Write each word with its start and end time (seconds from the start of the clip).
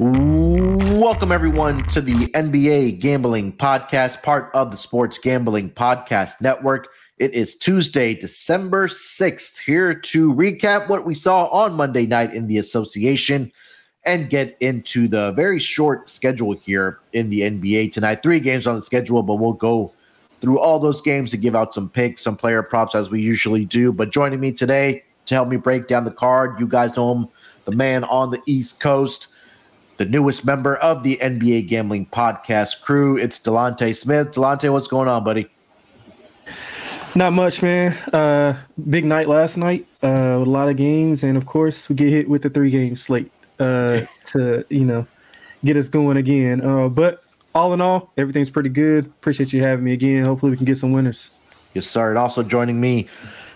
Welcome, 0.00 1.30
everyone, 1.30 1.84
to 1.90 2.00
the 2.00 2.26
NBA 2.32 2.98
Gambling 2.98 3.56
Podcast, 3.56 4.24
part 4.24 4.50
of 4.52 4.72
the 4.72 4.76
Sports 4.76 5.18
Gambling 5.18 5.70
Podcast 5.70 6.40
Network. 6.40 6.88
It 7.18 7.32
is 7.32 7.54
Tuesday, 7.54 8.12
December 8.12 8.88
6th, 8.88 9.56
here 9.60 9.94
to 9.94 10.34
recap 10.34 10.88
what 10.88 11.06
we 11.06 11.14
saw 11.14 11.46
on 11.46 11.74
Monday 11.74 12.06
night 12.06 12.34
in 12.34 12.48
the 12.48 12.58
association 12.58 13.52
and 14.04 14.28
get 14.28 14.56
into 14.58 15.06
the 15.06 15.30
very 15.34 15.60
short 15.60 16.08
schedule 16.08 16.54
here 16.54 16.98
in 17.12 17.30
the 17.30 17.42
NBA 17.42 17.92
tonight. 17.92 18.20
Three 18.20 18.40
games 18.40 18.66
on 18.66 18.74
the 18.74 18.82
schedule, 18.82 19.22
but 19.22 19.36
we'll 19.36 19.52
go 19.52 19.92
through 20.40 20.58
all 20.58 20.80
those 20.80 21.02
games 21.02 21.30
to 21.30 21.36
give 21.36 21.54
out 21.54 21.72
some 21.72 21.88
picks, 21.88 22.20
some 22.20 22.36
player 22.36 22.64
props 22.64 22.96
as 22.96 23.10
we 23.10 23.22
usually 23.22 23.64
do. 23.64 23.92
But 23.92 24.10
joining 24.10 24.40
me 24.40 24.50
today 24.50 25.04
to 25.26 25.34
help 25.36 25.48
me 25.48 25.56
break 25.56 25.86
down 25.86 26.04
the 26.04 26.10
card, 26.10 26.58
you 26.58 26.66
guys 26.66 26.96
know 26.96 27.14
him, 27.14 27.28
the 27.64 27.70
man 27.70 28.02
on 28.02 28.30
the 28.30 28.42
East 28.44 28.80
Coast 28.80 29.28
the 29.96 30.04
newest 30.04 30.44
member 30.44 30.76
of 30.76 31.02
the 31.02 31.18
NBA 31.22 31.68
Gambling 31.68 32.06
Podcast 32.06 32.80
crew. 32.80 33.16
It's 33.16 33.38
Delonte 33.38 33.94
Smith. 33.94 34.32
Delonte, 34.32 34.72
what's 34.72 34.88
going 34.88 35.08
on, 35.08 35.24
buddy? 35.24 35.48
Not 37.14 37.32
much, 37.32 37.62
man. 37.62 37.92
Uh, 38.12 38.60
big 38.90 39.04
night 39.04 39.28
last 39.28 39.56
night 39.56 39.86
uh, 40.02 40.36
with 40.38 40.48
a 40.48 40.50
lot 40.50 40.68
of 40.68 40.76
games, 40.76 41.22
and 41.22 41.36
of 41.36 41.46
course, 41.46 41.88
we 41.88 41.94
get 41.94 42.08
hit 42.08 42.28
with 42.28 42.42
the 42.42 42.50
three 42.50 42.70
game 42.70 42.96
slate 42.96 43.30
uh, 43.60 44.00
to 44.26 44.64
you 44.68 44.84
know 44.84 45.06
get 45.64 45.76
us 45.76 45.88
going 45.88 46.16
again. 46.16 46.60
Uh, 46.60 46.88
but 46.88 47.22
all 47.54 47.72
in 47.72 47.80
all, 47.80 48.10
everything's 48.16 48.50
pretty 48.50 48.68
good. 48.68 49.06
Appreciate 49.06 49.52
you 49.52 49.62
having 49.62 49.84
me 49.84 49.92
again. 49.92 50.24
Hopefully, 50.24 50.50
we 50.50 50.56
can 50.56 50.66
get 50.66 50.76
some 50.76 50.90
winners. 50.90 51.30
Yes, 51.72 51.86
sir. 51.86 52.08
And 52.10 52.18
also 52.18 52.42
joining 52.42 52.80
me 52.80 53.06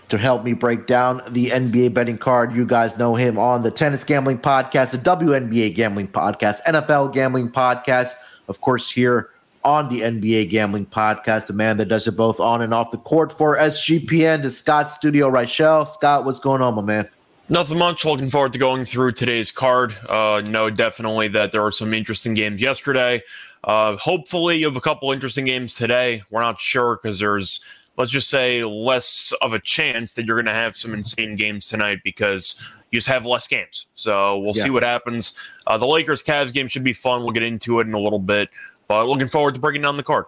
to 0.09 0.17
help 0.17 0.43
me 0.43 0.53
break 0.53 0.87
down 0.87 1.21
the 1.29 1.49
NBA 1.49 1.93
betting 1.93 2.17
card. 2.17 2.55
You 2.55 2.65
guys 2.65 2.97
know 2.97 3.15
him 3.15 3.37
on 3.37 3.61
the 3.61 3.71
Tennis 3.71 4.03
Gambling 4.03 4.39
Podcast, 4.39 4.91
the 4.91 4.97
WNBA 4.97 5.75
Gambling 5.75 6.07
Podcast, 6.07 6.61
NFL 6.63 7.13
Gambling 7.13 7.49
Podcast, 7.49 8.13
of 8.47 8.59
course, 8.61 8.89
here 8.89 9.29
on 9.63 9.89
the 9.89 10.01
NBA 10.01 10.49
Gambling 10.49 10.85
Podcast, 10.85 11.47
the 11.47 11.53
man 11.53 11.77
that 11.77 11.85
does 11.85 12.07
it 12.07 12.11
both 12.13 12.39
on 12.39 12.61
and 12.61 12.73
off 12.73 12.91
the 12.91 12.97
court 12.97 13.31
for 13.31 13.57
SGPN 13.57 14.41
to 14.41 14.49
Scott 14.49 14.89
Studio 14.89 15.29
Reichel. 15.29 15.87
Scott, 15.87 16.25
what's 16.25 16.39
going 16.39 16.61
on, 16.61 16.75
my 16.75 16.81
man? 16.81 17.07
Nothing 17.49 17.79
much. 17.79 18.05
Looking 18.05 18.29
forward 18.29 18.53
to 18.53 18.59
going 18.59 18.85
through 18.85 19.13
today's 19.13 19.51
card. 19.51 19.95
Uh, 20.07 20.41
no, 20.45 20.69
definitely 20.69 21.27
that 21.29 21.51
there 21.51 21.63
were 21.63 21.71
some 21.71 21.93
interesting 21.93 22.35
games 22.35 22.61
yesterday. 22.61 23.21
Uh, 23.63 23.97
hopefully, 23.97 24.57
you 24.57 24.65
have 24.65 24.75
a 24.75 24.81
couple 24.81 25.11
interesting 25.11 25.45
games 25.45 25.73
today. 25.73 26.21
We're 26.29 26.41
not 26.41 26.61
sure 26.61 26.99
because 27.01 27.19
there's 27.19 27.61
let's 27.99 28.11
just 28.11 28.29
say 28.29 28.63
less 28.63 29.33
of 29.41 29.53
a 29.53 29.59
chance 29.59 30.13
that 30.13 30.25
you're 30.25 30.37
going 30.37 30.45
to 30.45 30.53
have 30.53 30.75
some 30.75 30.93
insane 30.93 31.35
games 31.35 31.67
tonight 31.67 31.99
because 32.01 32.55
you 32.91 32.97
just 32.97 33.09
have 33.09 33.25
less 33.25 33.45
games. 33.45 33.87
So 33.93 34.39
we'll 34.39 34.55
yeah. 34.55 34.63
see 34.63 34.69
what 34.69 34.83
happens. 34.83 35.35
Uh, 35.67 35.77
the 35.77 35.85
Lakers 35.85 36.23
Cavs 36.23 36.53
game 36.53 36.69
should 36.69 36.85
be 36.85 36.93
fun. 36.93 37.23
We'll 37.23 37.33
get 37.33 37.43
into 37.43 37.81
it 37.81 37.87
in 37.87 37.93
a 37.93 37.99
little 37.99 38.17
bit, 38.17 38.49
but 38.87 39.05
looking 39.05 39.27
forward 39.27 39.53
to 39.55 39.59
breaking 39.59 39.81
down 39.81 39.97
the 39.97 40.03
card. 40.03 40.25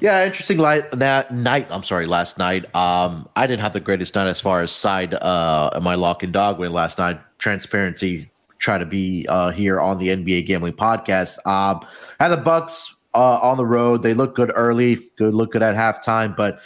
Yeah, 0.00 0.24
interesting 0.24 0.56
light 0.56 0.90
that 0.92 1.34
night. 1.34 1.66
I'm 1.68 1.82
sorry, 1.82 2.06
last 2.06 2.38
night. 2.38 2.74
Um, 2.74 3.28
I 3.36 3.46
didn't 3.46 3.60
have 3.60 3.74
the 3.74 3.80
greatest 3.80 4.14
night 4.14 4.28
as 4.28 4.40
far 4.40 4.62
as 4.62 4.72
side 4.72 5.12
uh 5.12 5.78
my 5.82 5.94
lock 5.94 6.22
and 6.22 6.32
dog 6.32 6.58
win 6.58 6.72
last 6.72 6.98
night. 6.98 7.20
Transparency, 7.36 8.30
try 8.58 8.78
to 8.78 8.86
be 8.86 9.26
uh 9.28 9.50
here 9.50 9.78
on 9.78 9.98
the 9.98 10.08
NBA 10.08 10.46
gambling 10.46 10.72
podcast. 10.72 11.44
Um, 11.46 11.84
had 12.18 12.28
the 12.28 12.38
Bucks 12.38 12.94
uh, 13.14 13.38
on 13.40 13.56
the 13.56 13.66
road. 13.66 14.02
They 14.02 14.14
look 14.14 14.34
good 14.34 14.52
early, 14.54 15.10
good 15.16 15.34
look 15.34 15.52
good 15.52 15.62
at 15.62 15.74
halftime, 15.74 16.36
but 16.36 16.60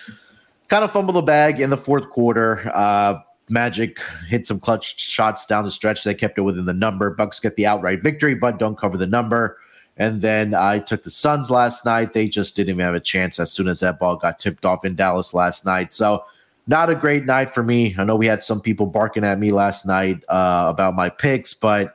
kind 0.68 0.84
of 0.84 0.92
fumble 0.92 1.14
the 1.14 1.22
bag 1.22 1.60
in 1.60 1.70
the 1.70 1.76
fourth 1.76 2.10
quarter. 2.10 2.70
Uh, 2.74 3.20
Magic 3.50 4.00
hit 4.26 4.46
some 4.46 4.58
clutch 4.58 4.98
shots 4.98 5.44
down 5.44 5.64
the 5.64 5.70
stretch. 5.70 6.02
They 6.02 6.14
kept 6.14 6.38
it 6.38 6.42
within 6.42 6.64
the 6.64 6.72
number. 6.72 7.14
Bucks 7.14 7.40
get 7.40 7.56
the 7.56 7.66
outright 7.66 8.02
victory, 8.02 8.34
but 8.34 8.58
don't 8.58 8.78
cover 8.78 8.96
the 8.96 9.06
number. 9.06 9.58
And 9.96 10.22
then 10.22 10.54
I 10.54 10.78
took 10.78 11.02
the 11.02 11.10
Suns 11.10 11.50
last 11.50 11.84
night. 11.84 12.14
They 12.14 12.26
just 12.26 12.56
didn't 12.56 12.70
even 12.70 12.84
have 12.84 12.94
a 12.94 13.00
chance 13.00 13.38
as 13.38 13.52
soon 13.52 13.68
as 13.68 13.80
that 13.80 13.98
ball 13.98 14.16
got 14.16 14.38
tipped 14.38 14.64
off 14.64 14.84
in 14.84 14.96
Dallas 14.96 15.34
last 15.34 15.64
night. 15.64 15.92
So 15.92 16.24
not 16.66 16.90
a 16.90 16.94
great 16.94 17.26
night 17.26 17.52
for 17.54 17.62
me. 17.62 17.94
I 17.98 18.04
know 18.04 18.16
we 18.16 18.26
had 18.26 18.42
some 18.42 18.60
people 18.60 18.86
barking 18.86 19.24
at 19.24 19.38
me 19.38 19.52
last 19.52 19.86
night 19.86 20.24
uh, 20.28 20.64
about 20.68 20.94
my 20.94 21.10
picks, 21.10 21.52
but 21.52 21.94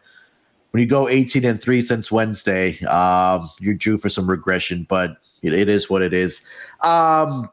when 0.72 0.82
you 0.82 0.88
go 0.88 1.10
18 1.10 1.46
and 1.46 1.62
3 1.62 1.82
since 1.82 2.12
Wednesday, 2.12 2.80
um, 2.86 3.50
you're 3.60 3.74
due 3.74 3.98
for 3.98 4.10
some 4.10 4.30
regression, 4.30 4.86
but 4.90 5.18
it, 5.42 5.54
it 5.54 5.70
is 5.70 5.90
what 5.90 6.02
it 6.02 6.14
is. 6.14 6.44
Um, 6.82 7.50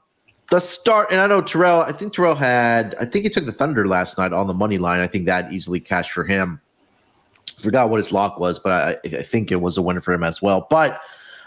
the 0.50 0.60
start, 0.60 1.10
and 1.10 1.20
I 1.20 1.26
know 1.26 1.40
Terrell, 1.40 1.80
I 1.80 1.92
think 1.92 2.12
Terrell 2.12 2.34
had, 2.34 2.94
I 3.00 3.04
think 3.04 3.24
he 3.24 3.30
took 3.30 3.46
the 3.46 3.52
Thunder 3.52 3.86
last 3.88 4.18
night 4.18 4.32
on 4.32 4.46
the 4.46 4.54
money 4.54 4.78
line. 4.78 5.00
I 5.00 5.06
think 5.06 5.26
that 5.26 5.52
easily 5.52 5.80
cashed 5.80 6.12
for 6.12 6.24
him. 6.24 6.60
Forgot 7.58 7.90
what 7.90 7.98
his 7.98 8.12
lock 8.12 8.38
was, 8.38 8.58
but 8.58 8.72
I, 8.72 9.16
I 9.16 9.22
think 9.22 9.50
it 9.50 9.60
was 9.60 9.78
a 9.78 9.82
winner 9.82 10.00
for 10.00 10.12
him 10.12 10.22
as 10.22 10.42
well. 10.42 10.66
But 10.68 11.00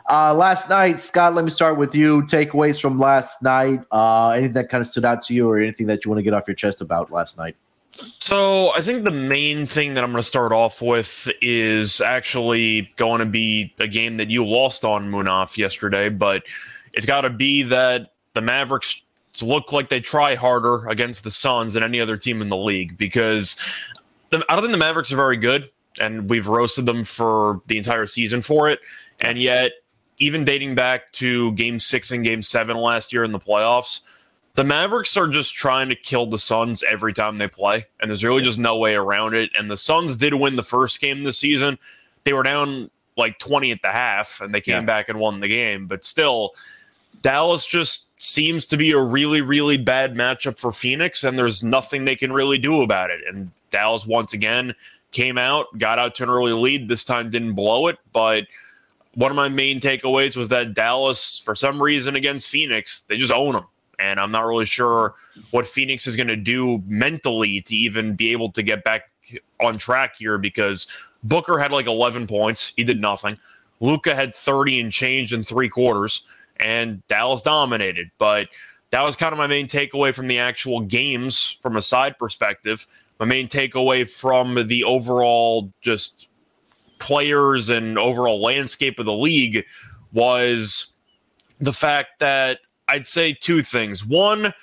uh, 0.10 0.34
last 0.34 0.68
night, 0.70 1.00
Scott, 1.00 1.36
let 1.36 1.46
me 1.46 1.52
start 1.52 1.78
with 1.78 1.94
you. 1.94 2.24
Takeaways 2.24 2.82
from 2.82 2.98
last 2.98 3.44
night. 3.44 3.86
Uh, 3.92 4.32
anything 4.32 4.54
that 4.54 4.70
kind 4.70 4.82
of 4.82 4.88
stood 4.88 5.06
out 5.06 5.22
to 5.24 5.34
you, 5.36 5.48
or 5.48 5.60
anything 5.60 5.86
that 5.88 6.04
you 6.04 6.10
want 6.10 6.18
to 6.18 6.24
get 6.24 6.34
off 6.34 6.48
your 6.48 6.56
chest 6.56 6.82
about 6.82 7.12
last 7.12 7.38
night? 7.38 7.56
So 8.20 8.74
I 8.74 8.82
think 8.82 9.04
the 9.04 9.12
main 9.12 9.66
thing 9.66 9.94
that 9.94 10.04
I'm 10.04 10.12
going 10.12 10.22
to 10.22 10.28
start 10.28 10.52
off 10.52 10.82
with 10.82 11.30
is 11.42 12.00
actually 12.02 12.92
going 12.96 13.20
to 13.20 13.26
be 13.26 13.74
a 13.80 13.88
game 13.88 14.18
that 14.18 14.30
you 14.30 14.46
lost 14.46 14.86
on 14.86 15.10
Munaf 15.10 15.58
yesterday, 15.58 16.10
but 16.10 16.44
it's 16.94 17.06
got 17.06 17.22
to 17.22 17.30
be 17.30 17.64
that 17.64 18.14
the 18.34 18.42
Mavericks 18.42 19.02
look 19.42 19.72
like 19.72 19.90
they 19.90 20.00
try 20.00 20.36
harder 20.36 20.88
against 20.88 21.24
the 21.24 21.32
Suns 21.32 21.74
than 21.74 21.84
any 21.84 22.00
other 22.00 22.18
team 22.18 22.42
in 22.42 22.50
the 22.50 22.58
league 22.58 22.98
because 22.98 23.56
I 24.32 24.38
don't 24.38 24.62
think 24.62 24.72
the 24.72 24.78
Mavericks 24.78 25.12
are 25.12 25.18
very 25.18 25.38
good, 25.38 25.70
and 26.00 26.30
we've 26.30 26.48
roasted 26.48 26.86
them 26.86 27.04
for 27.04 27.62
the 27.68 27.78
entire 27.78 28.06
season 28.06 28.42
for 28.42 28.70
it, 28.70 28.80
and 29.20 29.38
yet 29.38 29.72
even 30.18 30.44
dating 30.44 30.76
back 30.76 31.12
to 31.14 31.54
Game 31.54 31.80
Six 31.80 32.12
and 32.12 32.24
Game 32.24 32.44
Seven 32.44 32.78
last 32.78 33.12
year 33.14 33.24
in 33.24 33.32
the 33.32 33.40
playoffs 33.40 34.02
the 34.60 34.66
Mavericks 34.66 35.16
are 35.16 35.30
just 35.30 35.56
trying 35.56 35.88
to 35.88 35.96
kill 35.96 36.26
the 36.26 36.38
Suns 36.38 36.84
every 36.84 37.14
time 37.14 37.38
they 37.38 37.48
play, 37.48 37.86
and 38.02 38.10
there's 38.10 38.26
really 38.26 38.42
just 38.42 38.60
no 38.60 38.78
way 38.78 38.94
around 38.94 39.34
it. 39.34 39.50
And 39.58 39.72
the 39.72 39.78
Suns 39.78 40.18
did 40.18 40.34
win 40.34 40.58
the 40.58 40.64
first 40.64 41.00
game 41.00 41.24
this 41.24 41.38
season. 41.38 41.80
They 42.26 42.34
were 42.34 42.44
down 42.44 42.92
like 43.16 43.40
20 43.40 43.72
at 43.72 43.82
the 43.82 43.88
half, 43.88 44.42
and 44.42 44.54
they 44.54 44.60
came 44.60 44.74
yeah. 44.74 44.82
back 44.82 45.08
and 45.08 45.18
won 45.18 45.40
the 45.40 45.48
game. 45.48 45.88
But 45.88 46.04
still, 46.04 46.56
Dallas 47.22 47.66
just 47.66 48.22
seems 48.22 48.66
to 48.66 48.76
be 48.76 48.92
a 48.92 49.00
really, 49.00 49.40
really 49.40 49.78
bad 49.78 50.14
matchup 50.14 50.60
for 50.60 50.74
Phoenix, 50.74 51.24
and 51.24 51.40
there's 51.40 51.64
nothing 51.64 52.04
they 52.04 52.18
can 52.18 52.34
really 52.34 52.58
do 52.58 52.82
about 52.82 53.12
it. 53.12 53.22
And 53.32 53.52
Dallas, 53.70 54.06
once 54.06 54.34
again, 54.34 54.76
came 55.12 55.38
out, 55.38 55.68
got 55.78 56.00
out 56.00 56.16
to 56.16 56.24
an 56.24 56.30
early 56.30 56.52
lead. 56.52 56.90
This 56.90 57.06
time 57.06 57.30
didn't 57.30 57.54
blow 57.54 57.88
it, 57.88 57.98
but 58.12 58.46
one 59.14 59.32
of 59.32 59.38
my 59.38 59.48
main 59.48 59.80
takeaways 59.80 60.36
was 60.36 60.50
that 60.50 60.74
Dallas, 60.74 61.40
for 61.46 61.56
some 61.56 61.82
reason 61.82 62.18
against 62.18 62.50
Phoenix, 62.50 63.06
they 63.08 63.18
just 63.18 63.32
own 63.32 63.54
them. 63.54 63.64
And 64.00 64.20
I'm 64.20 64.32
not 64.32 64.46
really 64.46 64.66
sure 64.66 65.16
what 65.52 65.68
Phoenix 65.68 66.08
is 66.08 66.16
going 66.16 66.28
to 66.28 66.36
do 66.36 66.82
mentally 66.88 67.62
to 67.62 67.76
even 67.76 68.16
be 68.16 68.32
able 68.32 68.52
to 68.52 68.64
get 68.64 68.84
back 68.84 69.12
on 69.60 69.78
track 69.78 70.16
here 70.18 70.38
because 70.38 70.88
Booker 71.24 71.60
had 71.60 71.72
like 71.72 71.86
11 71.86 72.28
points. 72.28 72.72
He 72.76 72.84
did 72.84 73.02
nothing. 73.02 73.38
Luka 73.80 74.16
had 74.16 74.36
30 74.36 74.80
and 74.80 74.92
changed 74.92 75.34
in 75.34 75.44
three 75.44 75.70
quarters, 75.70 76.24
and 76.58 77.06
Dallas 77.08 77.42
dominated. 77.42 78.12
But 78.18 78.50
that 78.92 79.04
was 79.04 79.16
kind 79.16 79.32
of 79.32 79.38
my 79.38 79.48
main 79.48 79.68
takeaway 79.68 80.14
from 80.14 80.28
the 80.28 80.40
actual 80.40 80.82
games 80.82 81.58
from 81.62 81.78
a 81.78 81.82
side 81.82 82.18
perspective. 82.18 82.88
My 83.20 83.26
main 83.26 83.48
takeaway 83.48 84.10
from 84.10 84.68
the 84.68 84.84
overall 84.84 85.72
just 85.82 86.30
players 87.00 87.70
and 87.70 87.98
overall 87.98 88.42
landscape 88.42 89.00
of 89.00 89.06
the 89.06 89.14
league 89.14 89.66
was 90.12 90.94
the 91.60 91.74
fact 91.74 92.20
that 92.20 92.60
I'd 92.90 93.06
say 93.06 93.34
two 93.34 93.62
things. 93.62 94.06
One, 94.06 94.54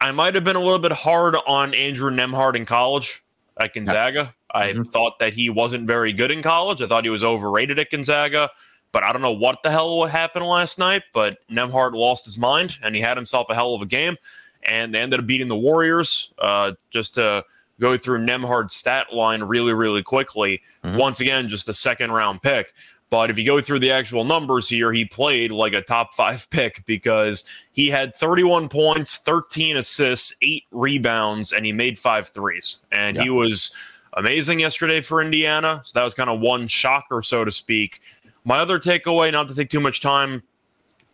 I 0.00 0.12
might 0.12 0.34
have 0.34 0.44
been 0.44 0.56
a 0.56 0.60
little 0.60 0.78
bit 0.78 0.92
hard 0.92 1.36
on 1.46 1.74
Andrew 1.74 2.10
Nembhard 2.10 2.54
in 2.54 2.64
college 2.64 3.22
at 3.60 3.74
Gonzaga. 3.74 4.34
I 4.52 4.68
mm-hmm. 4.68 4.82
thought 4.84 5.18
that 5.18 5.34
he 5.34 5.50
wasn't 5.50 5.86
very 5.86 6.12
good 6.12 6.30
in 6.30 6.40
college. 6.40 6.80
I 6.80 6.86
thought 6.86 7.02
he 7.04 7.10
was 7.10 7.24
overrated 7.24 7.78
at 7.78 7.90
Gonzaga. 7.90 8.50
But 8.92 9.02
I 9.02 9.12
don't 9.12 9.22
know 9.22 9.32
what 9.32 9.64
the 9.64 9.72
hell 9.72 10.04
happened 10.04 10.46
last 10.46 10.78
night. 10.78 11.02
But 11.12 11.38
Nembhard 11.50 11.94
lost 11.94 12.24
his 12.24 12.38
mind 12.38 12.78
and 12.80 12.94
he 12.94 13.00
had 13.00 13.16
himself 13.16 13.50
a 13.50 13.54
hell 13.54 13.74
of 13.74 13.82
a 13.82 13.86
game. 13.86 14.16
And 14.62 14.94
they 14.94 15.00
ended 15.00 15.20
up 15.20 15.26
beating 15.26 15.48
the 15.48 15.56
Warriors 15.56 16.32
uh, 16.38 16.72
just 16.90 17.14
to 17.14 17.44
go 17.80 17.96
through 17.96 18.24
Nembhard's 18.24 18.76
stat 18.76 19.12
line 19.12 19.42
really, 19.42 19.74
really 19.74 20.02
quickly. 20.02 20.62
Mm-hmm. 20.84 20.96
Once 20.96 21.20
again, 21.20 21.48
just 21.48 21.68
a 21.68 21.74
second 21.74 22.12
round 22.12 22.40
pick. 22.40 22.72
But 23.14 23.30
if 23.30 23.38
you 23.38 23.46
go 23.46 23.60
through 23.60 23.78
the 23.78 23.92
actual 23.92 24.24
numbers 24.24 24.68
here, 24.68 24.92
he 24.92 25.04
played 25.04 25.52
like 25.52 25.72
a 25.72 25.80
top 25.80 26.14
five 26.14 26.50
pick 26.50 26.84
because 26.84 27.48
he 27.70 27.88
had 27.88 28.12
31 28.16 28.68
points, 28.68 29.18
13 29.18 29.76
assists, 29.76 30.34
eight 30.42 30.64
rebounds, 30.72 31.52
and 31.52 31.64
he 31.64 31.70
made 31.70 31.96
five 31.96 32.26
threes. 32.30 32.80
And 32.90 33.14
yeah. 33.14 33.22
he 33.22 33.30
was 33.30 33.72
amazing 34.14 34.58
yesterday 34.58 35.00
for 35.00 35.22
Indiana. 35.22 35.80
So 35.84 35.96
that 35.96 36.04
was 36.04 36.12
kind 36.12 36.28
of 36.28 36.40
one 36.40 36.66
shocker, 36.66 37.22
so 37.22 37.44
to 37.44 37.52
speak. 37.52 38.00
My 38.44 38.58
other 38.58 38.80
takeaway, 38.80 39.30
not 39.30 39.46
to 39.46 39.54
take 39.54 39.70
too 39.70 39.78
much 39.78 40.00
time, 40.00 40.42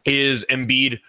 is 0.07 0.47
Embiid. 0.49 1.01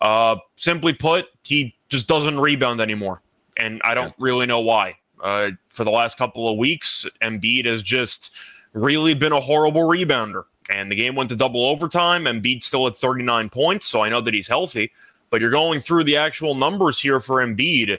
Uh, 0.00 0.34
simply 0.56 0.94
put, 0.94 1.26
he 1.44 1.76
just 1.88 2.08
doesn't 2.08 2.40
rebound 2.40 2.80
anymore. 2.80 3.22
And 3.56 3.80
I 3.84 3.94
don't 3.94 4.14
really 4.18 4.46
know 4.46 4.58
why. 4.58 4.96
Uh, 5.22 5.50
for 5.68 5.84
the 5.84 5.92
last 5.92 6.18
couple 6.18 6.48
of 6.48 6.58
weeks, 6.58 7.06
Embiid 7.22 7.66
has 7.66 7.84
just 7.84 8.36
really 8.72 9.14
been 9.14 9.32
a 9.32 9.40
horrible 9.40 9.82
rebounder. 9.82 10.44
And 10.70 10.90
the 10.90 10.96
game 10.96 11.14
went 11.14 11.30
to 11.30 11.36
double 11.36 11.64
overtime. 11.64 12.26
and 12.26 12.42
Embiid 12.42 12.62
still 12.62 12.86
at 12.86 12.96
39 12.96 13.48
points, 13.50 13.86
so 13.86 14.02
I 14.02 14.08
know 14.08 14.20
that 14.20 14.34
he's 14.34 14.48
healthy. 14.48 14.92
But 15.30 15.40
you're 15.40 15.50
going 15.50 15.80
through 15.80 16.04
the 16.04 16.16
actual 16.16 16.54
numbers 16.54 17.00
here 17.00 17.20
for 17.20 17.36
Embiid, 17.36 17.98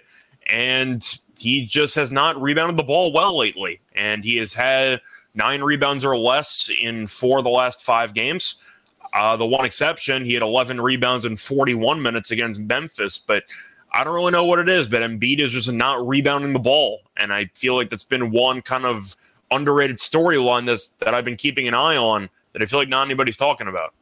and 0.50 1.19
he 1.38 1.65
just 1.65 1.95
has 1.95 2.12
not 2.12 2.41
rebounded 2.41 2.77
the 2.77 2.83
ball 2.83 3.12
well 3.13 3.38
lately. 3.38 3.79
And 3.95 4.23
he 4.23 4.38
has 4.38 4.53
had 4.53 5.01
nine 5.33 5.62
rebounds 5.62 6.03
or 6.03 6.18
less 6.18 6.69
in 6.81 7.07
four 7.07 7.39
of 7.39 7.44
the 7.44 7.50
last 7.50 7.83
five 7.83 8.13
games. 8.13 8.56
Uh, 9.13 9.35
the 9.35 9.45
one 9.45 9.65
exception, 9.65 10.24
he 10.24 10.33
had 10.33 10.44
11 10.44 10.79
rebounds 10.79 11.25
in 11.25 11.35
41 11.35 12.01
minutes 12.01 12.31
against 12.31 12.59
Memphis. 12.62 13.17
But 13.17 13.44
I 13.91 14.03
don't 14.03 14.13
really 14.13 14.31
know 14.31 14.45
what 14.45 14.59
it 14.59 14.69
is, 14.69 14.88
but 14.88 15.01
Embiid 15.01 15.39
is 15.39 15.51
just 15.51 15.71
not 15.71 16.06
rebounding 16.06 16.53
the 16.53 16.59
ball. 16.59 17.01
And 17.17 17.33
I 17.33 17.50
feel 17.53 17.75
like 17.75 17.89
that's 17.89 18.03
been 18.03 18.31
one 18.31 18.62
kind 18.62 18.85
of 18.85 19.15
underrated 19.51 19.98
storyline 19.98 20.65
that's 20.65 20.89
that 21.00 21.13
I've 21.13 21.25
been 21.25 21.38
keeping 21.38 21.68
an 21.68 21.74
eye 21.74 21.98
on 21.98 22.30
that 22.53 22.62
I 22.62 22.65
feel 22.65 22.80
like 22.80 22.89
not 22.89 23.06
anybody's 23.06 23.38
talking 23.38 23.68
about. 23.68 23.94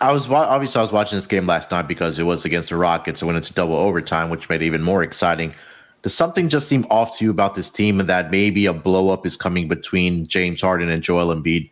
I 0.00 0.12
was 0.12 0.28
obviously 0.28 0.78
I 0.78 0.82
was 0.82 0.92
watching 0.92 1.16
this 1.16 1.26
game 1.26 1.46
last 1.46 1.70
night 1.70 1.88
because 1.88 2.18
it 2.18 2.24
was 2.24 2.44
against 2.44 2.70
the 2.70 2.76
Rockets, 2.76 3.22
and 3.22 3.26
when 3.26 3.36
it's 3.36 3.50
double 3.50 3.76
overtime, 3.76 4.30
which 4.30 4.48
made 4.48 4.62
it 4.62 4.66
even 4.66 4.82
more 4.82 5.02
exciting. 5.02 5.54
Does 6.02 6.14
something 6.14 6.48
just 6.48 6.68
seem 6.68 6.84
off 6.90 7.18
to 7.18 7.24
you 7.24 7.30
about 7.30 7.54
this 7.54 7.70
team, 7.70 8.00
and 8.00 8.08
that 8.08 8.32
maybe 8.32 8.66
a 8.66 8.72
blow 8.72 9.10
up 9.10 9.24
is 9.24 9.36
coming 9.36 9.68
between 9.68 10.26
James 10.26 10.60
Harden 10.60 10.90
and 10.90 11.02
Joel 11.02 11.34
Embiid? 11.34 11.70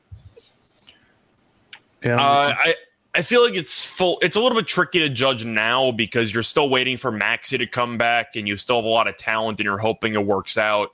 Yeah, 2.05 2.15
uh, 2.15 2.55
I 2.57 2.75
I 3.17 3.23
feel 3.23 3.43
like 3.43 3.55
it's 3.55 3.85
full. 3.85 4.19
It's 4.23 4.37
a 4.37 4.41
little 4.41 4.57
bit 4.57 4.69
tricky 4.69 5.01
to 5.01 5.09
judge 5.09 5.45
now 5.45 5.91
because 5.91 6.33
you're 6.33 6.45
still 6.45 6.69
waiting 6.71 6.97
for 6.97 7.11
Maxey 7.11 7.59
to 7.59 7.67
come 7.67 7.99
back, 7.99 8.37
and 8.37 8.47
you 8.47 8.57
still 8.57 8.77
have 8.77 8.85
a 8.85 8.89
lot 8.89 9.09
of 9.09 9.17
talent, 9.17 9.59
and 9.59 9.65
you're 9.65 9.79
hoping 9.79 10.15
it 10.15 10.25
works 10.25 10.57
out. 10.57 10.91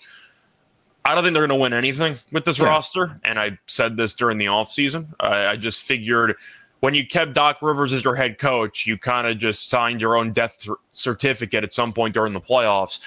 I 1.06 1.14
don't 1.14 1.23
think 1.23 1.35
they're 1.35 1.47
going 1.47 1.56
to 1.56 1.62
win 1.62 1.73
anything 1.73 2.17
with 2.32 2.44
this 2.44 2.58
yeah. 2.58 2.67
roster. 2.67 3.20
And 3.23 3.38
I 3.38 3.56
said 3.67 3.97
this 3.97 4.12
during 4.12 4.38
the 4.38 4.47
offseason. 4.47 5.06
I, 5.20 5.47
I 5.47 5.56
just 5.56 5.82
figured 5.82 6.35
when 6.81 6.94
you 6.94 7.06
kept 7.06 7.32
Doc 7.32 7.62
Rivers 7.62 7.93
as 7.93 8.03
your 8.03 8.17
head 8.17 8.38
coach, 8.38 8.88
you 8.88 8.99
kind 8.99 9.29
of 9.29 9.38
just 9.38 9.70
signed 9.70 10.00
your 10.00 10.17
own 10.17 10.32
death 10.32 10.58
th- 10.58 10.76
certificate 10.91 11.62
at 11.62 11.73
some 11.73 11.93
point 11.93 12.12
during 12.12 12.32
the 12.32 12.41
playoffs. 12.41 12.99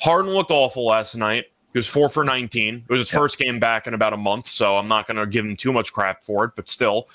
Harden 0.00 0.32
looked 0.32 0.50
awful 0.50 0.86
last 0.86 1.14
night. 1.14 1.44
He 1.74 1.78
was 1.78 1.86
four 1.86 2.08
for 2.08 2.24
19. 2.24 2.74
It 2.74 2.84
was 2.88 3.00
his 3.00 3.10
first 3.10 3.38
game 3.38 3.60
back 3.60 3.86
in 3.86 3.92
about 3.92 4.14
a 4.14 4.16
month, 4.16 4.46
so 4.46 4.76
I'm 4.76 4.88
not 4.88 5.06
going 5.06 5.18
to 5.18 5.26
give 5.26 5.44
him 5.44 5.56
too 5.56 5.74
much 5.74 5.92
crap 5.92 6.24
for 6.24 6.44
it. 6.44 6.52
But 6.56 6.70
still, 6.70 7.08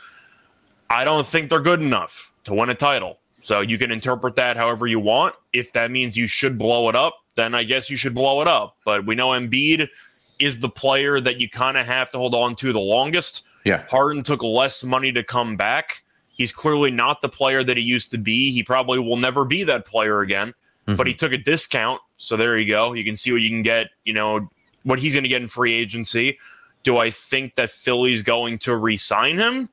I 0.89 1.03
don't 1.03 1.25
think 1.25 1.49
they're 1.49 1.59
good 1.59 1.81
enough 1.81 2.31
to 2.43 2.53
win 2.53 2.69
a 2.69 2.75
title. 2.75 3.19
So 3.41 3.61
you 3.61 3.77
can 3.77 3.91
interpret 3.91 4.35
that 4.35 4.55
however 4.55 4.87
you 4.87 4.99
want. 4.99 5.35
If 5.53 5.73
that 5.73 5.89
means 5.91 6.15
you 6.15 6.27
should 6.27 6.57
blow 6.57 6.89
it 6.89 6.95
up, 6.95 7.23
then 7.35 7.55
I 7.55 7.63
guess 7.63 7.89
you 7.89 7.97
should 7.97 8.15
blow 8.15 8.41
it 8.41 8.47
up. 8.47 8.77
But 8.85 9.05
we 9.05 9.15
know 9.15 9.29
Embiid 9.29 9.89
is 10.39 10.59
the 10.59 10.69
player 10.69 11.19
that 11.19 11.39
you 11.39 11.49
kind 11.49 11.77
of 11.77 11.85
have 11.85 12.11
to 12.11 12.17
hold 12.17 12.35
on 12.35 12.55
to 12.55 12.73
the 12.73 12.79
longest. 12.79 13.43
Yeah. 13.65 13.83
Harden 13.89 14.23
took 14.23 14.43
less 14.43 14.83
money 14.83 15.11
to 15.11 15.23
come 15.23 15.57
back. 15.57 16.03
He's 16.29 16.51
clearly 16.51 16.91
not 16.91 17.21
the 17.21 17.29
player 17.29 17.63
that 17.63 17.77
he 17.77 17.83
used 17.83 18.11
to 18.11 18.17
be. 18.17 18.51
He 18.51 18.63
probably 18.63 18.99
will 18.99 19.17
never 19.17 19.43
be 19.43 19.63
that 19.63 19.85
player 19.85 20.21
again, 20.21 20.49
mm-hmm. 20.49 20.95
but 20.95 21.07
he 21.07 21.13
took 21.13 21.31
a 21.31 21.37
discount. 21.37 21.99
So 22.17 22.37
there 22.37 22.57
you 22.57 22.67
go. 22.67 22.93
You 22.93 23.03
can 23.03 23.15
see 23.15 23.31
what 23.31 23.41
you 23.41 23.49
can 23.49 23.63
get, 23.63 23.87
you 24.05 24.13
know, 24.13 24.47
what 24.83 24.99
he's 24.99 25.13
going 25.13 25.23
to 25.23 25.29
get 25.29 25.41
in 25.41 25.47
free 25.47 25.73
agency. 25.73 26.37
Do 26.83 26.97
I 26.97 27.09
think 27.09 27.55
that 27.55 27.71
Philly's 27.71 28.21
going 28.21 28.59
to 28.59 28.75
re 28.75 28.97
sign 28.97 29.37
him? 29.37 29.69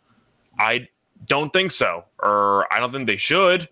I 0.58 0.88
don't 1.26 1.52
think 1.52 1.70
so, 1.70 2.04
or 2.20 2.72
I 2.72 2.80
don't 2.80 2.92
think 2.92 3.06
they 3.06 3.16
should. 3.16 3.68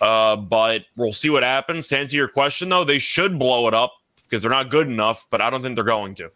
Uh, 0.00 0.34
but 0.34 0.84
we'll 0.96 1.12
see 1.12 1.30
what 1.30 1.44
happens. 1.44 1.86
To 1.88 1.98
answer 1.98 2.16
your 2.16 2.28
question, 2.28 2.68
though, 2.68 2.84
they 2.84 2.98
should 2.98 3.38
blow 3.38 3.68
it 3.68 3.74
up 3.74 3.92
because 4.32 4.42
they're 4.42 4.50
not 4.50 4.70
good 4.70 4.88
enough, 4.88 5.26
but 5.28 5.42
I 5.42 5.50
don't 5.50 5.60
think 5.60 5.74
they're 5.74 5.84
going 5.84 6.14
to. 6.14 6.30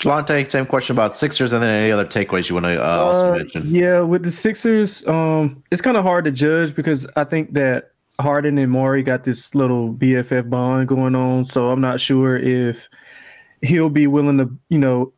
Delonte, 0.00 0.50
same 0.50 0.66
question 0.66 0.94
about 0.94 1.16
Sixers, 1.16 1.50
and 1.50 1.62
then 1.62 1.70
any 1.70 1.90
other 1.90 2.04
takeaways 2.04 2.50
you 2.50 2.56
want 2.56 2.66
to 2.66 2.78
uh, 2.78 2.96
also 2.98 3.32
uh, 3.32 3.38
mention. 3.38 3.74
Yeah, 3.74 4.00
with 4.00 4.22
the 4.22 4.30
Sixers, 4.30 5.06
um, 5.08 5.62
it's 5.70 5.80
kind 5.80 5.96
of 5.96 6.04
hard 6.04 6.26
to 6.26 6.30
judge 6.30 6.76
because 6.76 7.06
I 7.16 7.24
think 7.24 7.54
that 7.54 7.92
Harden 8.20 8.58
and 8.58 8.70
Morey 8.70 9.02
got 9.02 9.24
this 9.24 9.54
little 9.54 9.94
BFF 9.94 10.50
bond 10.50 10.88
going 10.88 11.14
on, 11.14 11.46
so 11.46 11.70
I'm 11.70 11.80
not 11.80 12.02
sure 12.02 12.36
if 12.36 12.90
he'll 13.62 13.88
be 13.88 14.06
willing 14.06 14.36
to, 14.36 14.50
you 14.68 14.78
know, 14.78 15.10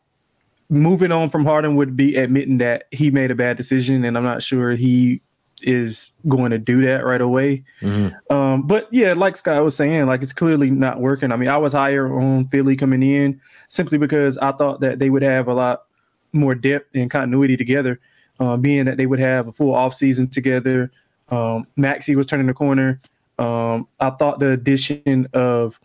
moving 0.69 1.11
on 1.11 1.31
from 1.31 1.45
Harden 1.45 1.75
would 1.75 1.97
be 1.97 2.15
admitting 2.15 2.59
that 2.59 2.85
he 2.93 3.11
made 3.11 3.33
a 3.33 3.35
bad 3.35 3.57
decision, 3.57 4.05
and 4.05 4.17
I'm 4.17 4.23
not 4.23 4.41
sure 4.41 4.71
he 4.77 5.21
is 5.63 6.15
going 6.29 6.51
to 6.51 6.59
do 6.59 6.83
that 6.83 7.05
right 7.05 7.21
away. 7.21 7.65
Mm-hmm. 7.81 8.35
Um, 8.35 8.63
but 8.63 8.89
yeah, 8.93 9.13
like 9.15 9.37
Scott 9.37 9.65
was 9.65 9.77
saying, 9.77 10.07
like 10.07 10.23
it's 10.23 10.33
clearly 10.33 10.71
not 10.71 11.01
working. 11.01 11.33
I 11.33 11.37
mean, 11.37 11.49
I 11.49 11.57
was 11.57 11.73
higher 11.73 12.13
on 12.19 12.49
Philly 12.49 12.77
coming 12.77 13.03
in 13.03 13.41
simply 13.69 13.99
because 13.99 14.39
I 14.39 14.53
thought 14.53 14.81
that 14.81 14.99
they 14.99 15.11
would 15.11 15.23
have 15.23 15.49
a 15.49 15.55
lot 15.55 15.85
more 16.33 16.55
depth 16.55 16.95
and 16.95 17.11
continuity 17.11 17.57
together, 17.57 18.01
uh, 18.41 18.57
being 18.57 18.85
that 18.85 18.97
they 18.97 19.07
would 19.07 19.19
have 19.19 19.49
a 19.49 19.53
full 19.53 19.75
off 19.75 19.95
season 19.95 20.29
together. 20.29 20.91
Um, 21.31 21.67
Maxey 21.77 22.15
was 22.17 22.27
turning 22.27 22.47
the 22.47 22.55
corner. 22.55 23.01
Um, 23.39 23.89
I 24.01 24.11
thought 24.11 24.39
the 24.39 24.51
addition 24.51 25.29
of 25.33 25.81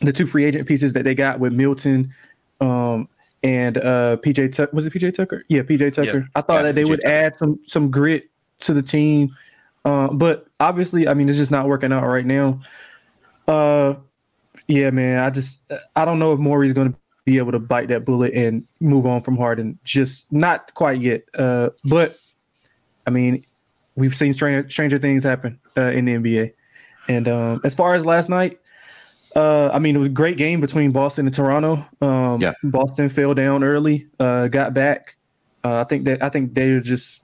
the 0.00 0.12
two 0.12 0.26
free 0.26 0.44
agent 0.44 0.66
pieces 0.66 0.92
that 0.94 1.04
they 1.04 1.14
got 1.14 1.40
with 1.40 1.52
Milton 1.52 2.12
um, 2.60 3.08
and 3.42 3.76
uh, 3.78 4.16
PJ 4.22 4.54
Tucker 4.54 4.74
was 4.74 4.86
it 4.86 4.92
PJ 4.92 5.14
Tucker? 5.14 5.44
Yeah, 5.48 5.62
PJ 5.62 5.94
Tucker. 5.94 6.18
Yeah. 6.18 6.24
I 6.34 6.40
thought 6.40 6.56
yeah, 6.56 6.62
that 6.62 6.74
they 6.74 6.84
PJ 6.84 6.88
would 6.88 7.00
Tucker. 7.02 7.14
add 7.14 7.34
some 7.36 7.60
some 7.64 7.90
grit 7.90 8.30
to 8.66 8.74
the 8.74 8.82
team. 8.82 9.34
Uh, 9.84 10.08
but 10.08 10.46
obviously, 10.60 11.08
I 11.08 11.14
mean, 11.14 11.28
it's 11.28 11.38
just 11.38 11.50
not 11.50 11.68
working 11.68 11.92
out 11.92 12.06
right 12.06 12.24
now. 12.24 12.60
Uh, 13.46 13.94
yeah, 14.66 14.90
man, 14.90 15.22
I 15.22 15.30
just 15.30 15.60
I 15.94 16.04
don't 16.04 16.18
know 16.18 16.32
if 16.32 16.38
Morey's 16.38 16.72
going 16.72 16.92
to 16.92 16.98
be 17.24 17.38
able 17.38 17.52
to 17.52 17.58
bite 17.58 17.88
that 17.88 18.04
bullet 18.04 18.32
and 18.34 18.66
move 18.80 19.06
on 19.06 19.22
from 19.22 19.36
Harden. 19.36 19.78
Just 19.84 20.32
not 20.32 20.72
quite 20.74 21.00
yet. 21.00 21.24
Uh, 21.34 21.70
but 21.84 22.18
I 23.06 23.10
mean, 23.10 23.44
we've 23.96 24.14
seen 24.14 24.32
stranger, 24.32 24.68
stranger 24.68 24.98
things 24.98 25.24
happen 25.24 25.58
uh, 25.76 25.90
in 25.90 26.04
the 26.04 26.14
NBA. 26.14 26.52
And 27.08 27.28
um, 27.28 27.60
as 27.64 27.74
far 27.74 27.94
as 27.94 28.06
last 28.06 28.28
night, 28.28 28.60
uh, 29.36 29.68
I 29.68 29.78
mean, 29.78 29.96
it 29.96 29.98
was 29.98 30.08
a 30.08 30.12
great 30.12 30.36
game 30.36 30.60
between 30.60 30.92
Boston 30.92 31.26
and 31.26 31.34
Toronto. 31.34 31.86
Um, 32.00 32.40
yeah. 32.40 32.52
Boston 32.62 33.08
fell 33.08 33.34
down 33.34 33.64
early, 33.64 34.06
uh, 34.20 34.48
got 34.48 34.74
back. 34.74 35.16
Uh, 35.64 35.80
I 35.80 35.84
think 35.84 36.04
that 36.04 36.22
I 36.22 36.28
think 36.28 36.54
they're 36.54 36.80
just 36.80 37.23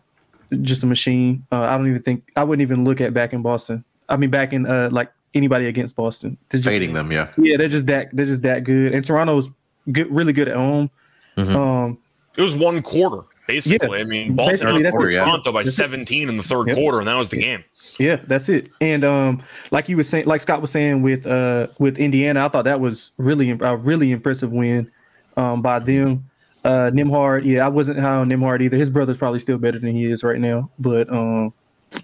just 0.63 0.83
a 0.83 0.87
machine. 0.87 1.47
Uh, 1.53 1.63
I 1.63 1.77
don't 1.77 1.89
even 1.89 2.03
think 2.03 2.31
I 2.37 2.45
wouldn't 2.45 2.63
even 2.63 2.85
look 2.85 3.01
at 3.01 3.15
back 3.15 3.33
in 3.33 3.43
Boston. 3.43 3.85
I 4.09 4.17
mean, 4.17 4.31
back 4.31 4.53
in 4.53 4.67
uh, 4.67 4.89
like 4.91 5.13
anybody 5.35 5.67
against 5.67 5.97
Boston. 5.97 6.37
They're 6.49 6.59
just, 6.59 6.69
Fading 6.69 6.95
them, 6.95 7.13
yeah. 7.13 7.33
Yeah, 7.39 7.57
they're 7.57 7.69
just 7.69 7.87
that 7.87 8.09
they're 8.13 8.27
just 8.27 8.43
that 8.43 8.65
good. 8.65 8.95
And 8.95 9.05
Toronto's 9.05 9.49
good, 9.93 10.11
really 10.11 10.33
good 10.33 10.49
at 10.49 10.57
home. 10.57 10.91
Mm-hmm. 11.37 11.57
Um, 11.57 11.99
it 12.37 12.43
was 12.43 12.57
one 12.57 12.83
quarter 12.83 13.23
basically. 13.51 13.99
Yeah, 13.99 14.03
I 14.03 14.05
mean, 14.05 14.35
Boston 14.35 14.83
quarter, 14.91 15.11
Toronto 15.11 15.51
yeah. 15.51 15.53
by 15.53 15.63
17 15.65 16.29
in 16.29 16.37
the 16.37 16.43
third 16.43 16.69
yep. 16.69 16.77
quarter, 16.77 17.01
and 17.01 17.09
that 17.09 17.17
was 17.17 17.29
the 17.29 17.41
game. 17.41 17.65
Yeah, 17.99 18.17
that's 18.27 18.49
it. 18.49 18.71
And 18.81 19.05
um, 19.05 19.43
like 19.71 19.89
you 19.89 19.97
were 19.97 20.05
saying, 20.05 20.27
like 20.27 20.41
Scott 20.41 20.61
was 20.61 20.71
saying 20.71 21.03
with 21.03 21.27
uh 21.27 21.69
with 21.79 21.99
Indiana, 21.99 22.45
I 22.45 22.49
thought 22.49 22.65
that 22.65 22.81
was 22.81 23.11
really 23.19 23.51
a 23.51 23.77
really 23.77 24.13
impressive 24.13 24.53
win 24.53 24.91
um 25.37 25.63
by 25.63 25.79
them. 25.79 26.30
Uh, 26.65 26.91
Nembhard, 26.93 27.45
yeah, 27.45 27.65
I 27.65 27.69
wasn't 27.69 27.99
high 27.99 28.17
on 28.17 28.29
Nembhard 28.29 28.61
either. 28.61 28.77
His 28.77 28.91
brother's 28.91 29.17
probably 29.17 29.39
still 29.39 29.59
better 29.59 29.79
than 29.79 29.95
he 29.95 30.05
is 30.05 30.23
right 30.23 30.39
now, 30.39 30.71
but 30.79 31.11
um, 31.11 31.55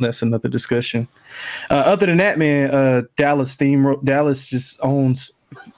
that's 0.01 0.23
another 0.23 0.49
discussion. 0.49 1.09
Uh, 1.71 1.75
other 1.75 2.07
than 2.07 2.17
that, 2.19 2.39
man, 2.39 2.71
uh, 2.71 3.03
Dallas 3.17 3.53
steam 3.53 3.97
Dallas 4.03 4.49
just 4.49 4.81
owns 4.83 5.33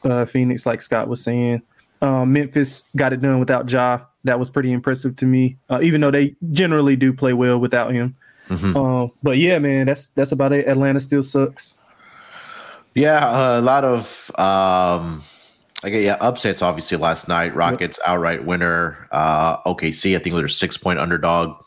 uh, 0.05 0.25
Phoenix, 0.25 0.65
like 0.65 0.83
Scott 0.83 1.09
was 1.09 1.23
saying. 1.23 1.63
Um, 2.01 2.33
Memphis 2.33 2.85
got 2.95 3.13
it 3.13 3.21
done 3.21 3.41
without 3.41 3.71
Ja. 3.71 4.01
That 4.25 4.39
was 4.39 4.51
pretty 4.51 4.73
impressive 4.73 5.17
to 5.17 5.25
me, 5.25 5.57
uh, 5.71 5.81
even 5.83 6.01
though 6.01 6.11
they 6.11 6.37
generally 6.53 6.97
do 6.97 7.13
play 7.13 7.33
well 7.33 7.59
without 7.59 7.93
him. 7.93 8.17
Mm-hmm. 8.49 8.77
Uh, 8.77 9.09
but 9.23 9.39
yeah, 9.39 9.59
man, 9.59 9.87
that's 9.87 10.09
that's 10.09 10.33
about 10.33 10.53
it. 10.53 10.67
Atlanta 10.67 11.01
still 11.01 11.23
sucks. 11.23 11.79
Yeah, 12.95 13.27
uh, 13.27 13.61
a 13.61 13.63
lot 13.63 13.85
of 13.85 14.31
um, 14.39 15.23
Okay, 15.85 16.05
yeah, 16.05 16.17
upsets 16.21 16.61
obviously 16.61 16.97
last 16.99 17.29
night. 17.29 17.55
Rockets 17.55 17.99
yep. 18.01 18.09
outright 18.09 18.45
winner. 18.45 19.07
Uh, 19.13 19.59
OKC, 19.63 20.17
I 20.17 20.19
think 20.19 20.35
they're 20.35 20.49
six 20.49 20.77
point 20.77 20.99
underdog 20.99 21.63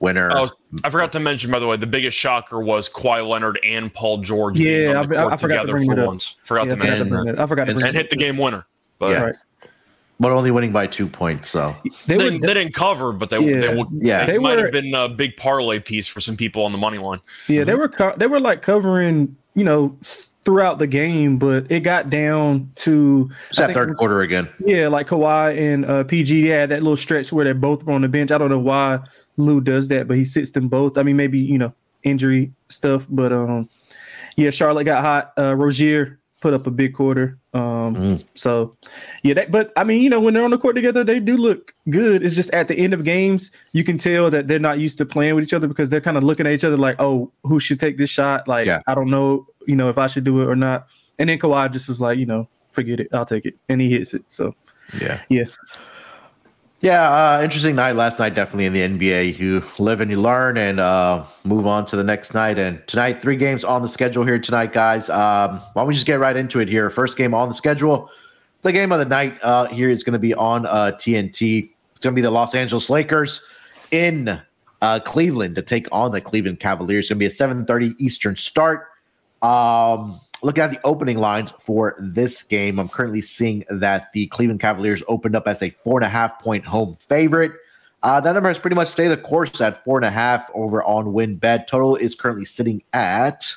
winner. 0.00 0.30
Oh, 0.32 0.48
I 0.82 0.90
forgot 0.90 1.12
to 1.12 1.20
mention, 1.20 1.50
by 1.52 1.60
the 1.60 1.66
way, 1.66 1.76
the 1.76 1.86
biggest 1.86 2.16
shocker 2.16 2.60
was 2.60 2.88
Kawhi 2.90 3.26
Leonard 3.26 3.60
and 3.64 3.94
Paul 3.94 4.18
George. 4.18 4.58
Yeah, 4.58 4.64
being 4.66 4.90
I, 4.90 4.98
on 5.00 5.08
the 5.08 5.16
I, 5.18 5.20
court 5.22 5.32
I 5.32 5.36
forgot 5.36 5.62
to 5.62 5.72
bring 5.72 5.84
it 5.90 5.94
for 5.94 6.00
up. 6.00 6.06
once. 6.08 6.36
Forgot 6.42 6.66
Yeah, 6.68 6.74
to 6.74 6.74
I 6.74 6.76
forgot 6.78 6.84
to 6.84 6.88
mention 6.90 7.08
bring 7.10 7.24
that. 7.26 7.30
it 7.34 7.38
up. 7.38 7.44
I 7.44 7.46
forgot 7.46 7.64
to 7.64 7.70
And- 7.70 7.76
bring 7.80 7.86
And 7.88 7.94
it 7.96 7.98
hit 7.98 8.10
the 8.10 8.16
game 8.16 8.38
winner. 8.38 8.66
But 8.98 9.10
Yeah. 9.12 9.22
Right. 9.22 9.34
but 10.18 10.32
only 10.32 10.50
winning 10.50 10.72
by 10.72 10.88
two 10.88 11.06
points. 11.06 11.48
So 11.48 11.76
They 11.84 12.16
they, 12.16 12.24
didn't, 12.24 12.40
they 12.44 12.54
didn't 12.54 12.74
cover, 12.74 13.12
but 13.12 13.30
they, 13.30 13.38
Yeah. 13.38 13.60
they, 13.60 13.74
would, 13.76 13.86
Yeah. 13.92 14.26
they, 14.26 14.32
They 14.32 14.38
might 14.40 14.56
were- 14.56 14.64
have 14.64 14.72
been 14.72 14.92
a 14.94 15.08
big 15.08 15.36
parlay 15.36 15.78
piece 15.78 16.08
for 16.08 16.20
some 16.20 16.36
people 16.36 16.64
on 16.64 16.72
the 16.72 16.78
money 16.78 16.98
line. 16.98 17.20
yeah, 17.46 17.62
they 17.62 17.76
were 17.76 17.88
co- 17.88 18.14
they 18.16 18.26
were 18.26 18.40
like 18.40 18.62
covering, 18.62 19.36
you 19.54 19.62
know, 19.62 19.96
s- 20.02 20.27
throughout 20.48 20.78
the 20.78 20.86
game, 20.86 21.36
but 21.36 21.70
it 21.70 21.80
got 21.80 22.08
down 22.08 22.72
to 22.74 23.30
it's 23.50 23.58
that 23.58 23.74
third 23.74 23.94
quarter 23.98 24.22
again. 24.22 24.48
Yeah, 24.64 24.88
like 24.88 25.08
Kawhi 25.08 25.74
and 25.74 25.84
uh, 25.84 26.04
PG, 26.04 26.40
they 26.40 26.48
had 26.48 26.70
that 26.70 26.82
little 26.82 26.96
stretch 26.96 27.30
where 27.30 27.44
they're 27.44 27.52
both 27.52 27.86
on 27.86 28.00
the 28.00 28.08
bench. 28.08 28.30
I 28.30 28.38
don't 28.38 28.48
know 28.48 28.58
why 28.58 29.00
Lue 29.36 29.60
does 29.60 29.88
that, 29.88 30.08
but 30.08 30.16
he 30.16 30.24
sits 30.24 30.52
them 30.52 30.68
both. 30.68 30.96
I 30.96 31.02
mean, 31.02 31.18
maybe 31.18 31.38
you 31.38 31.58
know 31.58 31.74
injury 32.02 32.50
stuff, 32.70 33.06
but 33.10 33.30
um, 33.30 33.68
yeah, 34.36 34.48
Charlotte 34.48 34.84
got 34.84 35.04
hot. 35.04 35.34
Uh, 35.36 35.54
Rozier 35.54 36.17
put 36.40 36.54
up 36.54 36.66
a 36.66 36.70
big 36.70 36.94
quarter. 36.94 37.38
Um, 37.54 37.94
Mm. 37.96 38.24
so 38.34 38.76
yeah, 39.22 39.34
that. 39.34 39.50
But 39.50 39.72
I 39.76 39.84
mean, 39.84 40.02
you 40.02 40.10
know, 40.10 40.20
when 40.20 40.34
they're 40.34 40.44
on 40.44 40.50
the 40.50 40.58
court 40.58 40.76
together, 40.76 41.02
they 41.04 41.18
do 41.20 41.36
look 41.36 41.74
good. 41.90 42.22
It's 42.22 42.36
just 42.36 42.52
at 42.54 42.68
the 42.68 42.76
end 42.78 42.94
of 42.94 43.04
games, 43.04 43.50
you 43.72 43.82
can 43.84 43.98
tell 43.98 44.30
that 44.30 44.46
they're 44.48 44.58
not 44.58 44.78
used 44.78 44.98
to 44.98 45.06
playing 45.06 45.34
with 45.34 45.44
each 45.44 45.54
other 45.54 45.66
because 45.66 45.88
they're 45.90 46.00
kind 46.00 46.16
of 46.16 46.22
looking 46.24 46.46
at 46.46 46.52
each 46.52 46.64
other 46.64 46.76
like, 46.76 46.96
oh, 46.98 47.32
who 47.44 47.58
should 47.58 47.80
take 47.80 47.98
this 47.98 48.10
shot? 48.10 48.46
Like, 48.46 48.66
Yeah. 48.66 48.80
I 48.86 48.94
don't 48.94 49.10
know, 49.10 49.46
you 49.66 49.74
know, 49.76 49.88
if 49.88 49.98
I 49.98 50.06
should 50.06 50.24
do 50.24 50.40
it 50.42 50.46
or 50.46 50.56
not. 50.56 50.86
And 51.18 51.28
then 51.28 51.38
Kawhi 51.38 51.72
just 51.72 51.88
was 51.88 52.00
like, 52.00 52.18
you 52.18 52.26
know, 52.26 52.48
forget 52.70 53.00
it, 53.00 53.08
I'll 53.12 53.24
take 53.26 53.44
it, 53.46 53.56
and 53.68 53.80
he 53.80 53.90
hits 53.90 54.14
it. 54.14 54.22
So. 54.28 54.54
Yeah. 55.00 55.20
Yeah. 55.28 55.44
Yeah, 56.80 57.10
uh, 57.10 57.42
interesting 57.42 57.74
night 57.74 57.96
last 57.96 58.20
night, 58.20 58.36
definitely 58.36 58.66
in 58.66 58.72
the 58.72 58.82
NBA. 58.82 59.36
You 59.36 59.64
live 59.80 60.00
and 60.00 60.08
you 60.08 60.20
learn 60.20 60.56
and 60.56 60.78
uh, 60.78 61.24
move 61.42 61.66
on 61.66 61.84
to 61.86 61.96
the 61.96 62.04
next 62.04 62.34
night. 62.34 62.56
And 62.56 62.86
tonight, 62.86 63.20
three 63.20 63.34
games 63.34 63.64
on 63.64 63.82
the 63.82 63.88
schedule 63.88 64.24
here 64.24 64.38
tonight, 64.38 64.72
guys. 64.72 65.10
Um, 65.10 65.58
why 65.72 65.82
don't 65.82 65.88
we 65.88 65.94
just 65.94 66.06
get 66.06 66.20
right 66.20 66.36
into 66.36 66.60
it 66.60 66.68
here? 66.68 66.88
First 66.88 67.18
game 67.18 67.34
on 67.34 67.48
the 67.48 67.54
schedule. 67.54 68.08
The 68.62 68.70
game 68.70 68.92
of 68.92 69.00
the 69.00 69.06
night 69.06 69.38
uh, 69.42 69.66
here 69.66 69.90
is 69.90 70.04
going 70.04 70.12
to 70.12 70.20
be 70.20 70.34
on 70.34 70.66
uh, 70.66 70.92
TNT. 70.94 71.68
It's 71.90 72.00
going 72.00 72.14
to 72.14 72.16
be 72.16 72.22
the 72.22 72.30
Los 72.30 72.54
Angeles 72.54 72.88
Lakers 72.88 73.40
in 73.90 74.40
uh, 74.80 75.00
Cleveland 75.00 75.56
to 75.56 75.62
take 75.62 75.88
on 75.90 76.12
the 76.12 76.20
Cleveland 76.20 76.60
Cavaliers. 76.60 77.06
It's 77.06 77.08
going 77.08 77.18
to 77.18 77.20
be 77.20 77.26
a 77.26 77.88
7:30 77.88 77.96
Eastern 77.98 78.36
start. 78.36 78.86
Um, 79.42 80.20
looking 80.42 80.62
at 80.62 80.70
the 80.70 80.80
opening 80.84 81.18
lines 81.18 81.52
for 81.60 81.96
this 81.98 82.42
game, 82.42 82.78
I'm 82.78 82.88
currently 82.88 83.20
seeing 83.20 83.64
that 83.70 84.08
the 84.12 84.26
Cleveland 84.28 84.60
Cavaliers 84.60 85.02
opened 85.08 85.34
up 85.36 85.46
as 85.48 85.62
a 85.62 85.70
four 85.70 85.98
and 85.98 86.04
a 86.04 86.08
half 86.08 86.38
point 86.40 86.64
home 86.64 86.96
favorite. 87.08 87.52
Uh, 88.02 88.20
that 88.20 88.32
number 88.32 88.48
has 88.48 88.58
pretty 88.58 88.76
much 88.76 88.88
stayed 88.88 89.08
the 89.08 89.16
course 89.16 89.60
at 89.60 89.82
four 89.84 89.98
and 89.98 90.04
a 90.04 90.10
half 90.10 90.48
over 90.54 90.82
on 90.84 91.06
WynnBET. 91.06 91.66
Total 91.66 91.96
is 91.96 92.14
currently 92.14 92.44
sitting 92.44 92.82
at, 92.92 93.52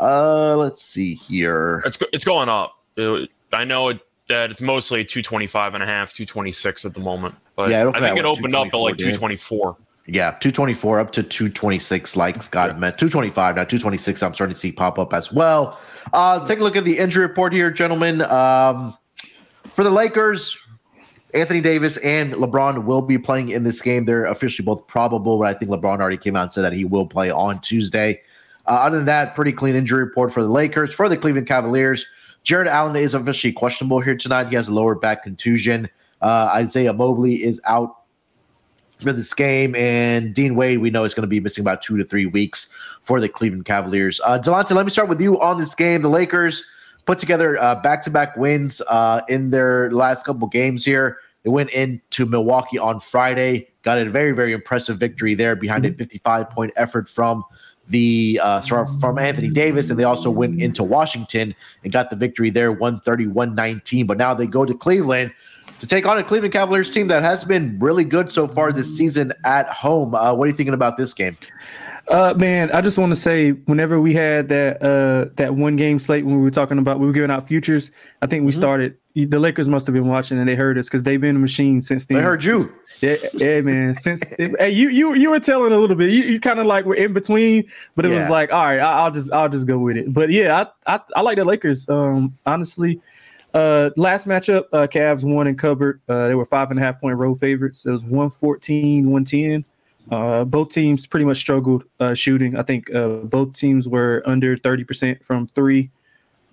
uh, 0.00 0.56
let's 0.56 0.82
see 0.82 1.14
here. 1.14 1.82
It's, 1.86 1.98
it's 2.12 2.24
going 2.24 2.48
up. 2.48 2.76
It- 2.96 3.32
I 3.52 3.64
know 3.64 3.88
it, 3.88 4.00
that 4.28 4.50
it's 4.52 4.62
mostly 4.62 5.04
225 5.04 5.74
and 5.74 5.82
a 5.82 5.86
half, 5.86 6.12
226 6.12 6.84
at 6.84 6.94
the 6.94 7.00
moment. 7.00 7.34
But 7.56 7.70
Yeah, 7.70 7.90
I 7.92 8.00
think 8.00 8.18
it 8.18 8.24
opened 8.24 8.54
up 8.54 8.68
at 8.68 8.74
like 8.76 8.96
224, 8.96 9.74
224. 9.74 9.76
Yeah, 10.06 10.30
224 10.40 10.98
up 10.98 11.12
to 11.12 11.22
226, 11.22 12.16
like 12.16 12.42
Scott 12.42 12.70
Yeah. 12.70 12.78
meant. 12.78 12.98
225 12.98 13.56
now, 13.56 13.64
226. 13.64 14.22
I'm 14.22 14.34
starting 14.34 14.54
to 14.54 14.58
see 14.60 14.72
pop 14.72 14.98
up 14.98 15.14
as 15.14 15.32
well. 15.32 15.78
Uh, 16.12 16.44
take 16.44 16.58
a 16.58 16.62
look 16.64 16.76
at 16.76 16.84
the 16.84 16.98
injury 16.98 17.26
report 17.26 17.52
here, 17.52 17.70
gentlemen. 17.70 18.22
Um, 18.22 18.96
for 19.66 19.84
the 19.84 19.90
Lakers, 19.90 20.56
Anthony 21.32 21.60
Davis 21.60 21.96
and 21.98 22.32
LeBron 22.32 22.84
will 22.84 23.02
be 23.02 23.18
playing 23.18 23.50
in 23.50 23.62
this 23.62 23.80
game. 23.80 24.04
They're 24.04 24.24
officially 24.24 24.64
both 24.64 24.84
probable, 24.88 25.38
but 25.38 25.44
I 25.46 25.54
think 25.54 25.70
LeBron 25.70 26.00
already 26.00 26.16
came 26.16 26.34
out 26.34 26.42
and 26.44 26.52
said 26.52 26.62
that 26.62 26.72
he 26.72 26.84
will 26.84 27.06
play 27.06 27.30
on 27.30 27.60
Tuesday. 27.60 28.20
Uh, 28.66 28.70
other 28.70 28.96
than 28.96 29.06
that, 29.06 29.36
pretty 29.36 29.52
clean 29.52 29.76
injury 29.76 30.02
report 30.04 30.32
for 30.32 30.42
the 30.42 30.48
Lakers. 30.48 30.92
For 30.92 31.08
the 31.08 31.16
Cleveland 31.16 31.46
Cavaliers, 31.46 32.04
Jarrett 32.42 32.66
Allen 32.68 32.96
is 32.96 33.14
officially 33.14 33.52
questionable 33.52 34.00
here 34.00 34.16
tonight. 34.16 34.48
He 34.48 34.56
has 34.56 34.66
a 34.66 34.72
lower 34.72 34.94
back 34.96 35.22
contusion. 35.22 35.88
Uh, 36.20 36.50
Isaiah 36.54 36.92
Mobley 36.92 37.44
is 37.44 37.60
out 37.64 37.99
for 39.02 39.12
this 39.12 39.34
game, 39.34 39.74
and 39.74 40.34
Dean 40.34 40.54
Wade, 40.54 40.78
we 40.78 40.90
know 40.90 41.04
is 41.04 41.14
going 41.14 41.22
to 41.22 41.28
be 41.28 41.40
missing 41.40 41.62
about 41.62 41.82
two 41.82 41.96
to 41.96 42.04
three 42.04 42.26
weeks 42.26 42.68
for 43.02 43.20
the 43.20 43.28
Cleveland 43.28 43.64
Cavaliers. 43.64 44.20
Uh, 44.24 44.38
Delonte, 44.38 44.70
let 44.72 44.84
me 44.84 44.90
start 44.90 45.08
with 45.08 45.20
you 45.20 45.40
on 45.40 45.58
this 45.58 45.74
game. 45.74 46.02
The 46.02 46.08
Lakers 46.08 46.62
put 47.06 47.18
together 47.18 47.60
uh, 47.60 47.76
back-to-back 47.76 48.36
wins 48.36 48.80
uh, 48.88 49.22
in 49.28 49.50
their 49.50 49.90
last 49.90 50.24
couple 50.24 50.46
games 50.48 50.84
here. 50.84 51.18
They 51.42 51.50
went 51.50 51.70
into 51.70 52.26
Milwaukee 52.26 52.78
on 52.78 53.00
Friday, 53.00 53.68
got 53.82 53.98
a 53.98 54.04
very, 54.04 54.32
very 54.32 54.52
impressive 54.52 54.98
victory 54.98 55.34
there 55.34 55.56
behind 55.56 55.86
a 55.86 55.90
55-point 55.92 56.72
effort 56.76 57.08
from 57.08 57.44
the 57.90 58.40
uh, 58.42 58.60
from 58.62 59.18
Anthony 59.18 59.50
Davis, 59.50 59.90
and 59.90 59.98
they 59.98 60.04
also 60.04 60.30
went 60.30 60.60
into 60.60 60.82
Washington 60.82 61.54
and 61.84 61.92
got 61.92 62.10
the 62.10 62.16
victory 62.16 62.50
there, 62.50 62.74
130-119. 62.74 64.06
But 64.06 64.16
now 64.16 64.34
they 64.34 64.46
go 64.46 64.64
to 64.64 64.74
Cleveland 64.74 65.32
to 65.80 65.86
take 65.86 66.06
on 66.06 66.18
a 66.18 66.24
Cleveland 66.24 66.52
Cavaliers 66.52 66.92
team 66.92 67.08
that 67.08 67.22
has 67.22 67.44
been 67.44 67.78
really 67.78 68.04
good 68.04 68.30
so 68.30 68.46
far 68.46 68.72
this 68.72 68.96
season 68.96 69.32
at 69.44 69.68
home. 69.68 70.14
Uh, 70.14 70.34
what 70.34 70.44
are 70.44 70.50
you 70.50 70.56
thinking 70.56 70.74
about 70.74 70.96
this 70.96 71.14
game? 71.14 71.36
Uh, 72.10 72.34
man, 72.34 72.72
I 72.72 72.80
just 72.80 72.98
want 72.98 73.10
to 73.10 73.16
say, 73.16 73.52
whenever 73.52 74.00
we 74.00 74.12
had 74.14 74.48
that 74.48 74.82
uh 74.82 75.30
that 75.36 75.54
one 75.54 75.76
game 75.76 76.00
slate 76.00 76.26
when 76.26 76.34
we 76.38 76.42
were 76.42 76.50
talking 76.50 76.78
about 76.78 76.98
we 76.98 77.06
were 77.06 77.12
giving 77.12 77.30
out 77.30 77.46
futures, 77.46 77.92
I 78.20 78.26
think 78.26 78.44
we 78.44 78.50
Mhm. 78.50 78.56
started. 78.56 78.96
The 79.14 79.38
Lakers 79.38 79.68
must 79.68 79.86
have 79.86 79.94
been 79.94 80.08
watching 80.08 80.36
and 80.38 80.48
they 80.48 80.56
heard 80.56 80.76
us 80.76 80.88
because 80.88 81.04
they've 81.04 81.20
been 81.20 81.36
a 81.36 81.38
machine 81.38 81.80
since 81.80 82.06
then. 82.06 82.18
I 82.18 82.22
heard 82.22 82.42
you. 82.42 82.72
Yeah, 83.00 83.16
yeah, 83.34 83.60
man. 83.60 83.94
Since 83.94 84.24
hey, 84.58 84.70
you 84.70 84.88
you 84.88 85.14
you 85.14 85.30
were 85.30 85.38
telling 85.38 85.72
a 85.72 85.78
little 85.78 85.94
bit. 85.94 86.10
You, 86.10 86.22
you 86.24 86.40
kind 86.40 86.58
of 86.58 86.66
like 86.66 86.84
were 86.84 86.96
in 86.96 87.12
between, 87.12 87.64
but 87.94 88.04
it 88.04 88.08
was 88.08 88.28
like, 88.28 88.52
all 88.52 88.64
right, 88.64 88.80
I, 88.80 88.92
I'll 89.04 89.12
just 89.12 89.32
I'll 89.32 89.48
just 89.48 89.68
go 89.68 89.78
with 89.78 89.96
it. 89.96 90.12
But 90.12 90.30
yeah, 90.30 90.64
I 90.86 90.94
I, 90.96 91.00
I 91.14 91.20
like 91.20 91.36
the 91.38 91.44
Lakers. 91.44 91.88
Um, 91.88 92.36
honestly, 92.44 93.00
uh, 93.54 93.90
last 93.96 94.26
matchup, 94.26 94.64
uh, 94.72 94.88
Cavs 94.88 95.22
won 95.22 95.46
and 95.46 95.56
covered. 95.56 96.00
Uh, 96.08 96.26
they 96.26 96.34
were 96.34 96.44
five 96.44 96.70
and 96.70 96.80
a 96.80 96.82
half 96.82 97.00
point 97.00 97.16
road 97.18 97.38
favorites. 97.38 97.86
It 97.86 97.92
was 97.92 98.02
114, 98.04 99.04
110. 99.10 99.64
Uh, 100.10 100.44
both 100.44 100.70
teams 100.70 101.06
pretty 101.06 101.24
much 101.24 101.38
struggled 101.38 101.84
uh, 102.00 102.14
shooting. 102.14 102.56
I 102.56 102.62
think 102.62 102.92
uh, 102.92 103.08
both 103.18 103.52
teams 103.52 103.86
were 103.86 104.22
under 104.26 104.56
30% 104.56 105.24
from 105.24 105.46
three. 105.48 105.90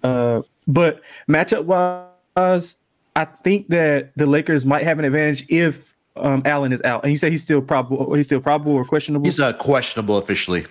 Uh, 0.04 0.42
but 0.68 1.02
matchup 1.28 1.66
wise, 1.66 2.78
I 3.16 3.26
think 3.26 3.70
that 3.70 4.12
the 4.16 4.28
Lakers 4.28 4.66
might 4.66 4.84
have 4.84 5.00
an 5.00 5.06
advantage 5.06 5.46
if 5.50 5.87
um, 6.24 6.42
Allen 6.46 6.74
is 6.74 6.82
out. 6.84 7.04
And 7.04 7.12
you 7.12 7.18
say 7.18 7.30
he's 7.30 7.44
still 7.44 7.62
probable. 7.62 8.14
He's 8.14 8.28
still 8.28 8.42
probable 8.42 8.74
or 8.74 8.86
questionable. 8.86 9.26
He's 9.26 9.40
uh, 9.40 9.54
questionable 9.54 10.18
officially. 10.18 10.66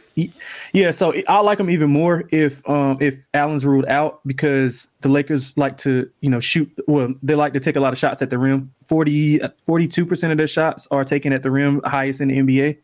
Yeah, 0.72 0.92
so 0.92 1.14
I 1.28 1.40
like 1.40 1.60
him 1.60 1.68
even 1.68 1.90
more 1.90 2.24
if 2.30 2.66
um 2.68 2.96
if 3.00 3.26
Allen's 3.34 3.66
ruled 3.66 3.86
out 3.86 4.20
because 4.26 4.88
the 5.02 5.08
Lakers 5.08 5.56
like 5.56 5.76
to, 5.78 6.10
you 6.20 6.30
know, 6.30 6.40
shoot 6.40 6.70
well, 6.86 7.14
they 7.22 7.34
like 7.34 7.52
to 7.52 7.60
take 7.60 7.76
a 7.76 7.80
lot 7.80 7.92
of 7.92 7.98
shots 7.98 8.22
at 8.22 8.30
the 8.30 8.38
rim. 8.38 8.72
40 8.86 9.40
42% 9.68 10.30
of 10.30 10.38
their 10.38 10.46
shots 10.46 10.88
are 10.90 11.04
taken 11.04 11.32
at 11.32 11.42
the 11.42 11.50
rim, 11.50 11.82
highest 11.84 12.20
in 12.20 12.28
the 12.28 12.38
NBA. 12.38 12.78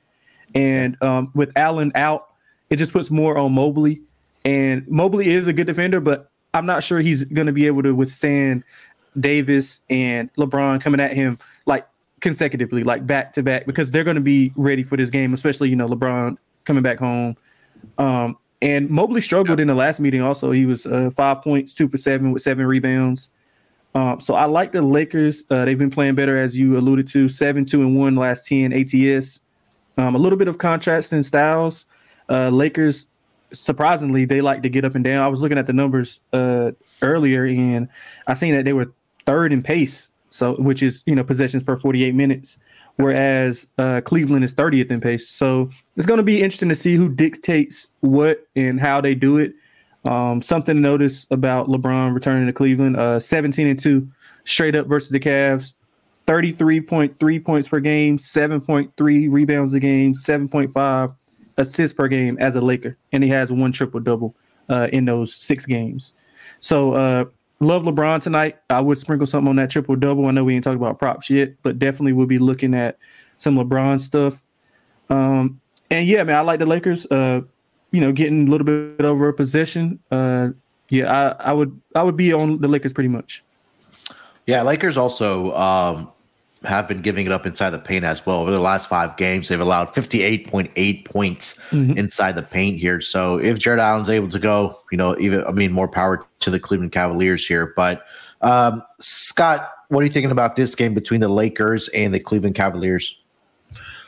And 0.54 1.02
um 1.02 1.30
with 1.34 1.56
Allen 1.56 1.92
out, 1.94 2.28
it 2.68 2.76
just 2.76 2.92
puts 2.92 3.10
more 3.10 3.38
on 3.38 3.52
Mobley. 3.52 4.02
And 4.44 4.86
Mobley 4.88 5.32
is 5.32 5.46
a 5.46 5.52
good 5.52 5.66
defender, 5.66 6.00
but 6.00 6.30
I'm 6.52 6.66
not 6.66 6.82
sure 6.82 7.00
he's 7.00 7.24
going 7.24 7.46
to 7.46 7.52
be 7.52 7.66
able 7.66 7.82
to 7.82 7.94
withstand 7.94 8.64
Davis 9.18 9.80
and 9.88 10.32
LeBron 10.34 10.80
coming 10.80 11.00
at 11.00 11.12
him 11.12 11.38
like 11.66 11.86
consecutively, 12.22 12.84
like 12.84 13.06
back 13.06 13.34
to 13.34 13.42
back, 13.42 13.66
because 13.66 13.90
they're 13.90 14.04
going 14.04 14.14
to 14.14 14.22
be 14.22 14.52
ready 14.56 14.82
for 14.82 14.96
this 14.96 15.10
game, 15.10 15.34
especially, 15.34 15.68
you 15.68 15.76
know, 15.76 15.86
LeBron 15.86 16.38
coming 16.64 16.82
back 16.82 16.98
home. 16.98 17.36
Um, 17.98 18.38
and 18.62 18.88
Mobley 18.88 19.20
struggled 19.20 19.60
in 19.60 19.66
the 19.66 19.74
last 19.74 20.00
meeting 20.00 20.22
also. 20.22 20.52
He 20.52 20.64
was 20.64 20.86
uh, 20.86 21.10
five 21.14 21.42
points, 21.42 21.74
two 21.74 21.88
for 21.88 21.98
seven 21.98 22.32
with 22.32 22.42
seven 22.42 22.64
rebounds. 22.64 23.30
Um, 23.94 24.20
so 24.20 24.34
I 24.34 24.46
like 24.46 24.72
the 24.72 24.80
Lakers. 24.80 25.44
Uh, 25.50 25.64
they've 25.64 25.78
been 25.78 25.90
playing 25.90 26.14
better, 26.14 26.38
as 26.38 26.56
you 26.56 26.78
alluded 26.78 27.08
to, 27.08 27.28
seven, 27.28 27.66
two, 27.66 27.82
and 27.82 27.98
one 27.98 28.16
last 28.16 28.46
10 28.46 28.72
ATS. 28.72 29.40
Um, 29.98 30.14
a 30.14 30.18
little 30.18 30.38
bit 30.38 30.48
of 30.48 30.58
contrast 30.58 31.12
in 31.12 31.22
styles. 31.22 31.86
Uh, 32.28 32.48
Lakers, 32.48 33.10
surprisingly, 33.52 34.24
they 34.24 34.40
like 34.40 34.62
to 34.62 34.70
get 34.70 34.84
up 34.84 34.94
and 34.94 35.04
down. 35.04 35.22
I 35.22 35.28
was 35.28 35.42
looking 35.42 35.58
at 35.58 35.66
the 35.66 35.72
numbers 35.72 36.20
uh, 36.32 36.70
earlier, 37.02 37.44
and 37.44 37.88
I 38.26 38.34
seen 38.34 38.54
that 38.54 38.64
they 38.64 38.72
were 38.72 38.92
third 39.26 39.52
in 39.52 39.62
pace, 39.62 40.11
so 40.32 40.54
which 40.54 40.82
is 40.82 41.02
you 41.06 41.14
know 41.14 41.24
possessions 41.24 41.62
per 41.62 41.76
48 41.76 42.14
minutes, 42.14 42.58
whereas 42.96 43.68
uh, 43.78 44.00
Cleveland 44.04 44.44
is 44.44 44.54
30th 44.54 44.90
in 44.90 45.00
pace. 45.00 45.28
So 45.28 45.70
it's 45.96 46.06
going 46.06 46.18
to 46.18 46.24
be 46.24 46.42
interesting 46.42 46.68
to 46.68 46.76
see 46.76 46.94
who 46.94 47.08
dictates 47.08 47.88
what 48.00 48.46
and 48.56 48.80
how 48.80 49.00
they 49.00 49.14
do 49.14 49.38
it. 49.38 49.54
Um, 50.04 50.42
something 50.42 50.74
to 50.74 50.80
notice 50.80 51.26
about 51.30 51.68
LeBron 51.68 52.14
returning 52.14 52.46
to 52.46 52.52
Cleveland: 52.52 52.96
uh, 52.96 53.20
17 53.20 53.66
and 53.66 53.78
two 53.78 54.08
straight 54.44 54.74
up 54.74 54.86
versus 54.86 55.10
the 55.10 55.20
Cavs. 55.20 55.74
33.3 56.26 57.44
points 57.44 57.66
per 57.66 57.80
game, 57.80 58.16
7.3 58.16 59.32
rebounds 59.32 59.74
a 59.74 59.80
game, 59.80 60.12
7.5 60.14 61.16
assists 61.56 61.94
per 61.94 62.06
game 62.08 62.38
as 62.38 62.54
a 62.54 62.60
Laker, 62.60 62.96
and 63.12 63.24
he 63.24 63.30
has 63.30 63.50
one 63.50 63.72
triple 63.72 63.98
double 63.98 64.34
uh, 64.68 64.88
in 64.92 65.04
those 65.04 65.34
six 65.34 65.66
games. 65.66 66.12
So, 66.60 66.94
uh, 66.94 67.24
love 67.62 67.84
LeBron 67.84 68.20
tonight. 68.20 68.58
I 68.68 68.80
would 68.80 68.98
sprinkle 68.98 69.26
something 69.26 69.48
on 69.48 69.56
that 69.56 69.70
triple 69.70 69.96
double. 69.96 70.26
I 70.26 70.32
know 70.32 70.44
we 70.44 70.54
ain't 70.54 70.64
talking 70.64 70.78
about 70.78 70.98
props 70.98 71.30
yet, 71.30 71.54
but 71.62 71.78
definitely 71.78 72.12
we'll 72.12 72.26
be 72.26 72.38
looking 72.38 72.74
at 72.74 72.98
some 73.36 73.56
LeBron 73.56 74.00
stuff. 74.00 74.42
Um, 75.08 75.60
and 75.90 76.06
yeah, 76.06 76.22
man, 76.24 76.36
I 76.36 76.40
like 76.40 76.58
the 76.58 76.66
Lakers. 76.66 77.06
Uh, 77.06 77.42
you 77.90 78.00
know, 78.00 78.12
getting 78.12 78.48
a 78.48 78.50
little 78.50 78.64
bit 78.64 79.04
over 79.04 79.28
a 79.28 79.32
possession. 79.32 79.98
Uh, 80.10 80.50
yeah, 80.88 81.34
I, 81.38 81.50
I 81.50 81.52
would 81.52 81.80
I 81.94 82.02
would 82.02 82.16
be 82.16 82.32
on 82.32 82.60
the 82.60 82.68
Lakers 82.68 82.92
pretty 82.92 83.08
much. 83.08 83.44
Yeah, 84.46 84.62
Lakers 84.62 84.96
also 84.96 85.54
um, 85.54 86.10
have 86.64 86.88
been 86.88 87.02
giving 87.02 87.26
it 87.26 87.32
up 87.32 87.46
inside 87.46 87.70
the 87.70 87.78
paint 87.78 88.04
as 88.04 88.24
well. 88.24 88.40
Over 88.40 88.50
the 88.50 88.60
last 88.60 88.88
five 88.88 89.16
games, 89.16 89.48
they've 89.48 89.60
allowed 89.60 89.94
58.8 89.94 91.04
points 91.04 91.58
mm-hmm. 91.70 91.98
inside 91.98 92.36
the 92.36 92.42
paint 92.42 92.78
here. 92.78 93.00
So 93.00 93.38
if 93.38 93.58
Jarrett 93.58 93.80
Allen's 93.80 94.10
able 94.10 94.28
to 94.28 94.38
go, 94.38 94.80
you 94.90 94.98
know, 94.98 95.16
even 95.18 95.44
I 95.44 95.52
mean, 95.52 95.72
more 95.72 95.88
power 95.88 96.26
to 96.40 96.50
the 96.50 96.60
Cleveland 96.60 96.92
Cavaliers 96.92 97.46
here. 97.46 97.72
But 97.76 98.04
um, 98.40 98.82
Scott, 99.00 99.70
what 99.88 100.00
are 100.00 100.04
you 100.04 100.12
thinking 100.12 100.30
about 100.30 100.56
this 100.56 100.74
game 100.74 100.94
between 100.94 101.20
the 101.20 101.28
Lakers 101.28 101.88
and 101.88 102.14
the 102.14 102.20
Cleveland 102.20 102.54
Cavaliers? 102.54 103.16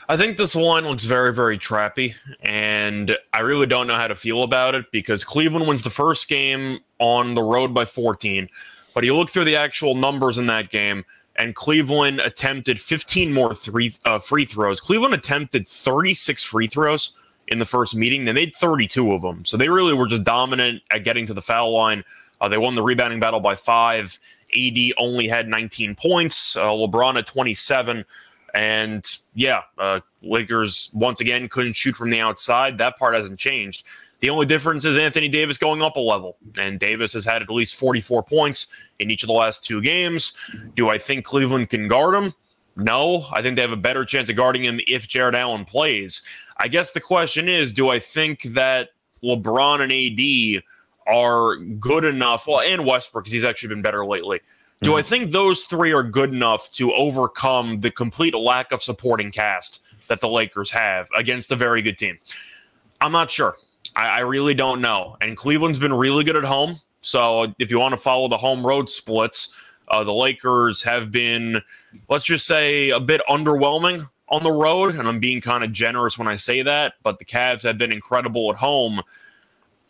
I 0.08 0.16
think 0.18 0.36
this 0.36 0.54
one 0.54 0.84
looks 0.86 1.06
very, 1.06 1.32
very 1.32 1.58
trappy, 1.58 2.14
and 2.42 3.16
I 3.32 3.40
really 3.40 3.66
don't 3.66 3.86
know 3.86 3.94
how 3.94 4.06
to 4.06 4.14
feel 4.14 4.42
about 4.42 4.74
it 4.74 4.84
because 4.92 5.24
Cleveland 5.24 5.66
wins 5.66 5.82
the 5.82 5.90
first 5.90 6.28
game 6.28 6.80
on 6.98 7.34
the 7.34 7.42
road 7.42 7.72
by 7.72 7.86
14. 7.86 8.48
But 8.92 9.04
you 9.04 9.16
look 9.16 9.30
through 9.30 9.44
the 9.44 9.56
actual 9.56 9.94
numbers 9.94 10.36
in 10.36 10.46
that 10.46 10.70
game, 10.70 11.04
and 11.36 11.54
Cleveland 11.54 12.20
attempted 12.20 12.80
15 12.80 13.32
more 13.32 13.54
three 13.54 13.92
uh, 14.04 14.18
free 14.18 14.44
throws. 14.44 14.80
Cleveland 14.80 15.14
attempted 15.14 15.66
36 15.66 16.44
free 16.44 16.66
throws 16.66 17.12
in 17.48 17.58
the 17.58 17.64
first 17.64 17.94
meeting. 17.94 18.24
They 18.24 18.32
made 18.32 18.54
32 18.54 19.12
of 19.12 19.22
them, 19.22 19.44
so 19.44 19.56
they 19.56 19.68
really 19.68 19.94
were 19.94 20.06
just 20.06 20.24
dominant 20.24 20.82
at 20.90 21.04
getting 21.04 21.26
to 21.26 21.34
the 21.34 21.42
foul 21.42 21.72
line. 21.72 22.04
Uh, 22.40 22.48
they 22.48 22.58
won 22.58 22.74
the 22.74 22.82
rebounding 22.82 23.20
battle 23.20 23.40
by 23.40 23.54
five. 23.54 24.18
AD 24.56 24.78
only 24.98 25.26
had 25.26 25.48
19 25.48 25.94
points. 25.96 26.56
Uh, 26.56 26.66
LeBron 26.66 27.16
at 27.16 27.26
27. 27.26 28.04
And 28.54 29.04
yeah, 29.34 29.62
uh, 29.78 30.00
Lakers 30.22 30.90
once 30.94 31.20
again 31.20 31.48
couldn't 31.48 31.74
shoot 31.74 31.96
from 31.96 32.10
the 32.10 32.20
outside. 32.20 32.78
That 32.78 32.96
part 32.96 33.14
hasn't 33.14 33.38
changed. 33.38 33.86
The 34.24 34.30
only 34.30 34.46
difference 34.46 34.86
is 34.86 34.96
Anthony 34.96 35.28
Davis 35.28 35.58
going 35.58 35.82
up 35.82 35.96
a 35.96 36.00
level, 36.00 36.38
and 36.56 36.80
Davis 36.80 37.12
has 37.12 37.26
had 37.26 37.42
at 37.42 37.50
least 37.50 37.76
44 37.76 38.22
points 38.22 38.68
in 38.98 39.10
each 39.10 39.22
of 39.22 39.26
the 39.26 39.34
last 39.34 39.62
two 39.62 39.82
games. 39.82 40.34
Do 40.76 40.88
I 40.88 40.96
think 40.96 41.26
Cleveland 41.26 41.68
can 41.68 41.88
guard 41.88 42.14
him? 42.14 42.32
No, 42.74 43.26
I 43.34 43.42
think 43.42 43.56
they 43.56 43.60
have 43.60 43.70
a 43.70 43.76
better 43.76 44.02
chance 44.02 44.30
of 44.30 44.36
guarding 44.36 44.64
him 44.64 44.80
if 44.86 45.06
Jarrett 45.06 45.34
Allen 45.34 45.66
plays. 45.66 46.22
I 46.56 46.68
guess 46.68 46.92
the 46.92 47.02
question 47.02 47.50
is 47.50 47.70
do 47.70 47.90
I 47.90 47.98
think 47.98 48.44
that 48.44 48.92
LeBron 49.22 49.82
and 49.82 49.92
AD 49.92 50.62
are 51.06 51.56
good 51.78 52.06
enough? 52.06 52.46
Well, 52.46 52.60
and 52.60 52.86
Westbrook, 52.86 53.24
because 53.24 53.34
he's 53.34 53.44
actually 53.44 53.74
been 53.74 53.82
better 53.82 54.06
lately. 54.06 54.40
Do 54.80 54.88
mm-hmm. 54.88 55.00
I 55.00 55.02
think 55.02 55.32
those 55.32 55.64
three 55.64 55.92
are 55.92 56.02
good 56.02 56.32
enough 56.32 56.70
to 56.70 56.94
overcome 56.94 57.82
the 57.82 57.90
complete 57.90 58.34
lack 58.34 58.72
of 58.72 58.82
supporting 58.82 59.30
cast 59.30 59.82
that 60.08 60.22
the 60.22 60.30
Lakers 60.30 60.70
have 60.70 61.10
against 61.14 61.52
a 61.52 61.56
very 61.56 61.82
good 61.82 61.98
team? 61.98 62.18
I'm 63.02 63.12
not 63.12 63.30
sure. 63.30 63.56
I, 63.96 64.06
I 64.06 64.18
really 64.20 64.54
don't 64.54 64.80
know. 64.80 65.16
And 65.20 65.36
Cleveland's 65.36 65.78
been 65.78 65.92
really 65.92 66.24
good 66.24 66.36
at 66.36 66.44
home. 66.44 66.76
So 67.02 67.54
if 67.58 67.70
you 67.70 67.78
want 67.78 67.92
to 67.92 67.98
follow 67.98 68.28
the 68.28 68.36
home 68.36 68.66
road 68.66 68.88
splits, 68.88 69.54
uh, 69.88 70.02
the 70.04 70.12
Lakers 70.12 70.82
have 70.82 71.10
been, 71.10 71.60
let's 72.08 72.24
just 72.24 72.46
say, 72.46 72.90
a 72.90 73.00
bit 73.00 73.20
underwhelming 73.28 74.08
on 74.28 74.42
the 74.42 74.52
road. 74.52 74.94
And 74.96 75.06
I'm 75.06 75.20
being 75.20 75.40
kind 75.40 75.62
of 75.62 75.72
generous 75.72 76.18
when 76.18 76.28
I 76.28 76.36
say 76.36 76.62
that, 76.62 76.94
but 77.02 77.18
the 77.18 77.24
Cavs 77.24 77.62
have 77.62 77.78
been 77.78 77.92
incredible 77.92 78.50
at 78.50 78.56
home. 78.56 79.02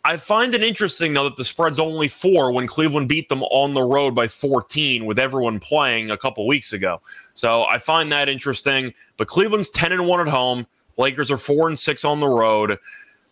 I 0.06 0.18
find 0.18 0.54
it 0.54 0.62
interesting, 0.62 1.14
though, 1.14 1.24
that 1.24 1.36
the 1.36 1.46
spread's 1.46 1.80
only 1.80 2.08
four 2.08 2.52
when 2.52 2.66
Cleveland 2.66 3.08
beat 3.08 3.30
them 3.30 3.42
on 3.44 3.72
the 3.72 3.82
road 3.82 4.14
by 4.14 4.28
14 4.28 5.06
with 5.06 5.18
everyone 5.18 5.58
playing 5.58 6.10
a 6.10 6.18
couple 6.18 6.46
weeks 6.46 6.74
ago. 6.74 7.00
So 7.32 7.64
I 7.64 7.78
find 7.78 8.12
that 8.12 8.28
interesting. 8.28 8.92
But 9.16 9.28
Cleveland's 9.28 9.70
10 9.70 9.92
and 9.92 10.06
1 10.06 10.20
at 10.20 10.28
home. 10.28 10.66
Lakers 10.98 11.30
are 11.30 11.38
4 11.38 11.68
and 11.68 11.78
6 11.78 12.04
on 12.04 12.20
the 12.20 12.28
road. 12.28 12.78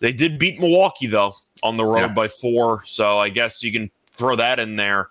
They 0.02 0.12
did 0.12 0.36
beat 0.36 0.58
Milwaukee, 0.58 1.06
though, 1.06 1.34
on 1.62 1.76
the 1.76 1.84
road 1.84 2.00
yeah. 2.00 2.12
by 2.12 2.26
four. 2.26 2.84
So 2.84 3.18
I 3.18 3.28
guess 3.28 3.62
you 3.62 3.70
can 3.70 3.88
throw 4.10 4.34
that 4.34 4.58
in 4.58 4.74
there. 4.74 5.08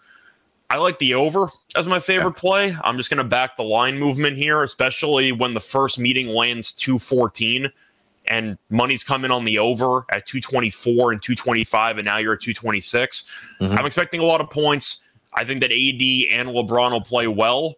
I 0.69 0.77
like 0.77 0.99
the 0.99 1.13
over 1.13 1.47
as 1.75 1.87
my 1.87 2.01
favorite 2.01 2.35
yeah. 2.35 2.41
play. 2.41 2.77
I'm 2.83 2.97
just 2.97 3.09
going 3.09 3.17
to 3.17 3.23
back 3.23 3.55
the 3.55 3.63
line 3.63 3.97
movement 3.97 4.35
here, 4.35 4.63
especially 4.63 5.31
when 5.31 5.53
the 5.53 5.61
first 5.61 5.97
meeting 5.97 6.27
lands 6.27 6.73
214 6.73 7.71
and 8.27 8.57
money's 8.69 9.03
coming 9.03 9.31
on 9.31 9.45
the 9.45 9.59
over 9.59 10.05
at 10.11 10.25
224 10.25 11.13
and 11.13 11.21
225, 11.21 11.97
and 11.97 12.05
now 12.05 12.17
you're 12.17 12.33
at 12.33 12.41
226. 12.41 13.23
Mm-hmm. 13.61 13.77
I'm 13.77 13.85
expecting 13.85 14.19
a 14.19 14.25
lot 14.25 14.41
of 14.41 14.49
points. 14.49 14.99
I 15.33 15.45
think 15.45 15.61
that 15.61 15.71
AD 15.71 16.37
and 16.37 16.49
LeBron 16.49 16.91
will 16.91 17.01
play 17.01 17.27
well. 17.27 17.75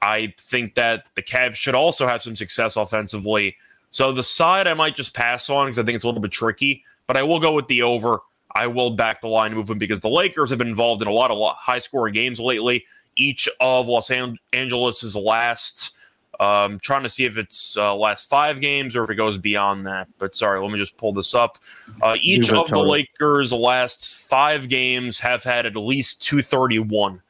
I 0.00 0.32
think 0.38 0.76
that 0.76 1.04
the 1.14 1.22
Cavs 1.22 1.56
should 1.56 1.74
also 1.74 2.06
have 2.06 2.22
some 2.22 2.36
success 2.36 2.76
offensively. 2.76 3.56
So 3.94 4.10
the 4.10 4.24
side 4.24 4.66
I 4.66 4.74
might 4.74 4.96
just 4.96 5.14
pass 5.14 5.48
on 5.48 5.66
because 5.66 5.78
I 5.78 5.84
think 5.84 5.94
it's 5.94 6.02
a 6.02 6.08
little 6.08 6.20
bit 6.20 6.32
tricky, 6.32 6.82
but 7.06 7.16
I 7.16 7.22
will 7.22 7.38
go 7.38 7.54
with 7.54 7.68
the 7.68 7.82
over. 7.82 8.18
I 8.52 8.66
will 8.66 8.90
back 8.90 9.20
the 9.20 9.28
line 9.28 9.54
movement 9.54 9.78
because 9.78 10.00
the 10.00 10.08
Lakers 10.08 10.50
have 10.50 10.58
been 10.58 10.66
involved 10.66 11.00
in 11.00 11.06
a 11.06 11.12
lot 11.12 11.30
of 11.30 11.38
high 11.56 11.78
scoring 11.78 12.12
games 12.12 12.40
lately. 12.40 12.84
Each 13.14 13.48
of 13.60 13.86
Los 13.86 14.10
Angeles's 14.10 15.14
last 15.14 15.92
um, 16.40 16.80
trying 16.80 17.04
to 17.04 17.08
see 17.08 17.24
if 17.24 17.38
it's 17.38 17.76
uh, 17.76 17.94
last 17.94 18.28
five 18.28 18.60
games 18.60 18.96
or 18.96 19.04
if 19.04 19.10
it 19.10 19.14
goes 19.14 19.38
beyond 19.38 19.86
that. 19.86 20.08
But 20.18 20.34
sorry, 20.34 20.60
let 20.60 20.72
me 20.72 20.78
just 20.78 20.96
pull 20.96 21.12
this 21.12 21.32
up. 21.32 21.58
Uh, 22.02 22.16
each 22.20 22.50
of 22.50 22.66
the 22.70 22.80
Lakers' 22.80 23.52
last 23.52 24.18
five 24.18 24.68
games 24.68 25.20
have 25.20 25.44
had 25.44 25.66
at 25.66 25.76
least 25.76 26.20
231. 26.20 27.22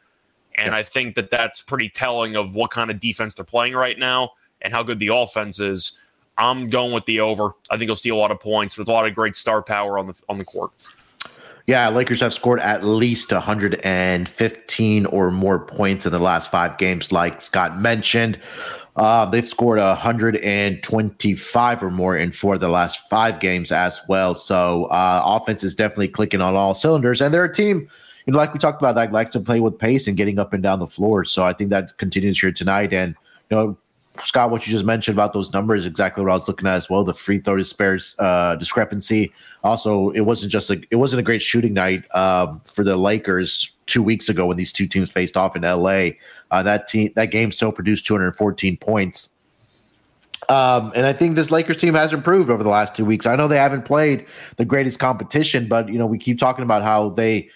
And 0.55 0.69
yeah. 0.69 0.77
I 0.79 0.83
think 0.83 1.15
that 1.17 1.31
that's 1.31 1.61
pretty 1.61 1.91
telling 1.91 2.37
of 2.37 2.55
what 2.55 2.71
kind 2.71 2.91
of 2.91 2.99
defense 3.01 3.35
they're 3.35 3.45
playing 3.45 3.75
right 3.75 3.99
now 3.99 4.31
and 4.63 4.73
how 4.73 4.83
good 4.83 4.99
the 4.99 5.09
offense 5.09 5.61
is. 5.61 5.99
I'm 6.37 6.69
going 6.69 6.93
with 6.93 7.07
the 7.07 7.21
over. 7.21 7.53
I 7.71 7.77
think 7.77 7.89
you'll 7.89 7.97
see 7.97 8.11
a 8.11 8.17
lot 8.17 8.31
of 8.31 8.41
points. 8.41 8.77
There's 8.77 8.89
a 8.89 8.93
lot 8.93 9.07
of 9.07 9.15
great 9.15 9.37
star 9.37 9.63
power 9.63 9.99
on 9.99 10.07
the 10.07 10.21
on 10.29 10.39
the 10.39 10.45
court. 10.45 10.73
Yeah, 11.67 11.89
Lakers 11.89 12.21
have 12.21 12.35
scored 12.35 12.61
at 12.61 12.85
least 12.85 13.33
115 13.33 15.07
or 15.07 15.31
more 15.31 15.59
points 15.59 16.05
in 16.05 16.13
the 16.13 16.19
last 16.19 16.51
five 16.51 16.77
games, 16.77 17.11
like 17.11 17.41
Scott 17.41 17.81
mentioned. 17.81 18.39
Uh, 18.97 19.25
they've 19.25 19.49
scored 19.49 19.79
125 19.79 21.83
or 21.83 21.91
more 21.91 22.17
in 22.17 22.31
four 22.31 22.55
of 22.55 22.61
the 22.61 22.69
last 22.69 23.01
five 23.09 23.41
games 23.41 23.73
as 23.73 24.01
well. 24.09 24.35
So 24.35 24.85
uh, 24.87 25.23
offense 25.25 25.65
is 25.65 25.75
definitely 25.75 26.09
clicking 26.09 26.43
on 26.43 26.55
all 26.55 26.75
cylinders, 26.75 27.23
and 27.23 27.33
they're 27.33 27.45
a 27.45 27.53
team. 27.53 27.89
You 28.27 28.33
know, 28.33 28.39
like 28.39 28.53
we 28.53 28.61
talked 28.61 28.81
about, 28.81 28.95
that 28.95 29.13
likes 29.13 29.31
to 29.31 29.41
play 29.41 29.61
with 29.61 29.79
pace 29.79 30.07
and 30.07 30.17
getting 30.17 30.39
up 30.39 30.53
and 30.53 30.63
down 30.63 30.79
the 30.79 30.87
floor. 30.87 31.25
So 31.25 31.45
I 31.45 31.55
think 31.55 31.71
that 31.71 31.97
continues 31.99 32.41
here 32.41 32.53
tonight. 32.53 32.93
And 32.93 33.17
you 33.51 33.57
know, 33.57 33.77
Scott, 34.21 34.51
what 34.51 34.67
you 34.67 34.71
just 34.71 34.85
mentioned 34.85 35.17
about 35.17 35.33
those 35.33 35.53
numbers, 35.53 35.87
exactly 35.87 36.23
what 36.23 36.31
I 36.31 36.37
was 36.37 36.47
looking 36.47 36.69
at 36.69 36.75
as 36.75 36.89
well. 36.89 37.03
The 37.03 37.15
free 37.15 37.41
throw 37.41 37.61
spares 37.63 38.15
uh, 38.19 38.55
discrepancy. 38.55 39.33
Also, 39.65 40.11
it 40.11 40.21
wasn't 40.21 40.53
just 40.53 40.71
a 40.71 40.81
it 40.91 40.97
wasn't 40.97 41.21
a 41.21 41.23
great 41.23 41.43
shooting 41.43 41.75
night 41.75 42.05
um, 42.15 42.61
for 42.65 42.85
the 42.85 42.97
Lakers 42.97 43.71
two 43.87 44.03
weeks 44.03 44.29
ago 44.29 44.47
when 44.47 44.57
these 44.57 44.73
two 44.73 44.87
teams 44.87 45.11
faced 45.11 45.37
off 45.37 45.57
in 45.57 45.63
LA. 45.63 46.11
Uh, 46.51 46.63
that 46.63 46.87
team 46.87 47.13
that 47.17 47.31
game 47.33 47.51
still 47.51 47.73
produced 47.73 48.07
214 48.07 48.77
points. 48.77 49.31
Um, 50.49 50.93
and 50.95 51.07
I 51.07 51.13
think 51.13 51.37
this 51.37 51.51
Lakers 51.51 51.79
team 51.79 51.95
has 51.95 52.13
improved 52.13 52.51
over 52.51 52.63
the 52.63 52.69
last 52.69 52.95
two 52.95 53.05
weeks. 53.05 53.27
I 53.27 53.35
know 53.35 53.49
they 53.49 53.57
haven't 53.57 53.85
played 53.85 54.27
the 54.57 54.65
greatest 54.65 54.99
competition, 55.01 55.67
but 55.67 55.89
you 55.89 55.99
know 55.99 56.07
we 56.07 56.19
keep 56.19 56.39
talking 56.39 56.63
about 56.63 56.83
how 56.83 57.09
they 57.11 57.49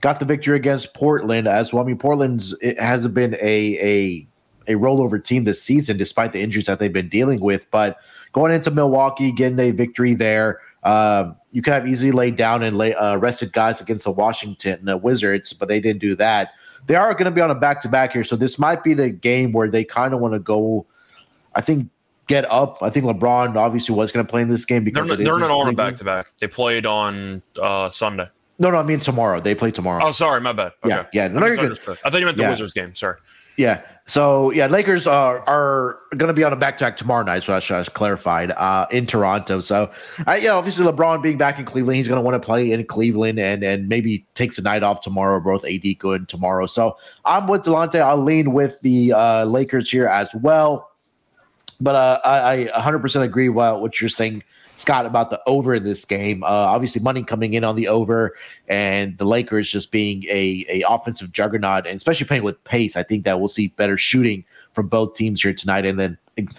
got 0.00 0.20
the 0.20 0.26
victory 0.26 0.56
against 0.56 0.94
Portland 0.94 1.48
as 1.48 1.72
well. 1.72 1.82
I 1.82 1.86
mean, 1.86 1.98
Portland's 1.98 2.54
it 2.60 2.78
hasn't 2.78 3.14
been 3.14 3.34
a 3.34 3.78
a 3.80 4.26
a 4.66 4.72
rollover 4.72 5.22
team 5.22 5.44
this 5.44 5.62
season, 5.62 5.96
despite 5.96 6.32
the 6.32 6.40
injuries 6.40 6.66
that 6.66 6.78
they've 6.78 6.92
been 6.92 7.08
dealing 7.08 7.40
with. 7.40 7.70
But 7.70 7.98
going 8.32 8.52
into 8.52 8.70
Milwaukee, 8.70 9.32
getting 9.32 9.58
a 9.58 9.70
victory 9.70 10.14
there, 10.14 10.60
um, 10.82 11.36
you 11.52 11.62
could 11.62 11.72
have 11.72 11.88
easily 11.88 12.12
laid 12.12 12.36
down 12.36 12.62
and 12.62 12.76
lay, 12.76 12.94
uh, 12.94 13.16
rested 13.16 13.52
guys 13.52 13.80
against 13.80 14.04
the 14.04 14.10
Washington 14.10 14.88
uh, 14.88 14.96
Wizards, 14.96 15.52
but 15.52 15.68
they 15.68 15.80
didn't 15.80 16.00
do 16.00 16.14
that. 16.16 16.50
They 16.86 16.96
are 16.96 17.12
going 17.12 17.24
to 17.24 17.30
be 17.30 17.40
on 17.40 17.50
a 17.50 17.54
back 17.54 17.80
to 17.82 17.88
back 17.88 18.12
here, 18.12 18.24
so 18.24 18.36
this 18.36 18.58
might 18.58 18.84
be 18.84 18.92
the 18.92 19.08
game 19.08 19.52
where 19.52 19.70
they 19.70 19.84
kind 19.84 20.12
of 20.12 20.20
want 20.20 20.34
to 20.34 20.40
go. 20.40 20.84
I 21.54 21.62
think 21.62 21.88
get 22.26 22.50
up. 22.50 22.78
I 22.82 22.90
think 22.90 23.06
LeBron 23.06 23.56
obviously 23.56 23.94
was 23.94 24.12
going 24.12 24.26
to 24.26 24.30
play 24.30 24.42
in 24.42 24.48
this 24.48 24.64
game 24.64 24.84
because 24.84 25.08
they're, 25.08 25.16
they're 25.16 25.38
not 25.38 25.50
on 25.50 25.68
a 25.68 25.72
back 25.72 25.96
to 25.96 26.04
back. 26.04 26.32
They 26.38 26.48
played 26.48 26.84
on 26.84 27.42
uh, 27.60 27.88
Sunday. 27.88 28.28
No, 28.58 28.70
no, 28.70 28.76
I 28.76 28.82
mean 28.82 29.00
tomorrow. 29.00 29.40
They 29.40 29.54
play 29.54 29.70
tomorrow. 29.70 30.04
Oh, 30.04 30.12
sorry, 30.12 30.40
my 30.40 30.52
bad. 30.52 30.72
Okay. 30.84 30.94
Yeah, 30.94 31.06
yeah. 31.12 31.28
No, 31.28 31.44
I, 31.44 31.52
I 31.52 31.56
thought 32.10 32.20
you 32.20 32.24
meant 32.26 32.36
the 32.36 32.44
yeah. 32.44 32.50
Wizards 32.50 32.72
game. 32.72 32.94
Sorry. 32.94 33.18
Yeah. 33.56 33.82
So 34.06 34.50
yeah, 34.50 34.66
Lakers 34.66 35.06
are 35.06 35.40
are 35.48 35.98
going 36.16 36.28
to 36.28 36.34
be 36.34 36.44
on 36.44 36.52
a 36.52 36.56
back 36.56 36.76
to 36.78 36.84
back 36.84 36.96
tomorrow 36.96 37.24
night. 37.24 37.42
So 37.42 37.54
I 37.54 37.60
should 37.60 37.92
clarified 37.94 38.50
uh, 38.52 38.86
in 38.90 39.06
Toronto. 39.06 39.60
So 39.60 39.90
I, 40.26 40.36
you 40.36 40.48
know, 40.48 40.58
obviously 40.58 40.84
LeBron 40.84 41.22
being 41.22 41.38
back 41.38 41.58
in 41.58 41.64
Cleveland, 41.64 41.96
he's 41.96 42.06
going 42.06 42.18
to 42.18 42.22
want 42.22 42.34
to 42.34 42.44
play 42.44 42.70
in 42.70 42.84
Cleveland 42.84 43.38
and 43.38 43.62
and 43.62 43.88
maybe 43.88 44.26
takes 44.34 44.58
a 44.58 44.62
night 44.62 44.82
off 44.82 45.00
tomorrow. 45.00 45.40
Both 45.40 45.64
AD 45.64 45.98
good 45.98 46.28
tomorrow. 46.28 46.66
So 46.66 46.98
I'm 47.24 47.46
with 47.46 47.62
Delonte. 47.62 47.98
I'll 48.00 48.22
lean 48.22 48.52
with 48.52 48.78
the 48.82 49.14
uh, 49.14 49.44
Lakers 49.44 49.90
here 49.90 50.06
as 50.06 50.28
well. 50.34 50.90
But 51.80 51.94
uh, 51.96 52.20
I, 52.24 52.68
I 52.72 52.80
100% 52.80 53.22
agree 53.22 53.48
with 53.48 53.80
what 53.80 54.00
you're 54.00 54.08
saying 54.08 54.44
Scott 54.74 55.06
about 55.06 55.30
the 55.30 55.40
over 55.46 55.74
in 55.74 55.84
this 55.84 56.04
game. 56.04 56.42
Uh, 56.42 56.46
obviously, 56.46 57.00
money 57.00 57.22
coming 57.22 57.54
in 57.54 57.64
on 57.64 57.76
the 57.76 57.88
over, 57.88 58.36
and 58.68 59.16
the 59.18 59.24
Lakers 59.24 59.68
just 59.70 59.90
being 59.90 60.24
a 60.24 60.64
a 60.68 60.84
offensive 60.88 61.32
juggernaut, 61.32 61.86
and 61.86 61.96
especially 61.96 62.26
playing 62.26 62.42
with 62.42 62.62
pace. 62.64 62.96
I 62.96 63.02
think 63.02 63.24
that 63.24 63.38
we'll 63.38 63.48
see 63.48 63.68
better 63.68 63.96
shooting 63.96 64.44
from 64.72 64.88
both 64.88 65.14
teams 65.14 65.42
here 65.42 65.54
tonight, 65.54 65.84
and 65.86 65.98
then 65.98 66.18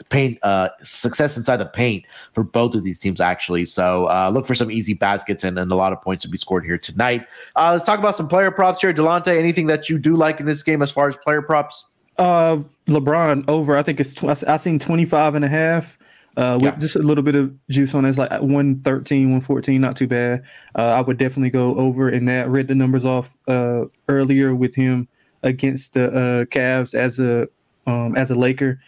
paint 0.10 0.38
uh, 0.44 0.70
success 0.82 1.38
inside 1.38 1.58
the 1.58 1.66
paint 1.66 2.06
for 2.32 2.44
both 2.44 2.76
of 2.76 2.84
these 2.84 3.00
teams 3.00 3.20
actually. 3.20 3.66
So 3.66 4.06
uh, 4.06 4.30
look 4.34 4.46
for 4.46 4.56
some 4.56 4.72
easy 4.72 4.94
baskets 4.94 5.44
and, 5.44 5.58
and 5.60 5.72
a 5.72 5.76
lot 5.76 5.94
of 5.94 6.02
points 6.02 6.22
to 6.24 6.30
be 6.30 6.38
scored 6.38 6.66
here 6.66 6.78
tonight. 6.78 7.28
Uh, 7.56 7.72
let's 7.74 7.86
talk 7.86 8.00
about 8.00 8.16
some 8.16 8.28
player 8.28 8.52
props 8.52 8.82
here, 8.82 8.94
Delonte. 8.94 9.38
Anything 9.38 9.68
that 9.68 9.90
you 9.90 10.00
do 10.00 10.16
like 10.16 10.40
in 10.40 10.46
this 10.46 10.64
game 10.64 10.82
as 10.82 10.92
far 10.92 11.10
as 11.10 11.18
player 11.18 11.42
props? 11.42 11.86
Uh, 12.18 12.58
LeBron 12.88 13.44
over. 13.48 13.78
I 13.78 13.84
think 13.84 14.00
it's 14.00 14.14
tw- 14.14 14.48
I 14.48 14.58
seen 14.58 14.80
25 14.80 15.36
and 15.36 15.44
a 15.44 15.50
half. 15.50 15.98
Uh, 16.38 16.56
with 16.62 16.74
yeah. 16.74 16.80
just 16.80 16.98
a 16.98 17.00
little 17.00 17.24
bit 17.24 17.36
of 17.36 17.54
juice 17.70 17.96
on 17.96 18.04
it. 18.04 18.10
It's 18.10 18.18
like 18.18 18.30
113, 18.30 19.24
114, 19.24 19.80
not 19.80 19.96
too 19.96 20.08
bad. 20.08 20.44
Uh, 20.78 20.82
I 20.82 21.02
would 21.02 21.18
definitely 21.18 21.50
go 21.50 21.76
over 21.78 22.10
in 22.10 22.26
that. 22.26 22.50
Read 22.50 22.68
the 22.68 22.76
numbers 22.76 23.06
off 23.06 23.38
uh, 23.48 23.86
earlier 24.10 24.54
with 24.54 24.76
him 24.76 25.08
against 25.44 25.94
the 25.94 26.08
uh, 26.08 26.46
Cavs 26.46 26.94
as 26.94 27.20
a 27.20 27.48
um, 27.88 28.18
as 28.18 28.32
a 28.32 28.36
Laker. 28.36 28.82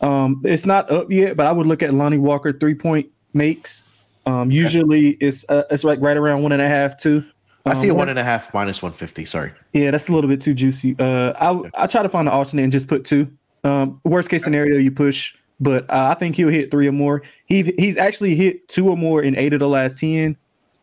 Um, 0.00 0.42
it's 0.44 0.66
not 0.66 0.90
up 0.90 1.10
yet, 1.10 1.36
but 1.36 1.46
I 1.46 1.52
would 1.52 1.66
look 1.66 1.82
at 1.82 1.94
Lonnie 1.94 2.18
Walker 2.18 2.52
three 2.52 2.74
point 2.74 3.08
makes. 3.32 3.88
Um, 4.26 4.50
usually 4.50 5.10
it's 5.20 5.48
uh, 5.48 5.64
it's 5.70 5.84
like 5.84 6.00
right 6.00 6.16
around 6.16 6.42
one 6.42 6.52
and 6.52 6.62
a 6.62 6.68
half 6.68 6.98
two. 6.98 7.24
I 7.64 7.74
see 7.74 7.88
a 7.88 7.92
um, 7.92 7.98
one 7.98 8.08
and 8.08 8.18
a 8.18 8.24
half 8.24 8.52
minus 8.52 8.82
one 8.82 8.92
fifty. 8.92 9.24
Sorry. 9.24 9.52
Yeah, 9.72 9.92
that's 9.92 10.08
a 10.08 10.12
little 10.12 10.28
bit 10.28 10.40
too 10.40 10.54
juicy. 10.54 10.96
Uh, 10.98 11.32
I 11.40 11.84
I 11.84 11.86
try 11.86 12.02
to 12.02 12.08
find 12.08 12.28
an 12.28 12.34
alternate 12.34 12.64
and 12.64 12.72
just 12.72 12.88
put 12.88 13.04
two. 13.04 13.30
Um, 13.64 14.00
worst 14.04 14.28
case 14.28 14.42
scenario, 14.42 14.78
you 14.78 14.90
push, 14.90 15.36
but 15.60 15.88
uh, 15.90 16.08
I 16.10 16.14
think 16.14 16.36
he'll 16.36 16.48
hit 16.48 16.70
three 16.70 16.88
or 16.88 16.92
more. 16.92 17.22
He 17.46 17.62
he's 17.78 17.96
actually 17.96 18.34
hit 18.36 18.68
two 18.68 18.88
or 18.88 18.96
more 18.96 19.22
in 19.22 19.36
eight 19.36 19.52
of 19.52 19.60
the 19.60 19.68
last 19.68 19.98
ten. 19.98 20.36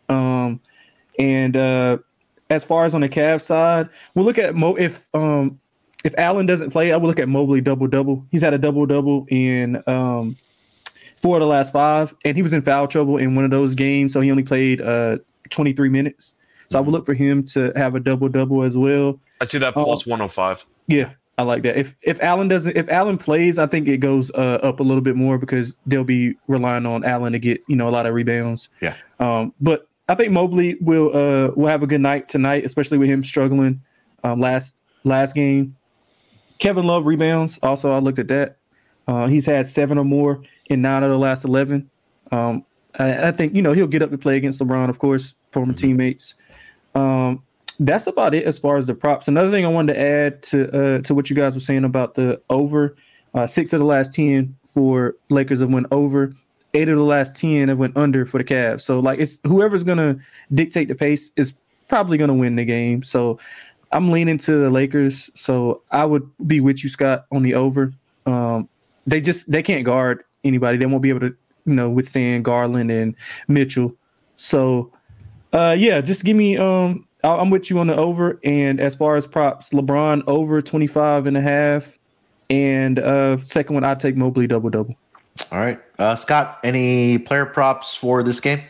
Um, 0.07 0.59
and 1.17 1.55
uh, 1.55 1.97
as 2.49 2.65
far 2.65 2.85
as 2.85 2.93
on 2.93 3.01
the 3.01 3.09
Cavs 3.09 3.41
side, 3.41 3.89
we'll 4.15 4.25
look 4.25 4.37
at 4.37 4.55
Mo 4.55 4.75
if 4.75 5.05
um 5.13 5.59
if 6.03 6.15
Allen 6.17 6.45
doesn't 6.45 6.71
play, 6.71 6.93
I 6.93 6.97
would 6.97 7.07
look 7.07 7.19
at 7.19 7.27
Mobley 7.27 7.61
double 7.61 7.87
double. 7.87 8.25
He's 8.31 8.41
had 8.41 8.53
a 8.53 8.57
double 8.57 8.85
double 8.85 9.25
in 9.29 9.83
um, 9.87 10.37
four 11.17 11.35
of 11.35 11.41
the 11.41 11.47
last 11.47 11.73
five, 11.73 12.15
and 12.23 12.35
he 12.35 12.41
was 12.41 12.53
in 12.53 12.61
foul 12.61 12.87
trouble 12.87 13.17
in 13.17 13.35
one 13.35 13.45
of 13.45 13.51
those 13.51 13.73
games, 13.73 14.13
so 14.13 14.21
he 14.21 14.31
only 14.31 14.43
played 14.43 14.81
uh, 14.81 15.17
23 15.49 15.89
minutes. 15.89 16.37
So 16.71 16.77
I 16.77 16.81
would 16.81 16.91
look 16.91 17.05
for 17.05 17.13
him 17.13 17.43
to 17.47 17.73
have 17.75 17.95
a 17.95 17.99
double 17.99 18.29
double 18.29 18.63
as 18.63 18.77
well. 18.77 19.19
I 19.41 19.45
see 19.45 19.57
that 19.57 19.73
plus 19.73 20.07
um, 20.07 20.11
105. 20.11 20.65
Yeah, 20.87 21.11
I 21.39 21.43
like 21.43 21.63
that. 21.63 21.77
If 21.77 21.95
if 22.01 22.21
Allen 22.21 22.49
doesn't, 22.49 22.75
if 22.75 22.89
Allen 22.89 23.17
plays, 23.17 23.57
I 23.57 23.65
think 23.65 23.87
it 23.87 23.99
goes 23.99 24.29
uh, 24.31 24.59
up 24.61 24.81
a 24.81 24.83
little 24.83 24.99
bit 24.99 25.15
more 25.15 25.37
because 25.37 25.79
they'll 25.85 26.03
be 26.03 26.35
relying 26.47 26.85
on 26.85 27.05
Allen 27.05 27.31
to 27.31 27.39
get 27.39 27.63
you 27.67 27.77
know 27.77 27.87
a 27.87 27.91
lot 27.91 28.05
of 28.05 28.13
rebounds. 28.13 28.67
Yeah. 28.81 28.93
Um, 29.21 29.53
but 29.61 29.87
I 30.09 30.15
think 30.15 30.33
Mobley 30.33 30.75
will 30.81 31.15
uh 31.15 31.51
will 31.55 31.69
have 31.69 31.81
a 31.81 31.87
good 31.87 32.01
night 32.01 32.27
tonight, 32.27 32.65
especially 32.65 32.97
with 32.97 33.07
him 33.07 33.23
struggling 33.23 33.81
um, 34.21 34.41
last 34.41 34.75
last 35.05 35.33
game. 35.33 35.77
Kevin 36.57 36.85
Love 36.85 37.07
rebounds. 37.07 37.57
Also, 37.63 37.93
I 37.93 37.99
looked 37.99 38.19
at 38.19 38.27
that. 38.27 38.57
Uh, 39.07 39.27
he's 39.27 39.45
had 39.45 39.65
seven 39.65 39.97
or 39.97 40.03
more 40.03 40.43
in 40.65 40.81
nine 40.81 41.03
of 41.03 41.09
the 41.09 41.17
last 41.17 41.45
11. 41.45 41.89
Um, 42.33 42.65
I, 42.99 43.29
I, 43.29 43.31
think, 43.31 43.55
you 43.55 43.61
know, 43.61 43.71
he'll 43.71 43.87
get 43.87 44.01
up 44.01 44.11
to 44.11 44.17
play 44.17 44.35
against 44.35 44.59
LeBron, 44.59 44.89
of 44.89 44.99
course, 44.99 45.35
former 45.51 45.71
mm-hmm. 45.71 45.79
teammates. 45.79 46.35
Um, 46.93 47.43
that's 47.79 48.07
about 48.07 48.35
it 48.35 48.43
as 48.43 48.59
far 48.59 48.77
as 48.77 48.87
the 48.87 48.93
props. 48.93 49.27
Another 49.27 49.51
thing 49.51 49.65
I 49.65 49.69
wanted 49.69 49.93
to 49.93 49.99
add 49.99 50.43
to 50.43 50.97
uh, 50.97 51.01
to 51.01 51.15
what 51.15 51.29
you 51.29 51.35
guys 51.35 51.55
were 51.55 51.61
saying 51.61 51.85
about 51.85 52.15
the 52.15 52.41
over 52.49 52.95
uh, 53.33 53.47
six 53.47 53.73
of 53.73 53.79
the 53.79 53.85
last 53.85 54.13
10 54.13 54.55
for 54.65 55.15
Lakers 55.29 55.61
have 55.61 55.71
went 55.71 55.87
over. 55.91 56.33
Eight 56.73 56.89
of 56.89 56.97
the 56.97 57.03
last 57.03 57.35
10 57.35 57.69
have 57.69 57.77
went 57.77 57.97
under 57.97 58.25
for 58.25 58.37
the 58.37 58.43
Cavs. 58.43 58.81
So, 58.81 58.99
like, 58.99 59.19
it's 59.19 59.39
whoever's 59.43 59.83
to 59.97 60.19
dictate 60.53 60.87
the 60.87 60.95
pace 60.95 61.31
is 61.35 61.53
probably 61.87 62.17
to 62.27 62.33
win 62.33 62.55
the 62.55 62.65
game. 62.65 63.01
So, 63.03 63.39
I'm 63.91 64.11
leaning 64.11 64.37
to 64.39 64.51
the 64.59 64.69
Lakers, 64.69 65.31
so 65.33 65.81
I 65.89 66.05
would 66.05 66.29
be 66.45 66.59
with 66.59 66.83
you, 66.83 66.89
Scott, 66.89 67.25
on 67.31 67.41
the 67.41 67.55
over. 67.55 67.91
Um, 68.27 68.69
they 69.07 69.19
just 69.19 69.51
they 69.51 69.63
can't 69.63 69.83
guard 69.83 70.23
anybody. 70.43 70.77
They 70.77 70.85
won't 70.85 71.01
be 71.01 71.09
able 71.09 71.21
to, 71.21 71.35
you 71.65 71.73
know, 71.73 71.89
withstand 71.89 72.45
Garland 72.45 72.91
and 72.91 73.15
Mitchell. 73.47 73.95
So, 74.35 74.93
uh, 75.53 75.75
yeah, 75.75 76.01
just 76.01 76.23
give 76.23 76.37
me. 76.37 76.55
Um, 76.55 77.07
I'm 77.23 77.49
with 77.49 77.69
you 77.69 77.79
on 77.79 77.87
the 77.87 77.95
over. 77.95 78.39
And 78.43 78.79
as 78.79 78.95
far 78.95 79.15
as 79.15 79.27
props, 79.27 79.69
LeBron 79.71 80.23
over 80.27 80.61
25 80.61 81.25
and 81.25 81.37
a 81.37 81.41
half. 81.41 81.99
And 82.49 82.99
uh, 82.99 83.37
second 83.37 83.75
one, 83.75 83.83
I'd 83.83 83.99
take 83.99 84.15
Mobley 84.15 84.47
double 84.47 84.69
double. 84.69 84.95
All 85.51 85.59
right, 85.59 85.79
uh, 85.99 86.15
Scott. 86.15 86.59
Any 86.63 87.17
player 87.17 87.45
props 87.45 87.95
for 87.95 88.23
this 88.23 88.39
game? 88.39 88.61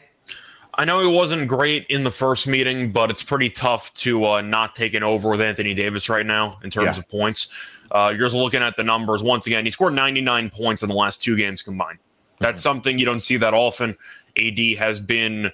I 0.75 0.85
know 0.85 1.01
it 1.01 1.13
wasn't 1.13 1.47
great 1.47 1.85
in 1.87 2.03
the 2.03 2.11
first 2.11 2.47
meeting, 2.47 2.91
but 2.91 3.09
it's 3.09 3.23
pretty 3.23 3.49
tough 3.49 3.93
to 3.95 4.25
uh, 4.25 4.41
not 4.41 4.75
take 4.75 4.93
an 4.93 5.03
over 5.03 5.29
with 5.29 5.41
Anthony 5.41 5.73
Davis 5.73 6.07
right 6.07 6.25
now 6.25 6.57
in 6.63 6.69
terms 6.69 6.95
yeah. 6.95 6.99
of 6.99 7.09
points. 7.09 7.49
Uh, 7.91 8.13
you're 8.15 8.27
just 8.27 8.35
looking 8.35 8.61
at 8.61 8.77
the 8.77 8.83
numbers. 8.83 9.21
Once 9.21 9.45
again, 9.47 9.65
he 9.65 9.71
scored 9.71 9.93
99 9.93 10.49
points 10.51 10.83
in 10.83 10.89
the 10.89 10.95
last 10.95 11.21
two 11.21 11.35
games 11.35 11.61
combined. 11.61 11.99
That's 12.39 12.61
mm-hmm. 12.61 12.69
something 12.69 12.99
you 12.99 13.05
don't 13.05 13.19
see 13.19 13.35
that 13.37 13.53
often. 13.53 13.97
AD 14.37 14.59
has 14.77 14.99
been. 14.99 15.51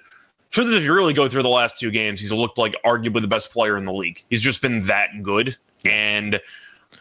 Truth 0.56 0.70
is, 0.70 0.76
if 0.76 0.84
you 0.84 0.94
really 0.94 1.13
go 1.13 1.28
through 1.28 1.44
the 1.44 1.50
last 1.50 1.78
two 1.78 1.91
games, 1.91 2.22
he's 2.22 2.32
looked 2.32 2.58
like 2.58 2.78
arguably 2.86 3.20
the 3.20 3.28
best 3.28 3.52
player 3.52 3.76
in 3.76 3.84
the 3.84 3.91
league. 3.91 4.24
He's 4.30 4.41
just 4.41 4.62
been 4.62 4.80
that 4.88 5.22
good, 5.22 5.58
and 5.84 6.39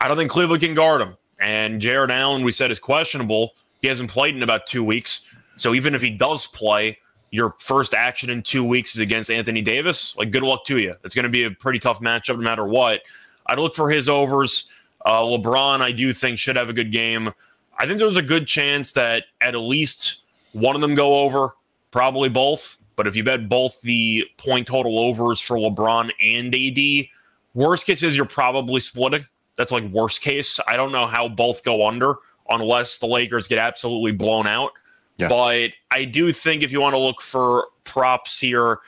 I 0.01 0.09
don't 0.09 0.17
think 0.17 0.33
Cleveland 0.33 0.61
can 0.61 0.75
guard 0.75 1.01
him. 1.01 1.17
And 1.39 1.81
Jarrett 1.81 2.11
Allen, 2.11 2.43
we 2.43 2.51
said, 2.51 2.73
is 2.73 2.81
questionable. 2.81 3.55
He 3.81 3.87
hasn't 3.87 4.11
played 4.11 4.35
in 4.35 4.43
about 4.43 4.67
two 4.67 4.83
weeks. 4.83 5.31
So 5.55 5.73
even 5.73 5.95
if 5.95 6.03
he 6.03 6.11
does 6.11 6.49
play, 6.49 6.99
your 7.31 7.55
first 7.61 7.95
action 7.95 8.29
in 8.29 8.43
two 8.43 8.65
weeks 8.67 8.97
is 8.97 8.99
against 8.99 9.31
Anthony 9.31 9.63
Davis, 9.63 10.17
like 10.17 10.33
good 10.33 10.43
luck 10.43 10.65
to 10.65 10.81
you. 10.81 10.97
It's 11.05 11.15
going 11.15 11.23
to 11.23 11.29
be 11.29 11.45
a 11.45 11.51
pretty 11.53 11.79
tough 11.79 12.01
matchup 12.01 12.35
no 12.35 12.43
matter 12.43 12.65
what. 12.65 13.03
I'd 13.47 13.61
look 13.61 13.77
for 13.77 13.89
his 13.89 14.09
overs. 14.09 14.69
Uh, 15.07 15.21
LeBron, 15.21 15.81
I 15.81 15.93
do 15.93 16.13
think, 16.13 16.41
should 16.41 16.57
have 16.57 16.71
a 16.71 16.73
good 16.73 16.91
game. 16.91 17.33
I 17.79 17.87
think 17.87 18.01
there's 18.01 18.17
a 18.17 18.23
good 18.23 18.49
chance 18.49 18.91
that 18.95 19.27
at 19.41 19.55
least 19.55 20.23
one 20.55 20.75
of 20.75 20.81
them 20.81 20.97
go 20.97 21.21
over, 21.21 21.51
probably 21.93 22.29
both. 22.29 22.79
But 22.97 23.07
if 23.07 23.17
you 23.17 23.25
bet 23.25 23.49
both 23.49 23.81
the 23.83 24.25
point 24.37 24.67
total 24.67 24.99
overs 24.99 25.41
for 25.41 25.57
LeBron 25.57 26.11
and 26.23 26.55
AD, 26.55 27.09
worst 27.55 27.87
case 27.87 28.03
is 28.03 28.17
you're 28.17 28.25
probably 28.25 28.81
splitting. 28.81 29.27
That's 29.57 29.73
like 29.73 29.85
worst 29.91 30.21
case. 30.21 30.61
I 30.67 30.77
don't 30.77 30.93
know 30.93 31.07
how 31.07 31.29
both 31.29 31.63
go 31.63 31.87
under 31.87 32.17
unless 32.49 32.99
the 32.99 33.07
Lakers 33.07 33.47
get 33.49 33.59
absolutely 33.59 34.13
blown 34.13 34.47
out. 34.47 34.73
Yeah. 35.17 35.29
But 35.29 35.71
I 35.91 36.05
do 36.05 36.33
think 36.33 36.63
if 36.63 36.73
you 36.73 36.81
want 36.81 36.95
to 36.95 36.99
look 36.99 37.21
for 37.21 37.69
props 37.85 38.41
here, 38.41 38.79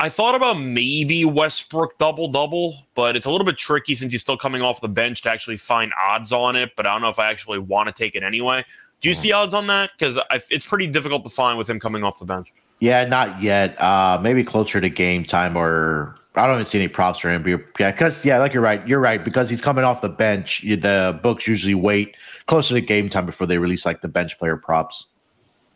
I 0.00 0.08
thought 0.08 0.34
about 0.34 0.54
maybe 0.54 1.24
Westbrook 1.24 1.96
double 1.98 2.28
double, 2.28 2.86
but 2.94 3.16
it's 3.16 3.24
a 3.24 3.30
little 3.30 3.44
bit 3.44 3.56
tricky 3.56 3.94
since 3.94 4.12
he's 4.12 4.20
still 4.20 4.36
coming 4.36 4.60
off 4.60 4.80
the 4.80 4.88
bench 4.88 5.22
to 5.22 5.30
actually 5.30 5.56
find 5.56 5.92
odds 6.02 6.32
on 6.32 6.56
it. 6.56 6.74
But 6.76 6.86
I 6.86 6.92
don't 6.92 7.02
know 7.02 7.08
if 7.08 7.18
I 7.18 7.30
actually 7.30 7.60
want 7.60 7.86
to 7.86 7.92
take 7.92 8.14
it 8.14 8.22
anyway. 8.22 8.64
Do 9.00 9.08
you 9.08 9.14
mm-hmm. 9.14 9.22
see 9.22 9.32
odds 9.32 9.54
on 9.54 9.66
that? 9.68 9.92
Because 9.96 10.18
it's 10.50 10.66
pretty 10.66 10.88
difficult 10.88 11.24
to 11.24 11.30
find 11.30 11.56
with 11.56 11.70
him 11.70 11.80
coming 11.80 12.04
off 12.04 12.18
the 12.18 12.24
bench. 12.24 12.52
Yeah, 12.82 13.04
not 13.04 13.40
yet. 13.40 13.80
Uh, 13.80 14.18
maybe 14.20 14.42
closer 14.42 14.80
to 14.80 14.90
game 14.90 15.22
time, 15.22 15.56
or 15.56 16.16
I 16.34 16.48
don't 16.48 16.56
even 16.56 16.64
see 16.64 16.80
any 16.80 16.88
props 16.88 17.20
for 17.20 17.30
him. 17.30 17.46
Yeah, 17.46 17.92
because 17.92 18.24
yeah, 18.24 18.40
like 18.40 18.52
you're 18.52 18.62
right. 18.62 18.84
You're 18.88 18.98
right 18.98 19.24
because 19.24 19.48
he's 19.48 19.62
coming 19.62 19.84
off 19.84 20.00
the 20.00 20.08
bench. 20.08 20.62
The 20.62 21.16
books 21.22 21.46
usually 21.46 21.76
wait 21.76 22.16
closer 22.46 22.74
to 22.74 22.80
game 22.80 23.08
time 23.08 23.24
before 23.24 23.46
they 23.46 23.58
release 23.58 23.86
like 23.86 24.00
the 24.00 24.08
bench 24.08 24.36
player 24.36 24.56
props. 24.56 25.06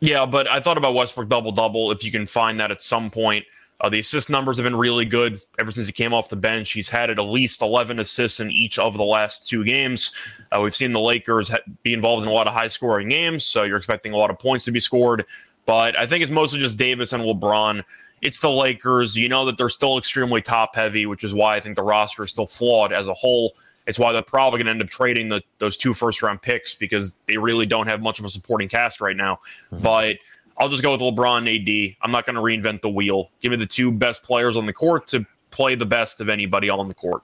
Yeah, 0.01 0.25
but 0.25 0.49
I 0.49 0.59
thought 0.59 0.77
about 0.77 0.95
Westbrook 0.95 1.29
double 1.29 1.53
double. 1.53 1.91
If 1.91 2.03
you 2.03 2.11
can 2.11 2.25
find 2.25 2.59
that 2.59 2.71
at 2.71 2.81
some 2.81 3.09
point, 3.09 3.45
uh, 3.79 3.87
the 3.87 3.99
assist 3.99 4.29
numbers 4.29 4.57
have 4.57 4.65
been 4.65 4.75
really 4.75 5.05
good 5.05 5.39
ever 5.59 5.71
since 5.71 5.87
he 5.87 5.93
came 5.93 6.13
off 6.13 6.27
the 6.27 6.35
bench. 6.35 6.73
He's 6.73 6.89
had 6.89 7.09
at 7.09 7.19
least 7.19 7.61
11 7.61 7.99
assists 7.99 8.41
in 8.41 8.51
each 8.51 8.77
of 8.77 8.97
the 8.97 9.05
last 9.05 9.47
two 9.47 9.63
games. 9.63 10.13
Uh, 10.51 10.59
we've 10.59 10.75
seen 10.75 10.91
the 10.91 10.99
Lakers 10.99 11.47
ha- 11.47 11.59
be 11.83 11.93
involved 11.93 12.23
in 12.23 12.29
a 12.29 12.33
lot 12.33 12.47
of 12.47 12.53
high 12.53 12.67
scoring 12.67 13.07
games, 13.07 13.45
so 13.45 13.63
you're 13.63 13.77
expecting 13.77 14.11
a 14.11 14.17
lot 14.17 14.29
of 14.29 14.37
points 14.37 14.65
to 14.65 14.71
be 14.71 14.81
scored. 14.81 15.25
But 15.67 15.99
I 15.99 16.07
think 16.07 16.23
it's 16.23 16.31
mostly 16.31 16.59
just 16.59 16.79
Davis 16.79 17.13
and 17.13 17.23
LeBron. 17.23 17.83
It's 18.21 18.39
the 18.39 18.49
Lakers. 18.49 19.15
You 19.15 19.29
know 19.29 19.45
that 19.45 19.59
they're 19.59 19.69
still 19.69 19.99
extremely 19.99 20.41
top 20.41 20.75
heavy, 20.75 21.05
which 21.05 21.23
is 21.23 21.35
why 21.35 21.55
I 21.55 21.59
think 21.59 21.75
the 21.75 21.83
roster 21.83 22.23
is 22.23 22.31
still 22.31 22.47
flawed 22.47 22.91
as 22.91 23.07
a 23.07 23.13
whole. 23.13 23.53
It's 23.85 23.99
why 23.99 24.11
they're 24.11 24.21
probably 24.21 24.57
going 24.57 24.65
to 24.65 24.71
end 24.71 24.81
up 24.81 24.87
trading 24.87 25.29
the, 25.29 25.41
those 25.59 25.77
two 25.77 25.93
first 25.93 26.23
round 26.23 26.41
picks 26.41 26.73
because 26.73 27.17
they 27.27 27.37
really 27.37 27.65
don't 27.65 27.87
have 27.87 28.01
much 28.01 28.17
of 28.17 28.25
a 28.25 28.29
supporting 28.29 28.67
cast 28.67 29.01
right 29.01 29.15
now. 29.15 29.39
Mm-hmm. 29.71 29.83
But 29.83 30.17
I'll 30.57 30.69
just 30.69 30.83
go 30.83 30.93
with 30.93 31.01
LeBron 31.01 31.39
and 31.39 31.47
AD. 31.47 31.95
I'm 32.01 32.11
not 32.11 32.25
going 32.25 32.35
to 32.35 32.41
reinvent 32.41 32.81
the 32.81 32.89
wheel. 32.89 33.29
Give 33.41 33.51
me 33.51 33.57
the 33.57 33.65
two 33.65 33.91
best 33.91 34.23
players 34.23 34.57
on 34.57 34.65
the 34.65 34.73
court 34.73 35.07
to 35.07 35.25
play 35.51 35.75
the 35.75 35.85
best 35.85 36.19
of 36.19 36.29
anybody 36.29 36.69
on 36.69 36.87
the 36.87 36.93
court. 36.93 37.23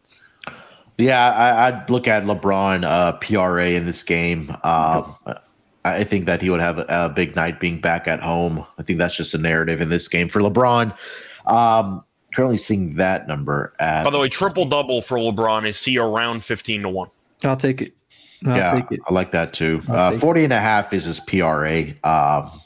Yeah, 0.98 1.32
I, 1.32 1.72
would 1.72 1.90
look 1.90 2.08
at 2.08 2.24
LeBron 2.24 2.84
uh, 2.84 3.14
PRA 3.14 3.70
in 3.70 3.86
this 3.86 4.04
game. 4.04 4.56
Um, 4.64 5.16
I 5.86 6.04
think 6.04 6.26
that 6.26 6.42
he 6.42 6.50
would 6.50 6.62
have 6.62 6.80
a, 6.80 6.86
a, 6.88 7.10
big 7.10 7.36
night 7.36 7.60
being 7.60 7.82
back 7.82 8.08
at 8.08 8.22
home. 8.22 8.66
I 8.78 8.84
think 8.84 9.00
that's 9.00 9.16
just 9.16 9.34
a 9.34 9.38
narrative 9.38 9.82
in 9.82 9.90
this 9.90 10.08
game 10.08 10.30
for 10.30 10.40
LeBron. 10.40 10.96
Um, 11.46 12.04
currently 12.34 12.58
seeing 12.58 12.96
that 12.96 13.28
number 13.28 13.74
at. 13.80 14.04
By 14.04 14.10
the 14.10 14.20
way, 14.20 14.30
triple 14.30 14.66
double 14.66 15.02
for 15.02 15.18
LeBron 15.18 15.68
is 15.68 15.78
see 15.78 15.98
around 15.98 16.44
15 16.44 16.84
to 16.84 16.90
1. 16.90 17.10
I'll 17.44 17.58
take 17.58 17.82
it. 17.82 17.94
I'll 18.46 18.56
yeah, 18.56 18.72
take 18.72 18.92
it. 18.92 19.00
I 19.08 19.14
like 19.14 19.32
that 19.32 19.54
too. 19.54 19.82
Uh, 19.88 20.18
40 20.18 20.46
and 20.46 20.54
a 20.54 20.60
half 20.60 20.94
is 20.94 21.04
his 21.06 21.20
PRA. 21.20 21.94
Um, 22.04 22.62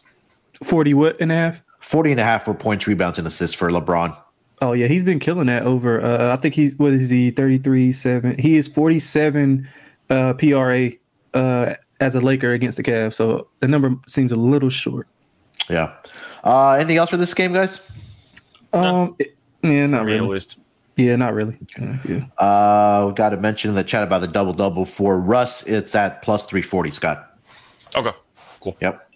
40 0.64 0.94
what 0.94 1.20
and 1.20 1.32
a 1.32 1.36
half? 1.36 1.64
40 1.80 2.12
and 2.12 2.20
a 2.20 2.24
half 2.24 2.46
for 2.46 2.54
points, 2.54 2.88
rebounds, 2.88 3.18
and 3.18 3.28
assists 3.28 3.56
for 3.56 3.70
LeBron. 3.70 4.16
Oh 4.62 4.74
yeah, 4.74 4.88
he's 4.88 5.04
been 5.04 5.20
killing 5.20 5.48
that 5.48 5.64
over. 5.64 6.04
Uh, 6.04 6.34
I 6.34 6.38
think 6.38 6.56
he's 6.56 6.76
what 6.76 6.92
is 6.92 7.10
he? 7.10 7.30
Thirty 7.30 7.60
three 7.60 7.94
seven. 7.94 8.38
He 8.40 8.58
is 8.58 8.68
forty 8.68 9.00
seven 9.00 9.70
uh, 10.10 10.34
PRA 10.34 10.90
uh, 11.36 11.76
as 12.00 12.16
a 12.16 12.22
Laker 12.22 12.52
against 12.54 12.78
the 12.78 12.84
Cavs. 12.84 13.14
So 13.14 13.48
the 13.60 13.68
number 13.68 13.96
seems 14.08 14.32
a 14.32 14.36
little 14.36 14.70
short. 14.70 15.08
Yeah. 15.70 15.94
Uh, 16.44 16.72
anything 16.74 16.98
else 16.98 17.10
for 17.10 17.18
this 17.18 17.34
game, 17.34 17.54
guys? 17.54 17.82
Um. 18.74 19.16
it- 19.20 19.36
yeah, 19.64 19.86
not 19.88 20.06
Me 20.06 20.14
really. 20.14 20.28
least. 20.28 20.60
Yeah, 20.98 21.16
not 21.16 21.34
really. 21.34 21.58
Uh, 21.82 21.98
yeah. 22.08 22.26
Uh, 22.44 23.08
we 23.08 23.14
got 23.16 23.30
to 23.30 23.38
mention 23.38 23.70
in 23.70 23.76
the 23.76 23.84
chat 23.84 24.04
about 24.04 24.20
the 24.22 24.28
double 24.28 24.54
double 24.54 24.86
for 24.86 25.20
Russ. 25.20 25.64
It's 25.64 25.94
at 25.96 26.22
plus 26.22 26.46
340, 26.46 26.92
Scott. 26.92 27.38
Okay. 27.96 28.12
Cool. 28.62 28.78
Yep. 28.82 29.10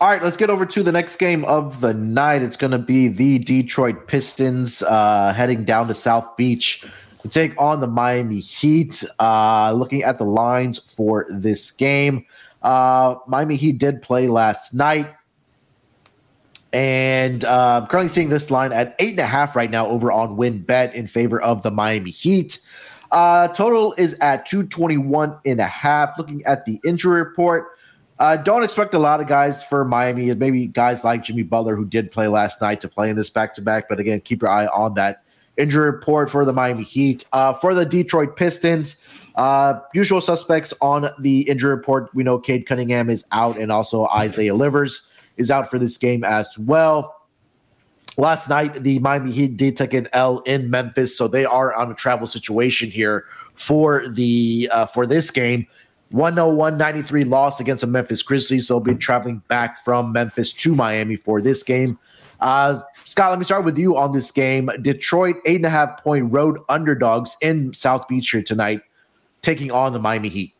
All 0.00 0.08
right, 0.08 0.22
let's 0.22 0.36
get 0.36 0.50
over 0.50 0.66
to 0.66 0.82
the 0.82 0.90
next 0.92 1.16
game 1.16 1.44
of 1.44 1.80
the 1.80 1.94
night. 1.94 2.42
It's 2.42 2.56
going 2.56 2.70
to 2.72 2.78
be 2.78 3.08
the 3.08 3.38
Detroit 3.38 4.08
Pistons 4.08 4.82
uh, 4.82 5.32
heading 5.36 5.64
down 5.64 5.86
to 5.88 5.94
South 5.94 6.36
Beach 6.36 6.84
to 7.22 7.28
take 7.28 7.58
on 7.58 7.80
the 7.80 7.86
Miami 7.86 8.40
Heat. 8.40 9.04
Uh, 9.18 9.72
looking 9.72 10.02
at 10.02 10.18
the 10.18 10.24
lines 10.24 10.78
for 10.78 11.26
this 11.30 11.70
game, 11.70 12.26
uh, 12.62 13.16
Miami 13.26 13.56
Heat 13.56 13.78
did 13.78 14.02
play 14.02 14.28
last 14.28 14.74
night. 14.74 15.10
And 16.72 17.44
uh, 17.44 17.80
I'm 17.82 17.86
currently 17.88 18.08
seeing 18.08 18.28
this 18.28 18.50
line 18.50 18.72
at 18.72 18.96
eight 18.98 19.10
and 19.10 19.20
a 19.20 19.26
half 19.26 19.54
right 19.54 19.70
now 19.70 19.86
over 19.86 20.10
on 20.10 20.36
WynnBET 20.36 20.94
in 20.94 21.06
favor 21.06 21.40
of 21.40 21.62
the 21.62 21.70
Miami 21.70 22.10
Heat. 22.10 22.58
Uh, 23.10 23.48
total 23.48 23.94
is 23.98 24.14
at 24.14 24.46
221 24.46 25.38
and 25.44 25.60
a 25.60 25.66
half. 25.66 26.16
Looking 26.16 26.42
at 26.44 26.64
the 26.64 26.80
injury 26.84 27.20
report, 27.22 27.78
uh, 28.18 28.36
don't 28.36 28.64
expect 28.64 28.94
a 28.94 28.98
lot 28.98 29.20
of 29.20 29.28
guys 29.28 29.62
for 29.64 29.84
Miami, 29.84 30.30
and 30.30 30.40
maybe 30.40 30.66
guys 30.66 31.04
like 31.04 31.22
Jimmy 31.24 31.42
Butler, 31.42 31.76
who 31.76 31.84
did 31.84 32.10
play 32.10 32.26
last 32.26 32.60
night, 32.62 32.80
to 32.80 32.88
play 32.88 33.10
in 33.10 33.16
this 33.16 33.28
back 33.28 33.52
to 33.54 33.60
back. 33.60 33.88
But 33.88 34.00
again, 34.00 34.20
keep 34.22 34.40
your 34.40 34.50
eye 34.50 34.66
on 34.66 34.94
that 34.94 35.21
injury 35.56 35.86
report 35.86 36.30
for 36.30 36.44
the 36.44 36.52
Miami 36.52 36.84
Heat. 36.84 37.24
Uh, 37.32 37.52
for 37.52 37.74
the 37.74 37.84
Detroit 37.84 38.36
Pistons, 38.36 38.96
uh, 39.36 39.80
usual 39.94 40.20
suspects 40.20 40.72
on 40.80 41.08
the 41.18 41.42
injury 41.42 41.70
report. 41.70 42.10
We 42.14 42.22
know 42.22 42.38
Cade 42.38 42.66
Cunningham 42.66 43.10
is 43.10 43.24
out, 43.32 43.58
and 43.58 43.72
also 43.72 44.06
Isaiah 44.08 44.54
Livers 44.54 45.02
is 45.36 45.50
out 45.50 45.70
for 45.70 45.78
this 45.78 45.98
game 45.98 46.24
as 46.24 46.56
well. 46.58 47.16
Last 48.18 48.50
night, 48.50 48.82
the 48.82 48.98
Miami 48.98 49.32
Heat 49.32 49.56
did 49.56 49.76
take 49.76 49.94
an 49.94 50.06
L 50.12 50.40
in 50.40 50.70
Memphis, 50.70 51.16
so 51.16 51.28
they 51.28 51.46
are 51.46 51.74
on 51.74 51.90
a 51.90 51.94
travel 51.94 52.26
situation 52.26 52.90
here 52.90 53.24
for 53.54 54.06
the 54.06 54.68
uh, 54.72 54.86
for 54.86 55.06
this 55.06 55.30
game. 55.30 55.66
101-93 56.12 57.26
loss 57.26 57.58
against 57.58 57.80
the 57.80 57.86
Memphis 57.86 58.22
Grizzlies. 58.22 58.68
They'll 58.68 58.80
be 58.80 58.94
traveling 58.94 59.42
back 59.48 59.82
from 59.82 60.12
Memphis 60.12 60.52
to 60.52 60.74
Miami 60.74 61.16
for 61.16 61.40
this 61.40 61.62
game. 61.62 61.98
Uh, 62.42 62.76
Scott, 63.04 63.30
let 63.30 63.38
me 63.38 63.44
start 63.44 63.64
with 63.64 63.78
you 63.78 63.96
on 63.96 64.10
this 64.10 64.32
game. 64.32 64.68
Detroit, 64.82 65.36
eight 65.46 65.56
and 65.56 65.64
a 65.64 65.70
half 65.70 66.02
point 66.02 66.30
road 66.32 66.58
underdogs 66.68 67.36
in 67.40 67.72
South 67.72 68.08
Beach 68.08 68.28
here 68.30 68.42
tonight, 68.42 68.82
taking 69.42 69.70
on 69.70 69.92
the 69.92 70.00
Miami 70.00 70.28
Heat. 70.28 70.52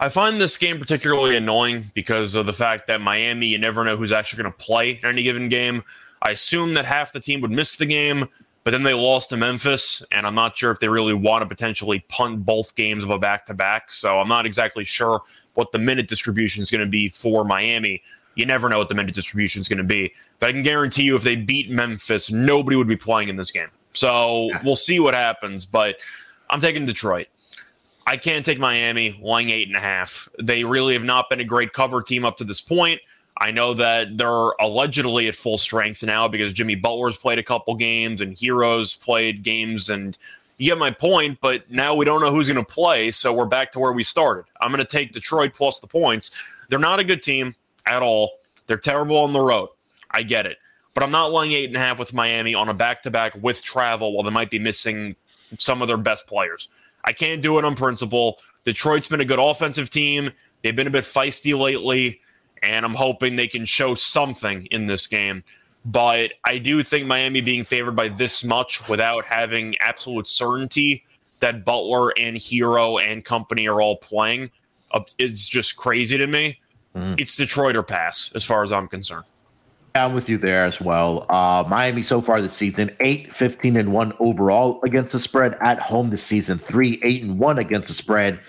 I 0.00 0.08
find 0.08 0.40
this 0.40 0.56
game 0.56 0.78
particularly 0.78 1.36
annoying 1.36 1.84
because 1.92 2.34
of 2.34 2.46
the 2.46 2.52
fact 2.54 2.86
that 2.86 3.02
Miami, 3.02 3.46
you 3.46 3.58
never 3.58 3.84
know 3.84 3.94
who's 3.94 4.10
actually 4.10 4.42
going 4.42 4.52
to 4.52 4.58
play 4.58 4.92
in 4.92 5.04
any 5.04 5.22
given 5.22 5.50
game. 5.50 5.84
I 6.22 6.30
assume 6.30 6.72
that 6.74 6.86
half 6.86 7.12
the 7.12 7.20
team 7.20 7.42
would 7.42 7.50
miss 7.50 7.76
the 7.76 7.86
game, 7.86 8.26
but 8.64 8.70
then 8.70 8.82
they 8.82 8.94
lost 8.94 9.28
to 9.30 9.36
Memphis, 9.36 10.02
and 10.12 10.26
I'm 10.26 10.34
not 10.34 10.56
sure 10.56 10.70
if 10.70 10.80
they 10.80 10.88
really 10.88 11.14
want 11.14 11.42
to 11.42 11.46
potentially 11.46 12.00
punt 12.08 12.46
both 12.46 12.74
games 12.74 13.04
of 13.04 13.10
a 13.10 13.18
back 13.18 13.44
to 13.46 13.54
back. 13.54 13.92
So 13.92 14.18
I'm 14.18 14.28
not 14.28 14.46
exactly 14.46 14.84
sure 14.84 15.20
what 15.54 15.72
the 15.72 15.78
minute 15.78 16.08
distribution 16.08 16.62
is 16.62 16.70
going 16.70 16.80
to 16.80 16.90
be 16.90 17.08
for 17.08 17.44
Miami. 17.44 18.02
You 18.34 18.46
never 18.46 18.68
know 18.68 18.78
what 18.78 18.88
the 18.88 18.94
minute 18.94 19.14
distribution 19.14 19.60
is 19.60 19.68
going 19.68 19.78
to 19.78 19.84
be. 19.84 20.12
But 20.38 20.48
I 20.50 20.52
can 20.52 20.62
guarantee 20.62 21.02
you, 21.02 21.16
if 21.16 21.22
they 21.22 21.36
beat 21.36 21.70
Memphis, 21.70 22.30
nobody 22.30 22.76
would 22.76 22.88
be 22.88 22.96
playing 22.96 23.28
in 23.28 23.36
this 23.36 23.50
game. 23.50 23.68
So 23.92 24.48
Yeah. 24.48 24.60
we'll 24.64 24.76
see 24.76 25.00
what 25.00 25.14
happens. 25.14 25.66
But 25.66 25.96
I'm 26.50 26.60
taking 26.60 26.86
Detroit. 26.86 27.28
I 28.06 28.16
can't 28.16 28.44
take 28.44 28.58
Miami 28.58 29.18
laying 29.22 29.50
eight 29.50 29.68
and 29.68 29.76
a 29.76 29.80
half. 29.80 30.28
They 30.40 30.64
really 30.64 30.94
have 30.94 31.04
not 31.04 31.30
been 31.30 31.40
a 31.40 31.44
great 31.44 31.72
cover 31.72 32.02
team 32.02 32.24
up 32.24 32.36
to 32.38 32.44
this 32.44 32.60
point. 32.60 33.00
I 33.38 33.50
know 33.50 33.74
that 33.74 34.18
they're 34.18 34.50
allegedly 34.60 35.28
at 35.28 35.34
full 35.34 35.56
strength 35.58 36.02
now 36.02 36.28
because 36.28 36.52
Jimmy 36.52 36.74
Butler's 36.74 37.16
played 37.16 37.38
a 37.38 37.42
couple 37.42 37.74
games 37.74 38.20
and 38.20 38.36
Herro's 38.38 38.94
played 38.94 39.42
games, 39.42 39.88
and 39.88 40.18
you 40.58 40.68
get 40.70 40.78
my 40.78 40.90
point. 40.90 41.38
But 41.40 41.70
now 41.70 41.94
we 41.94 42.04
don't 42.04 42.20
know 42.20 42.30
who's 42.30 42.48
going 42.48 42.64
to 42.64 42.72
play, 42.72 43.10
so 43.10 43.32
we're 43.32 43.46
back 43.46 43.72
to 43.72 43.78
where 43.78 43.92
we 43.92 44.04
started. 44.04 44.44
I'm 44.60 44.70
going 44.70 44.84
to 44.84 44.90
take 44.90 45.12
Detroit 45.12 45.54
plus 45.54 45.80
the 45.80 45.86
points. 45.86 46.30
They're 46.68 46.78
not 46.78 47.00
a 47.00 47.04
good 47.04 47.22
team 47.22 47.54
at 47.86 48.02
all. 48.02 48.38
They're 48.66 48.76
terrible 48.76 49.18
on 49.18 49.32
the 49.32 49.40
road. 49.40 49.68
I 50.10 50.22
get 50.22 50.46
it, 50.46 50.58
but 50.94 51.02
I'm 51.02 51.10
not 51.10 51.32
laying 51.32 51.52
eight 51.52 51.68
and 51.68 51.76
a 51.76 51.80
half 51.80 51.98
with 51.98 52.12
Miami 52.12 52.54
on 52.54 52.68
a 52.68 52.74
back-to-back 52.74 53.34
with 53.40 53.62
travel 53.62 54.14
while 54.14 54.22
they 54.22 54.30
might 54.30 54.50
be 54.50 54.58
missing 54.58 55.16
some 55.58 55.82
of 55.82 55.88
their 55.88 55.96
best 55.96 56.26
players. 56.26 56.68
I 57.04 57.12
can't 57.12 57.42
do 57.42 57.58
it 57.58 57.64
on 57.64 57.74
principle. 57.74 58.38
Detroit's 58.64 59.08
been 59.08 59.20
a 59.20 59.24
good 59.24 59.38
offensive 59.38 59.90
team. 59.90 60.30
They've 60.62 60.76
been 60.76 60.86
a 60.86 60.90
bit 60.90 61.04
feisty 61.04 61.58
lately, 61.58 62.20
and 62.62 62.84
I'm 62.84 62.94
hoping 62.94 63.36
they 63.36 63.48
can 63.48 63.64
show 63.64 63.94
something 63.94 64.66
in 64.66 64.86
this 64.86 65.06
game. 65.06 65.42
But 65.84 66.34
I 66.44 66.58
do 66.58 66.82
think 66.84 67.06
Miami 67.06 67.40
being 67.40 67.64
favored 67.64 67.96
by 67.96 68.08
this 68.08 68.44
much 68.44 68.88
without 68.88 69.24
having 69.24 69.76
absolute 69.78 70.28
certainty 70.28 71.04
that 71.40 71.64
Butler 71.64 72.10
and 72.10 72.36
Herro 72.36 73.02
and 73.04 73.24
company 73.24 73.66
are 73.66 73.80
all 73.80 73.96
playing 73.96 74.52
uh, 74.92 75.00
is 75.18 75.48
just 75.48 75.76
crazy 75.76 76.16
to 76.16 76.28
me. 76.28 76.60
Mhm. 76.96 77.20
It's 77.20 77.36
Detroit 77.36 77.76
or 77.76 77.82
pass, 77.82 78.30
as 78.34 78.44
far 78.44 78.62
as 78.62 78.72
I'm 78.72 78.88
concerned. 78.88 79.24
I'm 79.94 80.14
with 80.14 80.28
you 80.28 80.38
there 80.38 80.64
as 80.64 80.80
well. 80.80 81.26
Uh, 81.28 81.64
Miami 81.68 82.02
so 82.02 82.22
far 82.22 82.40
this 82.40 82.54
season, 82.54 82.90
8, 83.00 83.34
15, 83.34 83.76
and 83.76 83.92
1 83.92 84.14
overall 84.20 84.80
against 84.84 85.12
the 85.12 85.20
spread 85.20 85.56
at 85.60 85.78
home 85.78 86.08
this 86.08 86.22
season, 86.22 86.58
3, 86.58 86.98
8, 87.02 87.22
and 87.22 87.38
1 87.38 87.58
against 87.58 87.88
the 87.88 87.94
spread. 87.94 88.40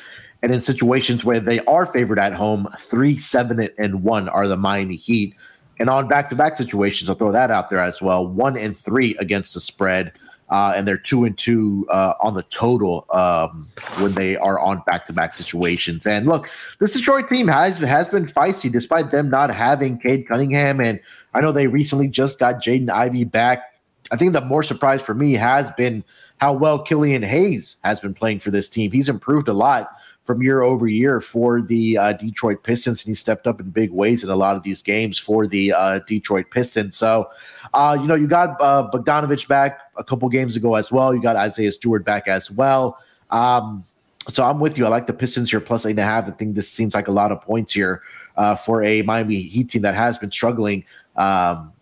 And 0.42 0.54
in 0.54 0.62
situations 0.62 1.24
where 1.26 1.40
they 1.40 1.60
are 1.62 1.86
favored 1.86 2.20
at 2.20 2.34
home, 2.34 2.70
3, 2.80 3.18
7, 3.18 3.70
and 3.78 4.04
1 4.04 4.30
are 4.30 4.48
the 4.48 4.58
Miami 4.58 4.96
Heat. 4.96 5.36
And 5.80 5.90
on 5.90 6.08
back 6.08 6.30
to 6.30 6.36
back 6.36 6.56
situations, 6.56 7.10
I'll 7.10 7.16
throw 7.16 7.32
that 7.34 7.52
out 7.52 7.70
there 7.70 7.80
as 7.80 8.02
well 8.02 8.26
1 8.26 8.58
and 8.58 8.78
3 8.78 9.16
against 9.20 9.54
the 9.54 9.60
spread. 9.60 10.14
Uh, 10.54 10.72
and 10.76 10.88
they're 10.88 11.00
2 11.00 11.26
and 11.26 11.36
2 11.36 11.88
uh, 11.90 12.14
on 12.22 12.36
the 12.36 12.44
total 12.44 13.08
um, 13.12 13.68
when 13.98 14.14
they 14.14 14.38
are 14.38 14.60
on 14.60 14.84
back 14.86 15.08
to 15.08 15.12
back 15.12 15.34
situations. 15.34 16.06
And 16.06 16.28
look, 16.28 16.48
this 16.80 16.94
Detroit 16.94 17.28
team 17.28 17.48
has 17.48 17.78
has 17.78 18.08
been 18.08 18.28
feisty 18.28 18.72
despite 18.72 19.10
them 19.10 19.32
not 19.32 19.50
having 19.50 19.98
Cade 19.98 20.28
Cunningham 20.28 20.80
and 20.80 21.00
I 21.34 21.42
know 21.42 21.52
they 21.52 21.66
recently 21.66 22.08
just 22.08 22.38
got 22.38 22.62
Jaden 22.62 22.92
Ivey 22.92 23.24
back. 23.24 23.74
I 24.12 24.16
think 24.16 24.34
the 24.34 24.42
more 24.42 24.62
surprise 24.62 25.02
for 25.02 25.16
me 25.16 25.34
has 25.34 25.72
been 25.72 26.04
how 26.38 26.54
well 26.54 26.78
Killian 26.84 27.24
Hayes 27.24 27.78
has 27.84 28.00
been 28.00 28.14
playing 28.14 28.40
for 28.40 28.52
this 28.52 28.70
team. 28.70 28.92
He's 28.92 29.10
improved 29.10 29.48
a 29.48 29.54
lot 29.54 29.90
from 30.24 30.42
year 30.42 30.62
over 30.62 30.88
year 30.88 31.20
for 31.20 31.62
the 31.62 31.98
uh, 31.98 32.14
Detroit 32.14 32.64
Pistons, 32.64 33.04
and 33.04 33.12
he 33.12 33.14
stepped 33.14 33.46
up 33.46 33.60
in 33.60 33.70
big 33.70 33.92
ways 33.92 34.24
in 34.24 34.30
a 34.30 34.36
lot 34.36 34.56
of 34.56 34.64
these 34.64 34.82
games 34.82 35.20
for 35.20 35.48
the 35.48 35.74
uh, 35.74 36.00
Detroit 36.08 36.46
Pistons. 36.50 36.96
So, 36.96 37.30
uh, 37.74 37.98
you 38.00 38.08
know, 38.08 38.16
you 38.16 38.28
got 38.28 38.60
uh, 38.62 38.90
Bogdanovich 38.92 39.48
back 39.48 39.80
a 39.98 40.04
couple 40.04 40.30
games 40.30 40.56
ago 40.56 40.76
as 40.76 40.92
well. 40.92 41.14
You 41.14 41.22
got 41.22 41.36
Isaiah 41.36 41.72
Stewart 41.72 42.06
back 42.06 42.28
as 42.28 42.50
well. 42.50 42.98
Um, 43.32 43.84
so 44.30 44.46
I'm 44.46 44.60
with 44.60 44.78
you. 44.78 44.86
I 44.86 44.90
like 44.90 45.08
the 45.08 45.14
Pistons 45.14 45.50
here 45.50 45.60
plus 45.60 45.86
eight 45.86 45.92
and 45.92 46.00
a 46.00 46.04
half. 46.04 46.28
I 46.28 46.32
think 46.32 46.56
this 46.56 46.70
seems 46.70 46.94
like 46.96 47.10
a 47.10 47.12
lot 47.12 47.32
of 47.32 47.42
points 47.42 47.74
here 47.74 48.02
uh, 48.38 48.56
for 48.56 48.82
a 48.84 49.02
Miami 49.02 49.42
Heat 49.42 49.70
team 49.70 49.82
that 49.82 49.96
has 49.96 50.18
been 50.18 50.32
struggling 50.32 50.86
um, 51.18 51.74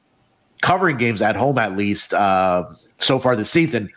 covering 0.62 0.98
games 0.98 1.22
at 1.22 1.36
home 1.36 1.58
at 1.58 1.76
least 1.76 2.14
uh, 2.14 2.66
so 2.98 3.20
far 3.20 3.36
this 3.36 3.50
season. 3.50 3.90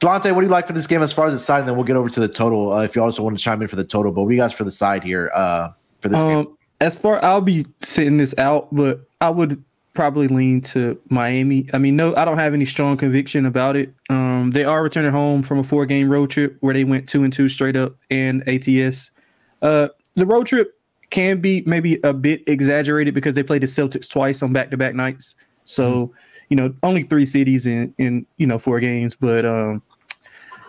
Delonte, 0.00 0.34
what 0.34 0.42
do 0.42 0.46
you 0.46 0.52
like 0.52 0.66
for 0.66 0.72
this 0.72 0.86
game 0.86 1.02
as 1.02 1.12
far 1.12 1.26
as 1.26 1.32
the 1.32 1.38
side? 1.38 1.60
And 1.60 1.68
then 1.68 1.76
we'll 1.76 1.84
get 1.84 1.96
over 1.96 2.10
to 2.10 2.20
the 2.20 2.28
total 2.28 2.72
uh, 2.72 2.82
if 2.82 2.94
you 2.94 3.02
also 3.02 3.22
want 3.22 3.36
to 3.36 3.42
chime 3.42 3.62
in 3.62 3.68
for 3.68 3.76
the 3.76 3.84
total. 3.84 4.12
But 4.12 4.22
what 4.22 4.28
do 4.28 4.34
you 4.34 4.40
guys 4.40 4.52
for 4.52 4.64
the 4.64 4.70
side 4.70 5.02
here 5.02 5.30
uh, 5.34 5.70
for 6.00 6.08
this 6.08 6.22
game? 6.22 6.38
Um, 6.38 6.58
as 6.80 6.96
far 6.96 7.24
I'll 7.24 7.40
be 7.40 7.64
sitting 7.80 8.18
this 8.18 8.36
out, 8.38 8.68
but 8.74 9.08
I 9.20 9.30
would 9.30 9.62
probably 9.94 10.28
lean 10.28 10.60
to 10.60 11.00
Miami. 11.08 11.68
I 11.72 11.78
mean, 11.78 11.96
no, 11.96 12.14
I 12.14 12.24
don't 12.24 12.38
have 12.38 12.52
any 12.52 12.66
strong 12.66 12.96
conviction 12.98 13.46
about 13.46 13.76
it. 13.76 13.94
Um, 14.10 14.50
they 14.52 14.64
are 14.64 14.82
returning 14.82 15.10
home 15.10 15.42
from 15.42 15.58
a 15.58 15.64
four 15.64 15.86
game 15.86 16.10
road 16.10 16.30
trip 16.30 16.56
where 16.60 16.74
they 16.74 16.84
went 16.84 17.08
two 17.08 17.24
and 17.24 17.32
two 17.32 17.48
straight 17.48 17.76
up 17.76 17.96
and 18.10 18.46
ATS. 18.46 19.10
Uh, 19.62 19.88
the 20.14 20.26
road 20.26 20.46
trip 20.46 20.78
can 21.10 21.40
be 21.40 21.62
maybe 21.66 21.98
a 22.04 22.12
bit 22.12 22.42
exaggerated 22.46 23.14
because 23.14 23.34
they 23.34 23.42
played 23.42 23.62
the 23.62 23.66
Celtics 23.66 24.08
twice 24.08 24.42
on 24.42 24.52
back 24.52 24.70
to 24.70 24.76
back 24.76 24.94
nights. 24.94 25.34
So, 25.64 26.12
you 26.48 26.56
know, 26.56 26.74
only 26.82 27.02
three 27.02 27.26
cities 27.26 27.66
in 27.66 27.94
in 27.98 28.26
you 28.36 28.46
know 28.46 28.58
four 28.58 28.80
games, 28.80 29.16
but 29.16 29.44
um, 29.44 29.82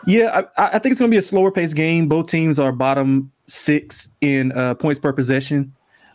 yeah, 0.05 0.41
I, 0.57 0.67
I 0.75 0.79
think 0.79 0.91
it's 0.91 0.99
going 0.99 1.11
to 1.11 1.15
be 1.15 1.19
a 1.19 1.21
slower 1.21 1.51
paced 1.51 1.75
game. 1.75 2.07
Both 2.07 2.29
teams 2.29 2.59
are 2.59 2.71
bottom 2.71 3.31
six 3.45 4.09
in 4.21 4.51
uh, 4.53 4.75
points 4.75 4.99
per 4.99 5.11
possession. 5.11 5.73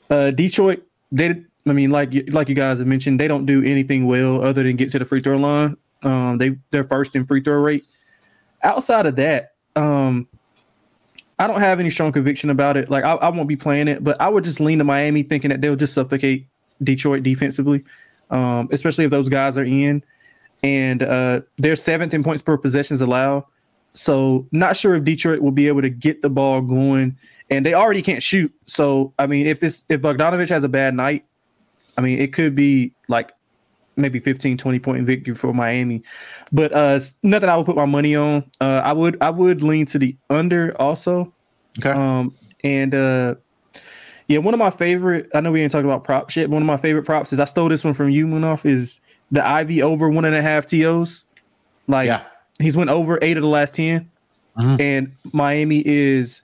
Uh, 0.08 0.30
Detroit, 0.30 0.82
they, 1.10 1.42
I 1.66 1.72
mean, 1.72 1.90
like 1.90 2.12
like 2.32 2.48
you 2.48 2.54
guys 2.54 2.78
have 2.78 2.86
mentioned, 2.86 3.20
they 3.20 3.28
don't 3.28 3.46
do 3.46 3.62
anything 3.62 4.06
well 4.06 4.42
other 4.42 4.62
than 4.62 4.76
get 4.76 4.90
to 4.92 4.98
the 4.98 5.04
free 5.04 5.20
throw 5.20 5.36
line. 5.36 5.76
Um, 6.02 6.38
they 6.38 6.56
they're 6.70 6.84
first 6.84 7.14
in 7.14 7.26
free 7.26 7.42
throw 7.42 7.54
rate. 7.54 7.84
Outside 8.62 9.06
of 9.06 9.16
that, 9.16 9.52
um, 9.76 10.28
I 11.38 11.46
don't 11.46 11.60
have 11.60 11.80
any 11.80 11.90
strong 11.90 12.12
conviction 12.12 12.50
about 12.50 12.76
it. 12.76 12.90
Like 12.90 13.04
I, 13.04 13.14
I 13.14 13.28
won't 13.28 13.48
be 13.48 13.56
playing 13.56 13.88
it, 13.88 14.02
but 14.02 14.20
I 14.20 14.28
would 14.28 14.44
just 14.44 14.60
lean 14.60 14.78
to 14.78 14.84
Miami, 14.84 15.22
thinking 15.22 15.50
that 15.50 15.60
they'll 15.60 15.76
just 15.76 15.94
suffocate 15.94 16.46
Detroit 16.82 17.22
defensively, 17.22 17.84
um, 18.32 18.68
especially 18.72 19.04
if 19.04 19.10
those 19.10 19.28
guys 19.28 19.56
are 19.56 19.64
in. 19.64 20.02
And 20.64 21.02
uh, 21.02 21.42
they're 21.56 21.76
seventh 21.76 22.14
in 22.14 22.22
points 22.22 22.42
per 22.42 22.56
possessions 22.56 23.00
allowed. 23.00 23.44
So 23.94 24.48
not 24.52 24.76
sure 24.76 24.94
if 24.94 25.04
Detroit 25.04 25.40
will 25.40 25.50
be 25.50 25.68
able 25.68 25.82
to 25.82 25.90
get 25.90 26.22
the 26.22 26.30
ball 26.30 26.62
going. 26.62 27.16
And 27.50 27.66
they 27.66 27.74
already 27.74 28.02
can't 28.02 28.22
shoot. 28.22 28.52
So 28.64 29.12
I 29.18 29.26
mean, 29.26 29.46
if 29.46 29.60
this 29.60 29.84
if 29.88 30.00
Bogdanovich 30.00 30.48
has 30.48 30.64
a 30.64 30.68
bad 30.68 30.94
night, 30.94 31.26
I 31.98 32.00
mean, 32.00 32.18
it 32.18 32.32
could 32.32 32.54
be 32.54 32.94
like 33.08 33.32
maybe 33.96 34.18
15, 34.18 34.56
20 34.56 34.78
point 34.78 35.04
victory 35.04 35.34
for 35.34 35.52
Miami. 35.52 36.02
But 36.50 36.72
uh 36.72 36.98
nothing 37.22 37.50
I 37.50 37.56
would 37.56 37.66
put 37.66 37.76
my 37.76 37.84
money 37.84 38.16
on. 38.16 38.50
Uh 38.60 38.80
I 38.82 38.92
would 38.92 39.18
I 39.20 39.28
would 39.28 39.62
lean 39.62 39.84
to 39.86 39.98
the 39.98 40.16
under 40.30 40.74
also. 40.80 41.34
Okay. 41.78 41.90
Um 41.90 42.34
and 42.64 42.94
uh 42.94 43.34
yeah, 44.32 44.38
one 44.38 44.54
of 44.54 44.58
my 44.58 44.70
favorite 44.70 45.28
I 45.34 45.40
know 45.40 45.52
we 45.52 45.60
ain't 45.62 45.70
talking 45.72 45.88
about 45.88 46.04
prop 46.04 46.30
shit. 46.30 46.48
One 46.50 46.62
of 46.62 46.66
my 46.66 46.76
favorite 46.76 47.04
props 47.04 47.32
is 47.32 47.40
I 47.40 47.44
stole 47.44 47.68
this 47.68 47.84
one 47.84 47.94
from 47.94 48.10
you, 48.10 48.26
Munaf, 48.26 48.64
is 48.64 49.00
the 49.30 49.46
Ivey 49.46 49.82
over 49.82 50.08
one 50.08 50.24
and 50.24 50.34
a 50.34 50.42
half 50.42 50.66
TOs. 50.66 51.24
Like 51.88 52.06
Yeah. 52.06 52.22
he's 52.58 52.76
went 52.76 52.90
over 52.90 53.18
eight 53.22 53.36
of 53.36 53.42
the 53.42 53.48
last 53.48 53.74
10. 53.74 54.08
Mhm. 54.58 54.80
And 54.80 55.12
Miami 55.32 55.82
is 55.86 56.42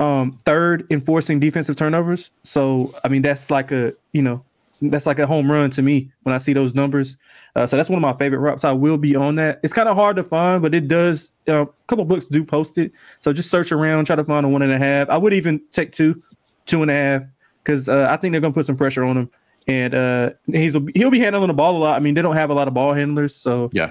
um 0.00 0.38
third 0.44 0.86
in 0.90 1.00
forcing 1.00 1.40
defensive 1.40 1.76
turnovers. 1.76 2.30
So 2.42 2.94
I 3.04 3.08
mean 3.08 3.22
that's 3.22 3.50
like 3.50 3.70
a 3.72 3.92
you 4.12 4.22
know 4.22 4.42
that's 4.80 5.06
like 5.06 5.18
a 5.18 5.26
home 5.26 5.50
run 5.50 5.70
to 5.70 5.82
me 5.82 6.08
when 6.22 6.32
I 6.34 6.38
see 6.38 6.52
those 6.52 6.72
numbers. 6.72 7.16
Uh, 7.56 7.66
so 7.66 7.76
that's 7.76 7.88
one 7.88 7.96
of 7.96 8.02
my 8.02 8.12
favorite 8.12 8.38
props. 8.40 8.62
I 8.62 8.70
will 8.70 8.96
be 8.96 9.16
on 9.16 9.34
that. 9.34 9.58
It's 9.64 9.72
kind 9.72 9.88
of 9.88 9.96
hard 9.96 10.14
to 10.14 10.22
find, 10.22 10.62
but 10.62 10.72
it 10.72 10.86
does. 10.86 11.32
Uh, 11.48 11.62
a 11.62 11.68
couple 11.88 12.04
books 12.04 12.26
do 12.28 12.44
post 12.44 12.78
it, 12.78 12.92
so 13.18 13.32
just 13.32 13.50
search 13.50 13.72
around, 13.72 14.04
try 14.04 14.14
to 14.14 14.22
find 14.22 14.46
a 14.46 14.48
one 14.48 14.62
and 14.62 14.70
a 14.70 14.78
half. 14.78 15.08
I 15.08 15.16
would 15.16 15.32
even 15.32 15.60
take 15.72 15.90
two, 15.90 16.22
two 16.68 16.82
and 16.82 16.90
a 16.90 16.94
half, 16.94 17.22
because 17.64 17.88
uh, 17.88 18.06
I 18.08 18.16
think 18.16 18.30
they're 18.32 18.40
gonna 18.40 18.54
put 18.54 18.66
some 18.66 18.76
pressure 18.76 19.02
on 19.04 19.16
him, 19.16 19.30
and 19.66 19.94
uh, 19.94 20.30
he's 20.46 20.74
he'll 20.94 21.10
be 21.10 21.18
handling 21.18 21.48
the 21.48 21.54
ball 21.54 21.76
a 21.76 21.78
lot. 21.78 21.96
I 21.96 21.98
mean, 22.00 22.14
they 22.14 22.22
don't 22.22 22.36
have 22.36 22.50
a 22.50 22.54
lot 22.54 22.68
of 22.68 22.74
ball 22.74 22.92
handlers, 22.92 23.34
so 23.34 23.70
Yeah. 23.72 23.90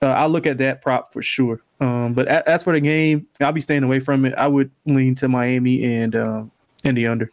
uh, 0.00 0.06
I'll 0.06 0.30
look 0.30 0.46
at 0.46 0.56
that 0.58 0.80
prop 0.80 1.12
for 1.12 1.20
sure. 1.22 1.60
Um, 1.80 2.14
but 2.14 2.26
a- 2.28 2.48
as 2.48 2.64
for 2.64 2.72
the 2.72 2.80
game, 2.80 3.26
I'll 3.40 3.52
be 3.52 3.60
staying 3.60 3.82
away 3.82 4.00
from 4.00 4.24
it. 4.24 4.32
I 4.38 4.46
would 4.46 4.70
lean 4.86 5.14
to 5.16 5.28
Miami 5.28 5.84
and 5.84 6.16
um, 6.16 6.50
and 6.84 6.96
the 6.96 7.06
under. 7.06 7.30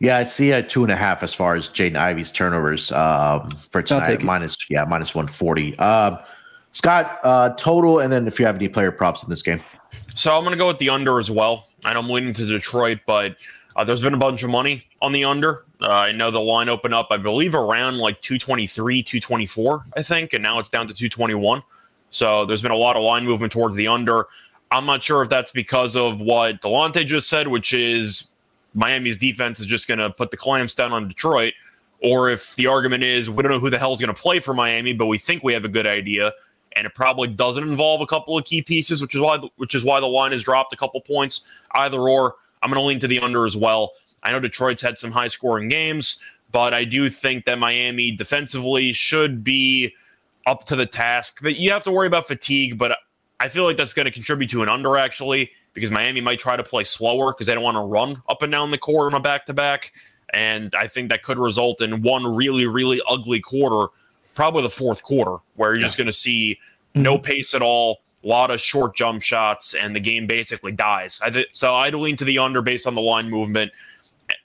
Yeah, 0.00 0.16
I 0.16 0.22
see 0.22 0.52
a 0.52 0.62
two 0.62 0.84
and 0.84 0.92
a 0.92 0.96
half 0.96 1.22
as 1.24 1.34
far 1.34 1.56
as 1.56 1.68
Jaden 1.68 1.96
Ivey's 1.96 2.30
turnovers 2.32 2.92
um, 2.92 3.50
for 3.70 3.82
take 3.82 3.88
tonight. 4.04 4.20
it. 4.20 4.24
Minus, 4.24 4.56
yeah, 4.70 4.84
minus 4.84 5.14
one 5.14 5.26
forty. 5.26 5.76
Um, 5.78 6.18
Scott, 6.72 7.18
uh, 7.24 7.50
total, 7.56 7.98
and 7.98 8.12
then 8.12 8.28
if 8.28 8.38
you 8.38 8.46
have 8.46 8.54
any 8.56 8.68
player 8.68 8.92
props 8.92 9.22
in 9.24 9.30
this 9.30 9.42
game. 9.42 9.60
So 10.14 10.36
I'm 10.36 10.42
going 10.44 10.52
to 10.52 10.58
go 10.58 10.68
with 10.68 10.78
the 10.78 10.90
under 10.90 11.18
as 11.18 11.30
well. 11.30 11.66
I 11.84 11.94
know 11.94 12.00
I'm 12.00 12.08
leaning 12.10 12.32
to 12.34 12.44
Detroit, 12.46 12.98
but 13.06 13.36
uh, 13.78 13.84
there's 13.84 14.02
been 14.02 14.14
a 14.14 14.18
bunch 14.18 14.42
of 14.42 14.50
money 14.50 14.82
on 15.00 15.12
the 15.12 15.24
under. 15.24 15.64
Uh, 15.80 15.88
I 15.88 16.10
know 16.10 16.32
the 16.32 16.40
line 16.40 16.68
opened 16.68 16.94
up, 16.94 17.06
I 17.12 17.16
believe, 17.16 17.54
around 17.54 17.98
like 17.98 18.20
223, 18.20 19.04
224, 19.04 19.84
I 19.96 20.02
think, 20.02 20.32
and 20.32 20.42
now 20.42 20.58
it's 20.58 20.68
down 20.68 20.88
to 20.88 20.94
221. 20.94 21.62
So 22.10 22.44
there's 22.44 22.60
been 22.60 22.72
a 22.72 22.76
lot 22.76 22.96
of 22.96 23.04
line 23.04 23.24
movement 23.24 23.52
towards 23.52 23.76
the 23.76 23.86
under. 23.86 24.26
I'm 24.72 24.84
not 24.84 25.00
sure 25.00 25.22
if 25.22 25.28
that's 25.28 25.52
because 25.52 25.94
of 25.94 26.20
what 26.20 26.60
Delonte 26.60 27.06
just 27.06 27.28
said, 27.28 27.46
which 27.46 27.72
is 27.72 28.26
Miami's 28.74 29.16
defense 29.16 29.60
is 29.60 29.66
just 29.66 29.86
going 29.86 29.98
to 29.98 30.10
put 30.10 30.32
the 30.32 30.36
clamps 30.36 30.74
down 30.74 30.92
on 30.92 31.06
Detroit, 31.06 31.54
or 32.02 32.30
if 32.30 32.56
the 32.56 32.66
argument 32.66 33.04
is 33.04 33.30
we 33.30 33.44
don't 33.44 33.52
know 33.52 33.60
who 33.60 33.70
the 33.70 33.78
hell 33.78 33.92
is 33.92 34.00
going 34.00 34.12
to 34.12 34.20
play 34.20 34.40
for 34.40 34.54
Miami, 34.54 34.92
but 34.92 35.06
we 35.06 35.18
think 35.18 35.44
we 35.44 35.52
have 35.52 35.64
a 35.64 35.68
good 35.68 35.86
idea, 35.86 36.32
and 36.74 36.84
it 36.84 36.96
probably 36.96 37.28
doesn't 37.28 37.62
involve 37.62 38.00
a 38.00 38.06
couple 38.06 38.36
of 38.36 38.44
key 38.44 38.60
pieces, 38.60 39.00
which 39.00 39.14
is 39.14 39.20
why 39.20 39.38
which 39.54 39.76
is 39.76 39.84
why 39.84 40.00
the 40.00 40.06
line 40.06 40.32
has 40.32 40.42
dropped 40.42 40.72
a 40.72 40.76
couple 40.76 41.00
points. 41.00 41.44
Either 41.74 42.00
or, 42.00 42.34
I'm 42.62 42.70
going 42.70 42.80
to 42.80 42.86
lean 42.86 42.98
to 43.00 43.08
the 43.08 43.20
under 43.20 43.46
as 43.46 43.56
well. 43.56 43.92
I 44.22 44.32
know 44.32 44.40
Detroit's 44.40 44.82
had 44.82 44.98
some 44.98 45.10
high 45.10 45.28
scoring 45.28 45.68
games, 45.68 46.18
but 46.50 46.74
I 46.74 46.84
do 46.84 47.08
think 47.08 47.44
that 47.44 47.58
Miami 47.58 48.10
defensively 48.10 48.92
should 48.92 49.44
be 49.44 49.94
up 50.46 50.64
to 50.64 50.76
the 50.76 50.86
task. 50.86 51.40
That 51.40 51.58
you 51.58 51.70
have 51.70 51.84
to 51.84 51.92
worry 51.92 52.06
about 52.06 52.26
fatigue, 52.26 52.78
but 52.78 52.96
I 53.40 53.48
feel 53.48 53.64
like 53.64 53.76
that's 53.76 53.92
going 53.92 54.06
to 54.06 54.12
contribute 54.12 54.50
to 54.50 54.62
an 54.62 54.68
under 54.68 54.96
actually 54.96 55.50
because 55.74 55.90
Miami 55.90 56.20
might 56.20 56.40
try 56.40 56.56
to 56.56 56.64
play 56.64 56.84
slower 56.84 57.32
because 57.32 57.46
they 57.46 57.54
don't 57.54 57.62
want 57.62 57.76
to 57.76 57.82
run 57.82 58.20
up 58.28 58.42
and 58.42 58.50
down 58.50 58.70
the 58.70 58.78
court 58.78 59.12
on 59.12 59.20
a 59.20 59.22
back 59.22 59.46
to 59.46 59.54
back. 59.54 59.92
And 60.34 60.74
I 60.74 60.88
think 60.88 61.08
that 61.10 61.22
could 61.22 61.38
result 61.38 61.80
in 61.80 62.02
one 62.02 62.26
really, 62.26 62.66
really 62.66 63.00
ugly 63.08 63.40
quarter, 63.40 63.92
probably 64.34 64.62
the 64.62 64.70
fourth 64.70 65.02
quarter, 65.02 65.36
where 65.56 65.72
you're 65.74 65.82
just 65.82 65.96
going 65.96 66.06
to 66.06 66.12
see 66.12 66.58
mm-hmm. 66.94 67.02
no 67.02 67.18
pace 67.18 67.54
at 67.54 67.62
all, 67.62 67.98
a 68.24 68.26
lot 68.26 68.50
of 68.50 68.60
short 68.60 68.96
jump 68.96 69.22
shots, 69.22 69.74
and 69.74 69.94
the 69.94 70.00
game 70.00 70.26
basically 70.26 70.72
dies. 70.72 71.20
I 71.22 71.30
th- 71.30 71.48
so 71.52 71.74
I'd 71.74 71.94
lean 71.94 72.16
to 72.16 72.24
the 72.24 72.38
under 72.38 72.62
based 72.62 72.86
on 72.86 72.94
the 72.94 73.00
line 73.00 73.30
movement. 73.30 73.72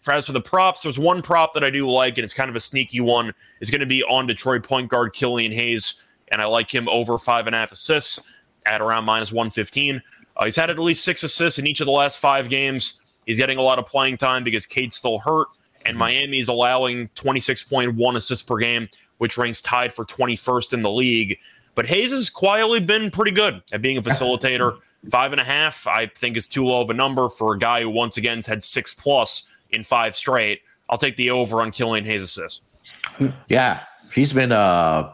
As 0.08 0.28
for 0.28 0.32
the 0.32 0.42
props, 0.42 0.84
there's 0.84 1.00
one 1.00 1.22
prop 1.22 1.54
that 1.54 1.64
I 1.64 1.70
do 1.70 1.90
like, 1.90 2.18
and 2.18 2.24
it's 2.24 2.34
kind 2.34 2.50
of 2.50 2.56
a 2.56 2.60
sneaky 2.60 3.02
one. 3.02 3.34
It's 3.60 3.72
going 3.72 3.82
to 3.82 3.88
be 3.88 4.04
on 4.04 4.28
Detroit 4.28 4.64
point 4.64 4.90
guard 4.90 5.14
Killian 5.14 5.52
Hayes, 5.52 6.04
and 6.32 6.42
I 6.42 6.46
like 6.46 6.74
him 6.74 6.88
over 6.88 7.18
five 7.18 7.48
and 7.48 7.56
a 7.56 7.60
half 7.60 7.72
assists 7.72 8.34
at 8.66 8.82
around 8.82 9.06
minus 9.06 9.32
115. 9.32 10.02
Uh, 10.36 10.46
he's 10.46 10.56
had 10.56 10.70
at 10.70 10.80
least 10.80 11.04
six 11.04 11.24
assists 11.24 11.60
in 11.60 11.68
each 11.68 11.82
of 11.82 11.86
the 11.86 11.92
last 11.92 12.20
five 12.20 12.50
games. 12.50 13.02
He's 13.26 13.38
getting 13.38 13.58
a 13.58 13.62
lot 13.62 13.80
of 13.80 13.86
playing 13.86 14.18
time 14.18 14.44
because 14.44 14.66
Cade's 14.66 14.96
still 14.96 15.20
hurt, 15.20 15.48
and 15.86 15.98
Miami's 15.98 16.48
allowing 16.48 17.08
26.1 17.10 18.16
assists 18.16 18.46
per 18.46 18.58
game, 18.58 18.88
which 19.18 19.38
ranks 19.38 19.62
tied 19.62 19.94
for 19.94 20.06
21st 20.06 20.74
in 20.74 20.82
the 20.82 20.92
league. 20.92 21.38
But 21.76 21.86
Hayes 21.88 22.12
has 22.12 22.30
quietly 22.30 22.80
been 22.80 23.12
pretty 23.12 23.32
good 23.32 23.62
at 23.72 23.82
being 23.82 23.98
a 23.98 24.02
facilitator. 24.02 24.78
Five 25.10 25.34
and 25.34 25.42
a 25.42 25.44
half, 25.44 25.86
I 25.86 26.08
think, 26.08 26.38
is 26.38 26.48
too 26.48 26.66
low 26.66 26.82
of 26.82 26.90
a 26.90 26.94
number 26.94 27.28
for 27.30 27.56
a 27.56 27.60
guy 27.60 27.82
who 27.82 27.90
once 27.90 28.16
again 28.16 28.38
has 28.38 28.46
had 28.46 28.64
six 28.64 28.94
plus 28.94 29.50
in 29.72 29.84
five 29.84 30.16
straight. 30.16 30.62
I'll 30.90 30.98
take 30.98 31.18
the 31.18 31.30
over 31.30 31.62
on 31.62 31.72
Killian 31.72 32.06
Hayes 32.06 32.24
assists. 32.24 32.62
Yeah, 33.50 33.82
he's 34.16 34.32
been. 34.32 34.54
Uh, 34.54 35.12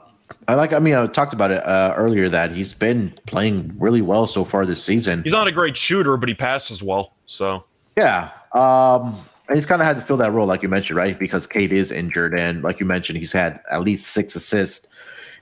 I 0.47 0.53
like. 0.53 0.73
I 0.73 0.79
mean, 0.79 0.93
I 0.93 1.07
talked 1.07 1.33
about 1.33 1.49
it 1.49 1.65
uh, 1.65 1.95
earlier 1.97 2.29
that 2.29 2.51
he's 2.51 2.71
been 2.71 3.11
playing 3.25 3.75
really 3.79 4.03
well 4.03 4.27
so 4.27 4.45
far 4.45 4.63
this 4.63 4.83
season. 4.83 5.23
He's 5.23 5.33
not 5.33 5.47
a 5.47 5.51
great 5.51 5.75
shooter, 5.75 6.17
but 6.17 6.29
he 6.29 6.35
passes 6.35 6.83
well. 6.83 7.13
So 7.25 7.65
Yeah. 7.97 8.29
Um, 8.53 9.19
and 9.47 9.57
he's 9.57 9.65
kind 9.65 9.81
of 9.81 9.87
had 9.87 9.95
to 9.97 10.03
fill 10.03 10.17
that 10.17 10.31
role, 10.31 10.45
like 10.45 10.61
you 10.61 10.69
mentioned, 10.69 10.97
right? 10.97 11.17
Because 11.17 11.47
Cade 11.47 11.73
is 11.73 11.91
injured, 11.91 12.37
and 12.37 12.61
like 12.61 12.79
you 12.79 12.85
mentioned, 12.85 13.17
he's 13.17 13.31
had 13.31 13.61
at 13.71 13.81
least 13.81 14.09
six 14.09 14.35
assists 14.35 14.87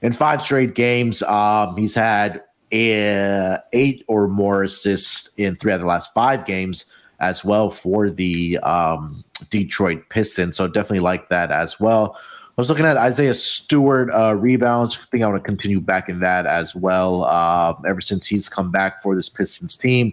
in 0.02 0.12
five 0.12 0.42
straight 0.42 0.74
games. 0.74 1.22
Um, 1.22 1.76
he's 1.76 1.94
had 1.94 2.42
uh, 2.72 3.58
eight 3.72 4.04
or 4.08 4.28
more 4.28 4.64
assists 4.64 5.30
in 5.36 5.56
three 5.56 5.72
of 5.72 5.80
the 5.80 5.86
last 5.86 6.12
five 6.14 6.44
games 6.44 6.84
as 7.20 7.44
well 7.44 7.70
for 7.70 8.10
the 8.10 8.58
um, 8.58 9.24
Detroit 9.50 10.08
Pistons. 10.08 10.56
So 10.56 10.68
definitely 10.68 11.00
like 11.00 11.28
that 11.30 11.50
as 11.50 11.80
well. 11.80 12.16
I 12.20 12.60
was 12.60 12.68
looking 12.68 12.84
at 12.86 12.96
Isaiah 12.96 13.34
Stewart 13.34 14.10
uh, 14.12 14.34
rebounds. 14.34 14.98
I 15.00 15.04
think 15.10 15.22
I 15.22 15.28
want 15.28 15.42
to 15.42 15.46
continue 15.46 15.80
back 15.80 16.08
in 16.08 16.18
that 16.20 16.44
as 16.46 16.74
well. 16.74 17.24
Uh, 17.24 17.74
ever 17.88 18.00
since 18.00 18.26
he's 18.26 18.48
come 18.48 18.70
back 18.72 19.00
for 19.02 19.14
this 19.14 19.28
Pistons 19.28 19.76
team, 19.76 20.12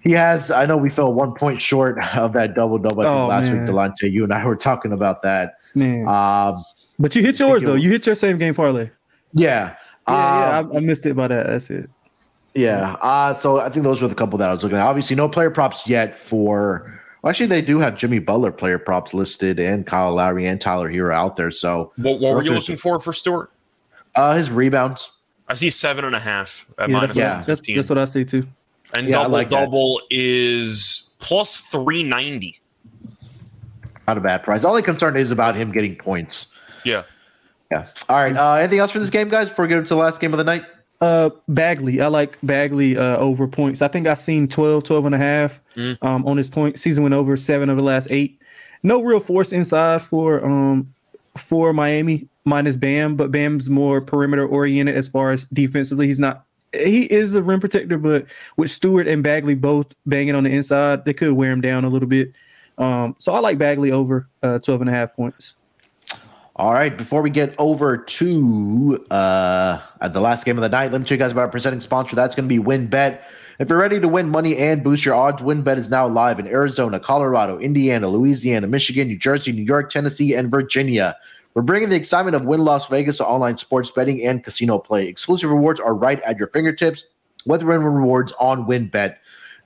he 0.00 0.10
has. 0.12 0.50
I 0.50 0.66
know 0.66 0.76
we 0.76 0.90
fell 0.90 1.14
one 1.14 1.32
point 1.34 1.62
short 1.62 1.96
of 2.16 2.32
that 2.32 2.54
double 2.54 2.78
double. 2.78 3.02
I 3.02 3.04
think 3.04 3.16
Oh, 3.16 3.26
last 3.28 3.50
man. 3.50 3.60
week, 3.64 3.70
Delonte, 3.70 4.10
you 4.12 4.24
and 4.24 4.32
I 4.34 4.44
were 4.44 4.56
talking 4.56 4.92
about 4.92 5.22
that. 5.22 5.54
Man, 5.76 6.06
Um, 6.08 6.64
but 6.98 7.14
you 7.16 7.22
hit 7.22 7.38
yours 7.38 7.62
though. 7.62 7.74
You 7.74 7.90
hit 7.90 8.06
your 8.06 8.14
same 8.14 8.38
game 8.38 8.54
parlay. 8.54 8.90
yeah, 9.32 9.74
Yeah, 10.08 10.14
Um, 10.14 10.14
yeah 10.16 10.72
I, 10.74 10.76
I 10.76 10.80
missed 10.80 11.06
it 11.06 11.14
by 11.14 11.28
that. 11.28 11.46
That's 11.46 11.70
it. 11.70 11.88
Yeah. 12.54 12.92
Uh, 13.00 13.34
so 13.34 13.58
I 13.58 13.68
think 13.68 13.84
those 13.84 14.00
were 14.00 14.08
the 14.08 14.14
couple 14.14 14.38
that 14.38 14.48
I 14.48 14.54
was 14.54 14.62
looking 14.62 14.78
at. 14.78 14.84
Obviously, 14.86 15.16
no 15.16 15.28
player 15.28 15.50
props 15.50 15.86
yet 15.88 16.16
for. 16.16 17.00
Well, 17.22 17.30
actually, 17.30 17.46
they 17.46 17.62
do 17.62 17.78
have 17.80 17.96
Jimmy 17.96 18.18
Butler 18.18 18.52
player 18.52 18.78
props 18.78 19.12
listed, 19.14 19.58
and 19.58 19.86
Kyle 19.86 20.12
Lowry 20.14 20.46
and 20.46 20.60
Tyler 20.60 20.90
Herro 20.90 21.14
out 21.14 21.36
there. 21.36 21.50
So 21.50 21.92
what, 21.96 22.20
what 22.20 22.34
were 22.36 22.42
you 22.42 22.52
looking 22.52 22.76
for 22.76 23.00
for 23.00 23.12
Stewart? 23.12 23.50
uh, 24.14 24.34
his 24.36 24.50
rebounds. 24.50 25.10
I 25.48 25.54
see 25.54 25.70
seven 25.70 26.04
and 26.04 26.14
a 26.14 26.20
half 26.20 26.66
at 26.78 26.88
Yeah, 26.88 26.92
minus 26.94 27.08
that's, 27.10 27.18
yeah. 27.18 27.36
what, 27.38 27.46
that's, 27.46 27.60
that's 27.74 27.88
what 27.88 27.98
I 27.98 28.04
see 28.04 28.24
too. 28.24 28.46
and 28.96 29.06
Yeah, 29.08 29.16
double 29.16 29.30
like 29.30 29.48
double 29.48 30.00
is 30.10 31.10
plus 31.18 31.60
390. 31.62 32.60
Not 34.06 34.18
a 34.18 34.20
bad 34.20 34.42
price. 34.44 34.62
The 34.62 34.68
only 34.68 34.82
concern 34.82 35.16
is 35.16 35.30
about 35.30 35.54
him 35.56 35.72
getting 35.72 35.96
points. 35.96 36.46
Yeah. 36.84 37.02
Yeah. 37.70 37.86
All 38.08 38.16
right. 38.16 38.36
Uh, 38.36 38.54
anything 38.54 38.78
else 38.78 38.90
for 38.90 38.98
this 38.98 39.10
game, 39.10 39.28
guys? 39.28 39.48
Before 39.48 39.64
we 39.64 39.68
get 39.70 39.78
into 39.78 39.88
the 39.90 39.96
last 39.96 40.20
game 40.20 40.32
of 40.32 40.38
the 40.38 40.44
night. 40.44 40.64
Uh, 41.00 41.30
Bagley. 41.48 42.00
I 42.00 42.06
like 42.06 42.38
Bagley 42.42 42.96
uh, 42.96 43.16
over 43.16 43.48
points. 43.48 43.82
I 43.82 43.88
think 43.88 44.06
I 44.06 44.14
seen 44.14 44.48
12, 44.48 44.84
12 44.84 45.06
and 45.06 45.14
a 45.14 45.18
half 45.18 45.60
Mm. 45.76 45.98
um, 46.02 46.24
on 46.26 46.36
his 46.36 46.48
point. 46.48 46.78
Season 46.78 47.02
went 47.02 47.14
over 47.14 47.36
seven 47.36 47.68
of 47.68 47.76
the 47.76 47.82
last 47.82 48.06
eight. 48.10 48.40
No 48.84 49.02
real 49.02 49.18
force 49.18 49.52
inside 49.52 50.02
for 50.02 50.44
um 50.44 50.92
for 51.36 51.72
Miami 51.72 52.28
minus 52.44 52.76
Bam, 52.76 53.16
but 53.16 53.32
Bam's 53.32 53.68
more 53.68 54.00
perimeter 54.00 54.46
oriented 54.46 54.94
as 54.94 55.08
far 55.08 55.30
as 55.32 55.46
defensively. 55.46 56.06
He's 56.06 56.20
not. 56.20 56.44
He 56.72 57.04
is 57.04 57.34
a 57.34 57.42
rim 57.42 57.58
protector, 57.60 57.98
but 57.98 58.26
with 58.56 58.70
Stewart 58.70 59.08
and 59.08 59.22
Bagley 59.22 59.54
both 59.54 59.86
banging 60.06 60.34
on 60.36 60.44
the 60.44 60.50
inside, 60.50 61.04
they 61.04 61.12
could 61.12 61.32
wear 61.32 61.50
him 61.50 61.60
down 61.60 61.84
a 61.84 61.88
little 61.88 62.08
bit. 62.08 62.32
Um, 62.78 63.16
so 63.18 63.32
I 63.34 63.38
like 63.40 63.58
Bagley 63.58 63.90
over 63.90 64.28
uh, 64.42 64.58
12 64.60 64.82
and 64.82 64.90
a 64.90 64.92
half 64.92 65.14
points. 65.14 65.56
All 66.56 66.72
right. 66.72 66.96
Before 66.96 67.20
we 67.20 67.30
get 67.30 67.52
over 67.58 67.98
to 67.98 69.04
uh, 69.10 70.08
the 70.08 70.20
last 70.20 70.44
game 70.44 70.56
of 70.56 70.62
the 70.62 70.68
night, 70.68 70.92
let 70.92 71.00
me 71.00 71.06
tell 71.06 71.16
you 71.16 71.18
guys 71.18 71.32
about 71.32 71.40
our 71.42 71.48
presenting 71.48 71.80
sponsor. 71.80 72.14
That's 72.14 72.36
going 72.36 72.48
to 72.48 72.54
be 72.54 72.62
WynnBET. 72.62 73.20
If 73.58 73.68
you're 73.68 73.78
ready 73.78 73.98
to 73.98 74.06
win 74.06 74.28
money 74.28 74.56
and 74.56 74.82
boost 74.82 75.04
your 75.04 75.16
odds, 75.16 75.42
WynnBET 75.42 75.78
is 75.78 75.90
now 75.90 76.06
live 76.06 76.38
in 76.38 76.46
Arizona, 76.46 77.00
Colorado, 77.00 77.58
Indiana, 77.58 78.08
Louisiana, 78.08 78.68
Michigan, 78.68 79.08
New 79.08 79.18
Jersey, 79.18 79.50
New 79.50 79.64
York, 79.64 79.90
Tennessee, 79.90 80.34
and 80.34 80.48
Virginia. 80.48 81.16
We're 81.54 81.62
bringing 81.62 81.88
the 81.88 81.96
excitement 81.96 82.36
of 82.36 82.44
Wynn 82.44 82.60
Las 82.60 82.86
Vegas 82.86 83.16
to 83.16 83.26
online 83.26 83.58
sports 83.58 83.90
betting 83.90 84.24
and 84.24 84.44
casino 84.44 84.78
play. 84.78 85.08
Exclusive 85.08 85.50
rewards 85.50 85.80
are 85.80 85.94
right 85.94 86.22
at 86.22 86.38
your 86.38 86.48
fingertips 86.48 87.04
with 87.46 87.64
Wynn 87.64 87.82
Rewards 87.82 88.32
on 88.38 88.64
WynnBET. 88.66 89.10
If 89.10 89.16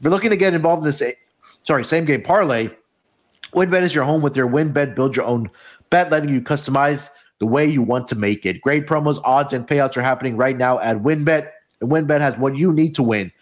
you're 0.00 0.10
looking 0.10 0.30
to 0.30 0.36
get 0.36 0.54
involved 0.54 0.80
in 0.80 0.86
this, 0.86 1.02
sorry, 1.64 1.84
same 1.84 2.06
game 2.06 2.22
parlay, 2.22 2.70
WynnBET 3.52 3.82
is 3.82 3.94
your 3.94 4.04
home 4.04 4.20
with 4.20 4.34
their 4.34 4.46
WynnBET 4.46 4.94
build 4.94 5.16
your 5.16 5.24
own 5.24 5.50
bet, 5.90 6.10
letting 6.10 6.30
you 6.30 6.40
customize 6.40 7.10
the 7.38 7.46
way 7.46 7.66
you 7.66 7.82
want 7.82 8.08
to 8.08 8.14
make 8.14 8.44
it. 8.44 8.60
Great 8.60 8.86
promos, 8.86 9.20
odds, 9.24 9.52
and 9.52 9.66
payouts 9.66 9.96
are 9.96 10.02
happening 10.02 10.36
right 10.36 10.56
now 10.56 10.78
at 10.80 10.98
WynnBET, 10.98 11.50
and 11.80 11.90
WynnBET 11.90 12.20
has 12.20 12.36
what 12.36 12.56
you 12.56 12.72
need 12.72 12.94
to 12.96 13.02
win. 13.02 13.32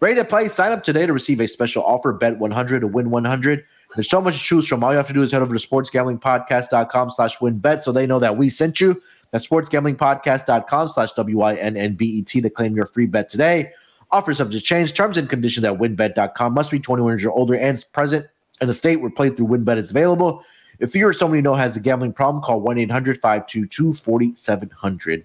Ready 0.00 0.14
to 0.16 0.24
play? 0.24 0.46
Sign 0.46 0.70
up 0.70 0.84
today 0.84 1.06
to 1.06 1.12
receive 1.12 1.40
a 1.40 1.48
special 1.48 1.82
offer. 1.82 2.12
Bet 2.12 2.38
100 2.38 2.80
to 2.80 2.86
win 2.86 3.10
100. 3.10 3.64
There's 3.94 4.08
so 4.08 4.20
much 4.20 4.34
to 4.34 4.40
choose 4.40 4.66
from. 4.66 4.84
All 4.84 4.92
you 4.92 4.96
have 4.96 5.08
to 5.08 5.12
do 5.12 5.22
is 5.22 5.32
head 5.32 5.42
over 5.42 5.56
to 5.56 5.66
sportsgamblingpodcast.com 5.66 7.10
slash 7.10 7.38
wynnbet 7.38 7.82
so 7.82 7.90
they 7.90 8.06
know 8.06 8.18
that 8.18 8.36
we 8.36 8.50
sent 8.50 8.80
you. 8.80 9.00
That's 9.30 9.46
sportsgamblingpodcast.com 9.46 10.90
slash 10.90 11.12
W-I-N-N-B-E-T 11.12 12.40
to 12.40 12.50
claim 12.50 12.76
your 12.76 12.86
free 12.86 13.06
bet 13.06 13.28
today. 13.28 13.72
Offer 14.10 14.34
subject 14.34 14.62
to 14.62 14.66
change. 14.66 14.94
Terms 14.94 15.18
and 15.18 15.28
conditions 15.28 15.64
at 15.64 15.74
wynnbet.com. 15.74 16.54
Must 16.54 16.70
be 16.70 16.78
21 16.78 17.12
years 17.12 17.24
or 17.24 17.32
older 17.32 17.54
and 17.54 17.84
present 17.92 18.26
in 18.60 18.68
a 18.68 18.72
state 18.72 18.96
where 19.00 19.10
play 19.10 19.30
playthrough 19.30 19.48
wynnbet 19.48 19.76
is 19.78 19.90
available. 19.90 20.44
If 20.80 20.94
you 20.94 21.06
or 21.06 21.12
someone 21.12 21.38
you 21.38 21.42
know 21.42 21.54
has 21.54 21.76
a 21.76 21.80
gambling 21.80 22.12
problem, 22.12 22.40
call 22.42 22.62
1-800-522-4700. 22.62 25.24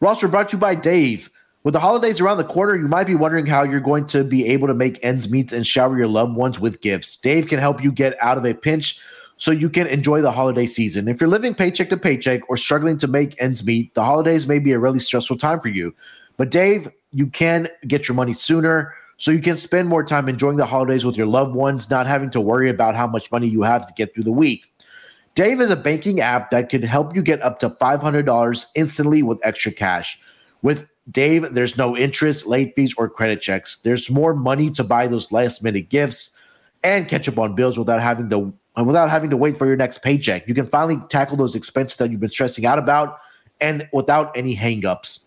Roster 0.00 0.28
brought 0.28 0.50
to 0.50 0.56
you 0.56 0.60
by 0.60 0.76
Dave. 0.76 1.28
With 1.64 1.72
the 1.72 1.80
holidays 1.80 2.20
around 2.20 2.36
the 2.38 2.44
corner, 2.44 2.76
you 2.76 2.86
might 2.86 3.08
be 3.08 3.16
wondering 3.16 3.44
how 3.44 3.64
you're 3.64 3.80
going 3.80 4.06
to 4.06 4.22
be 4.22 4.46
able 4.46 4.68
to 4.68 4.74
make 4.74 5.00
ends 5.02 5.28
meet 5.28 5.52
and 5.52 5.66
shower 5.66 5.98
your 5.98 6.06
loved 6.06 6.36
ones 6.36 6.60
with 6.60 6.80
gifts. 6.80 7.16
Dave 7.16 7.48
can 7.48 7.58
help 7.58 7.82
you 7.82 7.90
get 7.90 8.16
out 8.22 8.38
of 8.38 8.44
a 8.44 8.54
pinch 8.54 9.00
so 9.38 9.50
you 9.50 9.68
can 9.68 9.88
enjoy 9.88 10.22
the 10.22 10.30
holiday 10.30 10.66
season. 10.66 11.08
If 11.08 11.20
you're 11.20 11.28
living 11.28 11.54
paycheck 11.54 11.90
to 11.90 11.96
paycheck 11.96 12.48
or 12.48 12.56
struggling 12.56 12.98
to 12.98 13.08
make 13.08 13.34
ends 13.42 13.64
meet, 13.64 13.92
the 13.94 14.04
holidays 14.04 14.46
may 14.46 14.60
be 14.60 14.70
a 14.72 14.78
really 14.78 15.00
stressful 15.00 15.36
time 15.36 15.60
for 15.60 15.68
you. 15.68 15.92
But 16.36 16.50
Dave, 16.50 16.88
you 17.12 17.26
can 17.26 17.68
get 17.86 18.06
your 18.06 18.14
money 18.14 18.32
sooner 18.32 18.94
so 19.18 19.32
you 19.32 19.40
can 19.40 19.56
spend 19.56 19.88
more 19.88 20.04
time 20.04 20.28
enjoying 20.28 20.56
the 20.56 20.66
holidays 20.66 21.04
with 21.04 21.16
your 21.16 21.26
loved 21.26 21.54
ones, 21.54 21.90
not 21.90 22.06
having 22.06 22.30
to 22.30 22.40
worry 22.40 22.70
about 22.70 22.94
how 22.94 23.06
much 23.06 23.30
money 23.30 23.48
you 23.48 23.62
have 23.62 23.86
to 23.86 23.92
get 23.94 24.14
through 24.14 24.24
the 24.24 24.32
week. 24.32 24.64
Dave 25.34 25.60
is 25.60 25.70
a 25.70 25.76
banking 25.76 26.20
app 26.20 26.50
that 26.50 26.68
can 26.68 26.82
help 26.82 27.14
you 27.14 27.22
get 27.22 27.42
up 27.42 27.58
to 27.60 27.70
$500 27.70 28.66
instantly 28.74 29.22
with 29.22 29.40
extra 29.44 29.72
cash. 29.72 30.18
With 30.62 30.86
Dave, 31.10 31.52
there's 31.52 31.76
no 31.76 31.96
interest, 31.96 32.46
late 32.46 32.74
fees, 32.74 32.94
or 32.96 33.08
credit 33.08 33.40
checks. 33.40 33.78
There's 33.82 34.08
more 34.08 34.34
money 34.34 34.70
to 34.70 34.84
buy 34.84 35.06
those 35.06 35.32
last 35.32 35.62
minute 35.62 35.88
gifts 35.88 36.30
and 36.84 37.08
catch 37.08 37.28
up 37.28 37.38
on 37.38 37.54
bills 37.54 37.78
without 37.78 38.00
having 38.00 38.30
to 38.30 38.52
without 38.84 39.10
having 39.10 39.30
to 39.30 39.36
wait 39.36 39.58
for 39.58 39.66
your 39.66 39.76
next 39.76 40.02
paycheck. 40.02 40.46
You 40.46 40.54
can 40.54 40.66
finally 40.66 40.98
tackle 41.08 41.36
those 41.36 41.56
expenses 41.56 41.96
that 41.96 42.12
you've 42.12 42.20
been 42.20 42.30
stressing 42.30 42.64
out 42.64 42.78
about 42.78 43.18
and 43.60 43.88
without 43.92 44.36
any 44.36 44.54
hangups. 44.54 45.20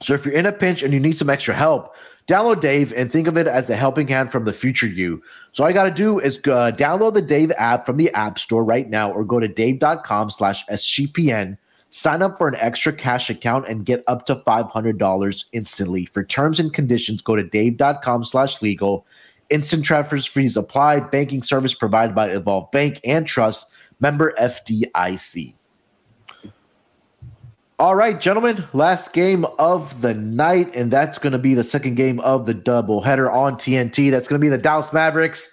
So 0.00 0.14
if 0.14 0.24
you're 0.24 0.34
in 0.34 0.46
a 0.46 0.52
pinch 0.52 0.82
and 0.82 0.94
you 0.94 1.00
need 1.00 1.18
some 1.18 1.28
extra 1.28 1.54
help, 1.54 1.94
download 2.28 2.60
Dave 2.60 2.92
and 2.92 3.10
think 3.10 3.26
of 3.26 3.36
it 3.36 3.46
as 3.46 3.70
a 3.70 3.76
helping 3.76 4.06
hand 4.06 4.30
from 4.30 4.44
the 4.44 4.52
future 4.52 4.86
you. 4.86 5.22
So 5.52 5.64
all 5.64 5.70
you 5.70 5.74
got 5.74 5.84
to 5.84 5.90
do 5.90 6.18
is 6.20 6.36
uh, 6.38 6.72
download 6.76 7.14
the 7.14 7.22
Dave 7.22 7.50
app 7.52 7.86
from 7.86 7.96
the 7.96 8.12
App 8.12 8.38
Store 8.38 8.62
right 8.62 8.88
now 8.88 9.10
or 9.10 9.24
go 9.24 9.40
to 9.40 9.48
dave.com 9.48 10.30
slash 10.30 10.64
SGPN 10.66 11.56
Sign 11.90 12.20
up 12.20 12.36
for 12.36 12.48
an 12.48 12.56
extra 12.56 12.92
cash 12.92 13.30
account 13.30 13.66
and 13.66 13.86
get 13.86 14.04
up 14.06 14.26
to 14.26 14.36
$500 14.36 15.44
instantly. 15.52 16.04
For 16.06 16.22
terms 16.22 16.60
and 16.60 16.72
conditions, 16.72 17.22
go 17.22 17.34
to 17.34 17.42
dave.com 17.42 18.24
slash 18.24 18.60
legal. 18.60 19.06
Instant 19.48 19.84
transfers 19.84 20.26
fees 20.26 20.58
apply. 20.58 21.00
Banking 21.00 21.42
service 21.42 21.74
provided 21.74 22.14
by 22.14 22.28
Evolve 22.28 22.70
Bank 22.72 23.00
and 23.04 23.26
Trust. 23.26 23.66
Member 24.00 24.34
FDIC. 24.38 25.54
All 27.80 27.94
right, 27.94 28.20
gentlemen, 28.20 28.64
last 28.72 29.12
game 29.12 29.44
of 29.60 30.02
the 30.02 30.12
night, 30.12 30.74
and 30.74 30.90
that's 30.90 31.16
going 31.16 31.32
to 31.32 31.38
be 31.38 31.54
the 31.54 31.62
second 31.62 31.94
game 31.94 32.18
of 32.20 32.44
the 32.44 32.52
doubleheader 32.52 33.32
on 33.32 33.54
TNT. 33.54 34.10
That's 34.10 34.26
going 34.26 34.40
to 34.40 34.44
be 34.44 34.48
the 34.48 34.58
Dallas 34.58 34.92
Mavericks 34.92 35.48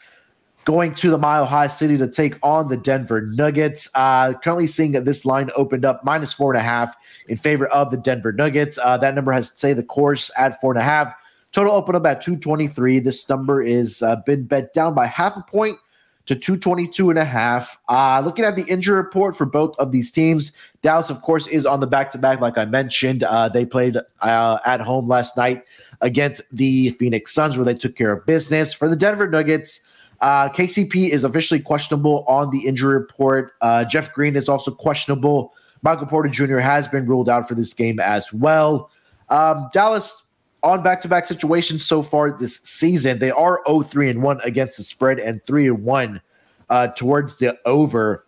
going 0.65 0.95
to 0.95 1.11
the 1.11 1.19
Mile 1.19 1.45
High 1.45 1.67
City 1.67 1.99
to 1.99 2.07
take 2.07 2.39
on 2.41 2.67
the 2.67 2.77
Denver 2.77 3.21
Nuggets. 3.21 3.91
Uh, 3.93 4.33
currently 4.43 4.65
seeing 4.65 4.93
that 4.93 5.05
this 5.05 5.23
line 5.23 5.51
opened 5.55 5.85
up 5.85 6.03
minus 6.03 6.33
four 6.33 6.51
and 6.51 6.59
a 6.59 6.63
half 6.63 6.95
in 7.27 7.37
favor 7.37 7.67
of 7.67 7.91
the 7.91 7.97
Denver 7.97 8.31
Nuggets. 8.31 8.79
Uh, 8.81 8.97
that 8.97 9.13
number 9.13 9.31
has 9.31 9.51
say 9.53 9.73
the 9.73 9.83
course 9.83 10.31
at 10.35 10.59
four 10.59 10.71
and 10.71 10.81
a 10.81 10.83
half. 10.83 11.13
Total 11.51 11.71
open 11.71 11.95
up 11.95 12.07
at 12.07 12.23
223. 12.23 13.01
This 13.01 13.29
number 13.29 13.61
is 13.61 14.01
uh, 14.01 14.15
been 14.25 14.45
bet 14.45 14.73
down 14.73 14.95
by 14.95 15.05
half 15.05 15.37
a 15.37 15.43
point 15.43 15.77
to 16.25 16.35
222 16.35 17.09
and 17.11 17.19
a 17.19 17.25
half. 17.25 17.77
Uh, 17.87 18.21
looking 18.23 18.45
at 18.45 18.55
the 18.55 18.63
injury 18.63 18.95
report 18.95 19.37
for 19.37 19.45
both 19.45 19.75
of 19.77 19.91
these 19.91 20.09
teams, 20.11 20.51
Dallas, 20.81 21.09
of 21.09 21.21
course, 21.21 21.47
is 21.47 21.65
on 21.65 21.79
the 21.79 21.87
back 21.87 22.11
to 22.11 22.17
back, 22.17 22.41
like 22.41 22.57
I 22.57 22.65
mentioned. 22.65 23.23
Uh, 23.23 23.49
they 23.49 23.65
played 23.65 23.97
uh, 24.21 24.57
at 24.65 24.81
home 24.81 25.07
last 25.07 25.37
night 25.37 25.63
against 26.01 26.41
the 26.51 26.91
Phoenix 26.91 27.33
Suns, 27.33 27.57
where 27.57 27.65
they 27.65 27.75
took 27.75 27.95
care 27.95 28.11
of 28.11 28.25
business. 28.25 28.73
For 28.73 28.89
the 28.89 28.95
Denver 28.95 29.29
Nuggets, 29.29 29.81
uh, 30.21 30.49
KCP 30.49 31.09
is 31.09 31.23
officially 31.23 31.59
questionable 31.59 32.25
on 32.27 32.49
the 32.49 32.65
injury 32.65 32.95
report. 32.95 33.53
Uh, 33.61 33.85
Jeff 33.85 34.11
Green 34.13 34.35
is 34.35 34.49
also 34.49 34.71
questionable. 34.71 35.53
Michael 35.83 36.07
Porter 36.07 36.29
Jr. 36.29 36.57
has 36.57 36.87
been 36.87 37.05
ruled 37.05 37.29
out 37.29 37.47
for 37.47 37.53
this 37.53 37.73
game 37.73 37.99
as 37.99 38.33
well. 38.33 38.89
Um, 39.29 39.69
Dallas 39.73 40.23
on 40.65 40.81
back-to-back 40.81 41.25
situations 41.25 41.85
so 41.85 42.01
far 42.01 42.31
this 42.31 42.59
season. 42.63 43.19
They 43.19 43.29
are 43.29 43.61
0-3 43.67 44.09
and 44.09 44.23
1 44.23 44.41
against 44.41 44.77
the 44.77 44.83
spread 44.83 45.19
and 45.19 45.45
3 45.45 45.67
and 45.67 45.83
1 45.83 46.21
uh, 46.69 46.87
towards 46.87 47.37
the 47.37 47.57
over. 47.67 48.25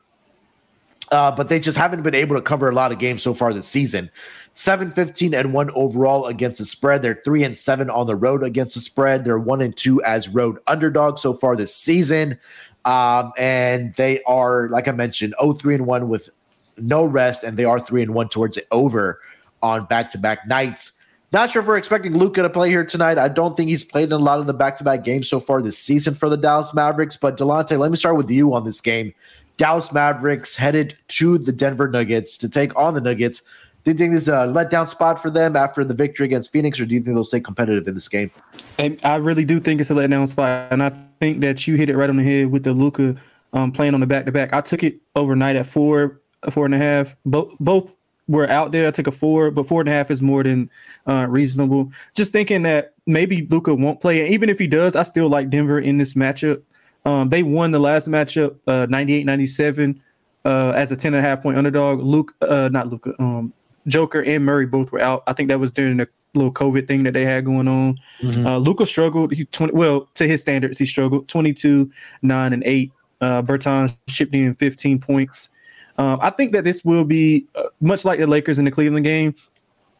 Uh, 1.11 1.31
but 1.31 1.49
they 1.49 1.59
just 1.59 1.77
haven't 1.77 2.03
been 2.03 2.13
able 2.13 2.35
to 2.35 2.41
cover 2.41 2.69
a 2.69 2.75
lot 2.75 2.91
of 2.91 2.99
games 2.99 3.23
so 3.23 3.33
far 3.33 3.53
this 3.53 3.67
season. 3.67 4.11
7 4.53 4.91
15 4.91 5.33
and 5.33 5.51
1 5.51 5.71
overall 5.71 6.27
against 6.27 6.59
the 6.59 6.65
spread. 6.65 7.01
They're 7.01 7.21
3 7.25 7.43
and 7.43 7.57
7 7.57 7.89
on 7.89 8.05
the 8.05 8.15
road 8.15 8.43
against 8.43 8.75
the 8.75 8.81
spread. 8.81 9.23
They're 9.23 9.39
1 9.39 9.61
and 9.61 9.75
2 9.75 10.03
as 10.03 10.29
road 10.29 10.59
underdogs 10.67 11.21
so 11.21 11.33
far 11.33 11.55
this 11.55 11.75
season. 11.75 12.39
Um, 12.85 13.31
and 13.37 13.95
they 13.95 14.21
are, 14.23 14.69
like 14.69 14.87
I 14.87 14.91
mentioned, 14.91 15.33
0 15.41 15.53
3 15.53 15.75
and 15.75 15.87
1 15.87 16.07
with 16.07 16.29
no 16.77 17.03
rest, 17.03 17.43
and 17.43 17.57
they 17.57 17.65
are 17.65 17.79
3 17.79 18.03
and 18.03 18.13
1 18.13 18.29
towards 18.29 18.57
it 18.57 18.67
over 18.71 19.21
on 19.63 19.85
back 19.85 20.11
to 20.11 20.19
back 20.19 20.47
nights. 20.47 20.91
Not 21.33 21.51
sure 21.51 21.61
if 21.61 21.67
we're 21.67 21.77
expecting 21.77 22.17
Luka 22.17 22.41
to 22.41 22.49
play 22.49 22.69
here 22.69 22.85
tonight. 22.85 23.17
I 23.17 23.27
don't 23.27 23.57
think 23.57 23.69
he's 23.69 23.83
played 23.83 24.05
in 24.05 24.11
a 24.13 24.17
lot 24.17 24.39
of 24.39 24.47
the 24.47 24.53
back 24.53 24.77
to 24.77 24.83
back 24.85 25.03
games 25.03 25.27
so 25.27 25.41
far 25.41 25.61
this 25.61 25.77
season 25.77 26.15
for 26.15 26.29
the 26.29 26.37
Dallas 26.37 26.73
Mavericks. 26.73 27.17
But 27.17 27.37
Delonte, 27.37 27.77
let 27.77 27.91
me 27.91 27.97
start 27.97 28.15
with 28.15 28.29
you 28.29 28.53
on 28.53 28.63
this 28.63 28.79
game. 28.79 29.13
Dallas 29.57 29.91
Mavericks 29.91 30.55
headed 30.55 30.95
to 31.09 31.37
the 31.37 31.51
Denver 31.51 31.89
Nuggets 31.89 32.37
to 32.37 32.47
take 32.47 32.73
on 32.77 32.93
the 32.93 33.01
Nuggets. 33.01 33.41
Do 33.83 33.91
you 33.91 33.97
think 33.97 34.13
this 34.13 34.23
is 34.23 34.27
a 34.29 34.47
letdown 34.47 34.87
spot 34.87 35.21
for 35.21 35.29
them 35.29 35.55
after 35.55 35.83
the 35.83 35.93
victory 35.93 36.25
against 36.25 36.51
Phoenix, 36.51 36.79
or 36.79 36.85
do 36.85 36.93
you 36.93 37.01
think 37.01 37.15
they'll 37.15 37.25
stay 37.25 37.39
competitive 37.39 37.87
in 37.87 37.95
this 37.95 38.07
game? 38.07 38.31
And 38.77 38.99
I 39.03 39.15
really 39.15 39.45
do 39.45 39.59
think 39.59 39.81
it's 39.81 39.89
a 39.89 39.93
letdown 39.93 40.27
spot, 40.27 40.71
and 40.71 40.83
I 40.83 40.89
think 41.19 41.39
that 41.41 41.67
you 41.67 41.75
hit 41.75 41.89
it 41.89 41.97
right 41.97 42.09
on 42.09 42.17
the 42.17 42.23
head 42.23 42.51
with 42.51 42.63
the 42.63 42.73
Luka 42.73 43.15
um, 43.53 43.71
playing 43.71 43.93
on 43.93 43.99
the 43.99 44.05
back 44.05 44.25
to 44.25 44.31
back. 44.31 44.53
I 44.53 44.61
took 44.61 44.83
it 44.83 44.97
overnight 45.15 45.55
at 45.55 45.67
four, 45.67 46.21
four 46.51 46.65
and 46.65 46.75
a 46.75 46.77
half. 46.77 47.15
Both 47.25 47.53
both 47.59 47.95
were 48.27 48.49
out 48.49 48.71
there. 48.71 48.87
I 48.87 48.91
took 48.91 49.07
a 49.07 49.11
four, 49.11 49.51
but 49.51 49.67
four 49.67 49.81
and 49.81 49.89
a 49.89 49.91
half 49.91 50.11
is 50.11 50.21
more 50.21 50.43
than 50.43 50.69
uh, 51.07 51.25
reasonable. 51.27 51.91
Just 52.15 52.31
thinking 52.31 52.63
that 52.63 52.93
maybe 53.05 53.47
Luka 53.49 53.73
won't 53.73 54.01
play, 54.01 54.21
and 54.21 54.29
even 54.29 54.49
if 54.49 54.59
he 54.59 54.67
does, 54.67 54.95
I 54.95 55.03
still 55.03 55.29
like 55.29 55.49
Denver 55.49 55.79
in 55.79 55.97
this 55.97 56.13
matchup. 56.13 56.61
Um, 57.05 57.29
they 57.29 57.41
won 57.41 57.71
the 57.71 57.79
last 57.79 58.09
matchup, 58.09 58.57
uh, 58.67 58.85
98-97, 58.87 59.99
uh, 60.43 60.71
as 60.75 60.91
a 60.91 60.97
10 60.97 61.13
and 61.13 61.25
a 61.25 61.27
half 61.27 61.41
point 61.41 61.57
underdog. 61.57 62.01
Luke, 62.01 62.35
uh, 62.41 62.69
not 62.69 62.89
Luka, 62.89 63.13
um, 63.19 63.53
Joker 63.87 64.21
and 64.23 64.43
Murray 64.43 64.65
both 64.65 64.91
were 64.91 64.99
out. 64.99 65.23
I 65.25 65.33
think 65.33 65.47
that 65.47 65.59
was 65.59 65.71
during 65.71 65.97
the 65.97 66.09
little 66.33 66.51
COVID 66.51 66.87
thing 66.87 67.03
that 67.03 67.13
they 67.13 67.25
had 67.25 67.45
going 67.45 67.67
on. 67.67 67.97
Mm-hmm. 68.21 68.45
Uh, 68.45 68.57
Luka 68.57 68.85
struggled. 68.85 69.33
He 69.33 69.45
20, 69.45 69.73
well 69.73 70.09
to 70.15 70.27
his 70.27 70.41
standards, 70.41 70.77
he 70.77 70.85
struggled 70.85 71.27
22, 71.27 71.89
nine 72.21 72.53
and 72.53 72.63
eight. 72.65 72.91
Uh, 73.21 73.41
Bertans 73.41 73.95
chipped 74.07 74.35
in 74.35 74.53
15 74.55 74.99
points. 74.99 75.49
Um, 75.97 76.19
I 76.21 76.29
think 76.29 76.51
that 76.51 76.63
this 76.63 76.85
will 76.85 77.05
be 77.05 77.47
uh, 77.55 77.66
much 77.79 78.05
like 78.05 78.19
the 78.19 78.27
Lakers 78.27 78.59
in 78.59 78.65
the 78.65 78.71
Cleveland 78.71 79.05
game. 79.05 79.35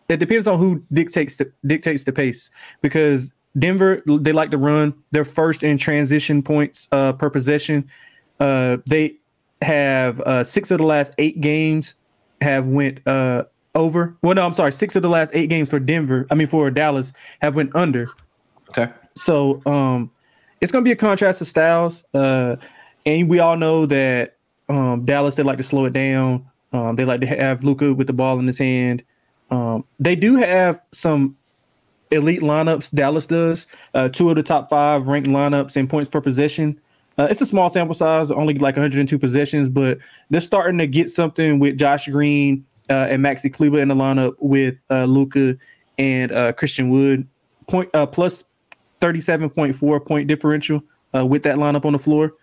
It 0.10 0.18
depends 0.18 0.48
on 0.48 0.58
who 0.58 0.84
dictates 0.92 1.36
the 1.36 1.52
dictates 1.66 2.06
the 2.06 2.14
pace 2.14 2.50
because 2.82 3.34
Denver 3.58 4.02
they 4.06 4.32
like 4.32 4.52
to 4.52 4.58
run. 4.58 4.94
They're 5.12 5.26
first 5.26 5.64
in 5.64 5.78
transition 5.78 6.42
points 6.42 6.88
uh, 6.92 7.14
per 7.14 7.30
possession. 7.30 7.90
Uh, 8.40 8.78
they 8.86 9.18
have 9.62 10.20
uh, 10.22 10.44
six 10.44 10.72
of 10.72 10.78
the 10.78 10.86
last 10.86 11.14
eight 11.18 11.42
games 11.42 11.96
have 12.42 12.68
went 12.68 13.06
uh, 13.08 13.44
over. 13.76 14.16
Well, 14.22 14.36
no, 14.36 14.46
I'm 14.46 14.54
sorry. 14.54 14.72
Six 14.72 14.96
of 14.96 15.02
the 15.02 15.10
last 15.10 15.32
eight 15.34 15.50
games 15.50 15.70
for 15.70 15.80
Denver, 15.80 16.28
I 16.30 16.36
mean 16.36 16.48
for 16.48 16.70
Dallas, 16.70 17.14
have 17.42 17.56
went 17.56 17.76
under. 17.76 18.10
Okay. 18.70 18.92
So 19.16 19.62
um, 19.66 20.12
it's 20.62 20.72
going 20.72 20.84
to 20.84 20.88
be 20.88 20.92
a 20.92 20.96
contrast 20.96 21.42
of 21.42 21.48
styles, 21.48 22.06
uh, 22.14 22.58
and 23.06 23.30
we 23.30 23.40
all 23.40 23.58
know 23.58 23.86
that 23.88 24.38
um, 24.70 25.06
Dallas 25.06 25.36
they 25.36 25.44
like 25.44 25.58
to 25.58 25.64
slow 25.64 25.86
it 25.86 25.94
down. 25.94 26.46
Um, 26.78 26.96
they 26.96 27.06
like 27.06 27.22
to 27.22 27.28
have 27.28 27.64
Luka 27.64 27.94
with 27.94 28.06
the 28.06 28.14
ball 28.14 28.38
in 28.38 28.46
his 28.46 28.60
hand. 28.60 29.04
Um, 29.50 29.84
they 30.00 30.16
do 30.16 30.36
have 30.36 30.80
some 30.92 31.36
elite 32.12 32.42
lineups 32.42 32.94
Dallas 32.94 33.26
does. 33.26 33.66
Uh, 33.94 34.10
two 34.10 34.30
of 34.30 34.36
the 34.36 34.44
top 34.44 34.70
five 34.70 35.08
ranked 35.08 35.28
lineups 35.28 35.76
in 35.76 35.88
points 35.88 36.10
per 36.10 36.22
possession. 36.22 36.80
Uh, 37.18 37.28
it's 37.32 37.42
a 37.42 37.48
small 37.48 37.70
sample 37.72 37.96
size, 37.96 38.30
only 38.30 38.54
like 38.54 38.76
102 38.76 39.18
possessions, 39.18 39.70
but 39.70 39.98
they're 40.30 40.40
starting 40.40 40.78
to 40.78 40.86
get 40.86 41.10
something 41.10 41.58
with 41.58 41.78
Josh 41.78 42.08
Green 42.08 42.64
uh, 42.92 43.08
and 43.10 43.26
Maxi 43.26 43.52
Kleber 43.52 43.80
in 43.80 43.88
the 43.88 43.96
lineup 43.96 44.36
with 44.40 44.76
uh, 44.92 45.06
Luka 45.06 45.58
and 45.98 46.32
uh, 46.32 46.54
Christian 46.54 46.90
Wood. 46.90 47.28
Point 47.66 47.90
uh, 47.96 48.06
plus 48.06 48.44
37.4 49.02 50.06
point 50.06 50.28
differential 50.28 50.84
uh, 51.16 51.26
with 51.26 51.42
that 51.44 51.58
lineup 51.58 51.86
on 51.86 51.94
the 51.94 52.00
floor. 52.00 52.34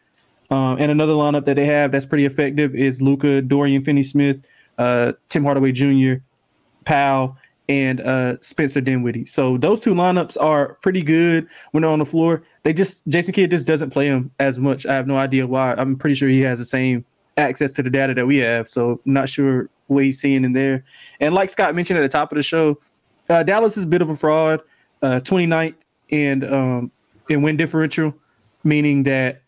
Um, 0.51 0.77
and 0.79 0.91
another 0.91 1.15
lineup 1.15 1.47
that 1.47 1.57
they 1.57 1.67
have 1.67 1.93
that's 1.93 2.07
pretty 2.07 2.27
effective 2.27 2.75
is 2.75 3.01
Luka, 3.01 3.41
Dorian 3.43 3.83
Finney-Smith, 3.83 4.43
uh, 4.79 5.13
Tim 5.29 5.45
Hardaway 5.45 5.73
Jr., 5.73 6.23
Powell, 6.85 7.37
and 7.69 8.01
uh, 8.01 8.39
Spencer 8.41 8.81
Dinwiddie. 8.81 9.27
So 9.27 9.57
those 9.57 9.81
two 9.81 9.95
lineups 9.95 10.41
are 10.41 10.75
pretty 10.83 11.03
good 11.03 11.49
when 11.71 11.83
they're 11.83 11.91
on 11.91 11.99
the 11.99 12.05
floor. 12.05 12.43
They 12.63 12.73
just 12.73 13.07
Jason 13.09 13.33
Kidd 13.33 13.51
just 13.51 13.67
doesn't 13.67 13.91
play 13.91 14.11
them 14.11 14.31
as 14.39 14.59
much. 14.59 14.85
I 14.85 14.95
have 14.95 15.07
no 15.07 15.17
idea 15.17 15.47
why. 15.47 15.73
I'm 15.75 15.97
pretty 15.97 16.15
sure 16.15 16.29
he 16.29 16.43
has 16.43 16.59
the 16.59 16.65
same 16.65 17.05
access 17.37 17.73
to 17.75 17.83
the 17.83 17.91
data 17.91 18.15
that 18.15 18.27
we 18.27 18.37
have. 18.39 18.69
So 18.69 19.01
not 19.05 19.29
sure 19.29 19.71
what 19.87 20.05
he's 20.05 20.21
seeing 20.21 20.45
in 20.45 20.53
there. 20.53 20.85
And 21.21 21.35
like 21.35 21.51
Scott 21.51 21.75
mentioned 21.75 21.99
at 21.99 22.03
the 22.03 22.09
top 22.09 22.33
of 22.33 22.37
the 22.37 22.43
show, 22.43 22.79
uh, 23.29 23.43
Dallas 23.43 23.77
is 23.77 23.85
a 23.85 23.89
bit 23.89 24.03
of 24.03 24.11
a 24.11 24.17
fraud. 24.17 24.61
Uh, 25.03 25.21
29th 25.21 25.75
and 26.11 26.45
um, 26.45 26.91
in 27.29 27.43
win 27.43 27.59
differential, 27.59 28.15
meaning 28.63 29.03
that 29.03 29.43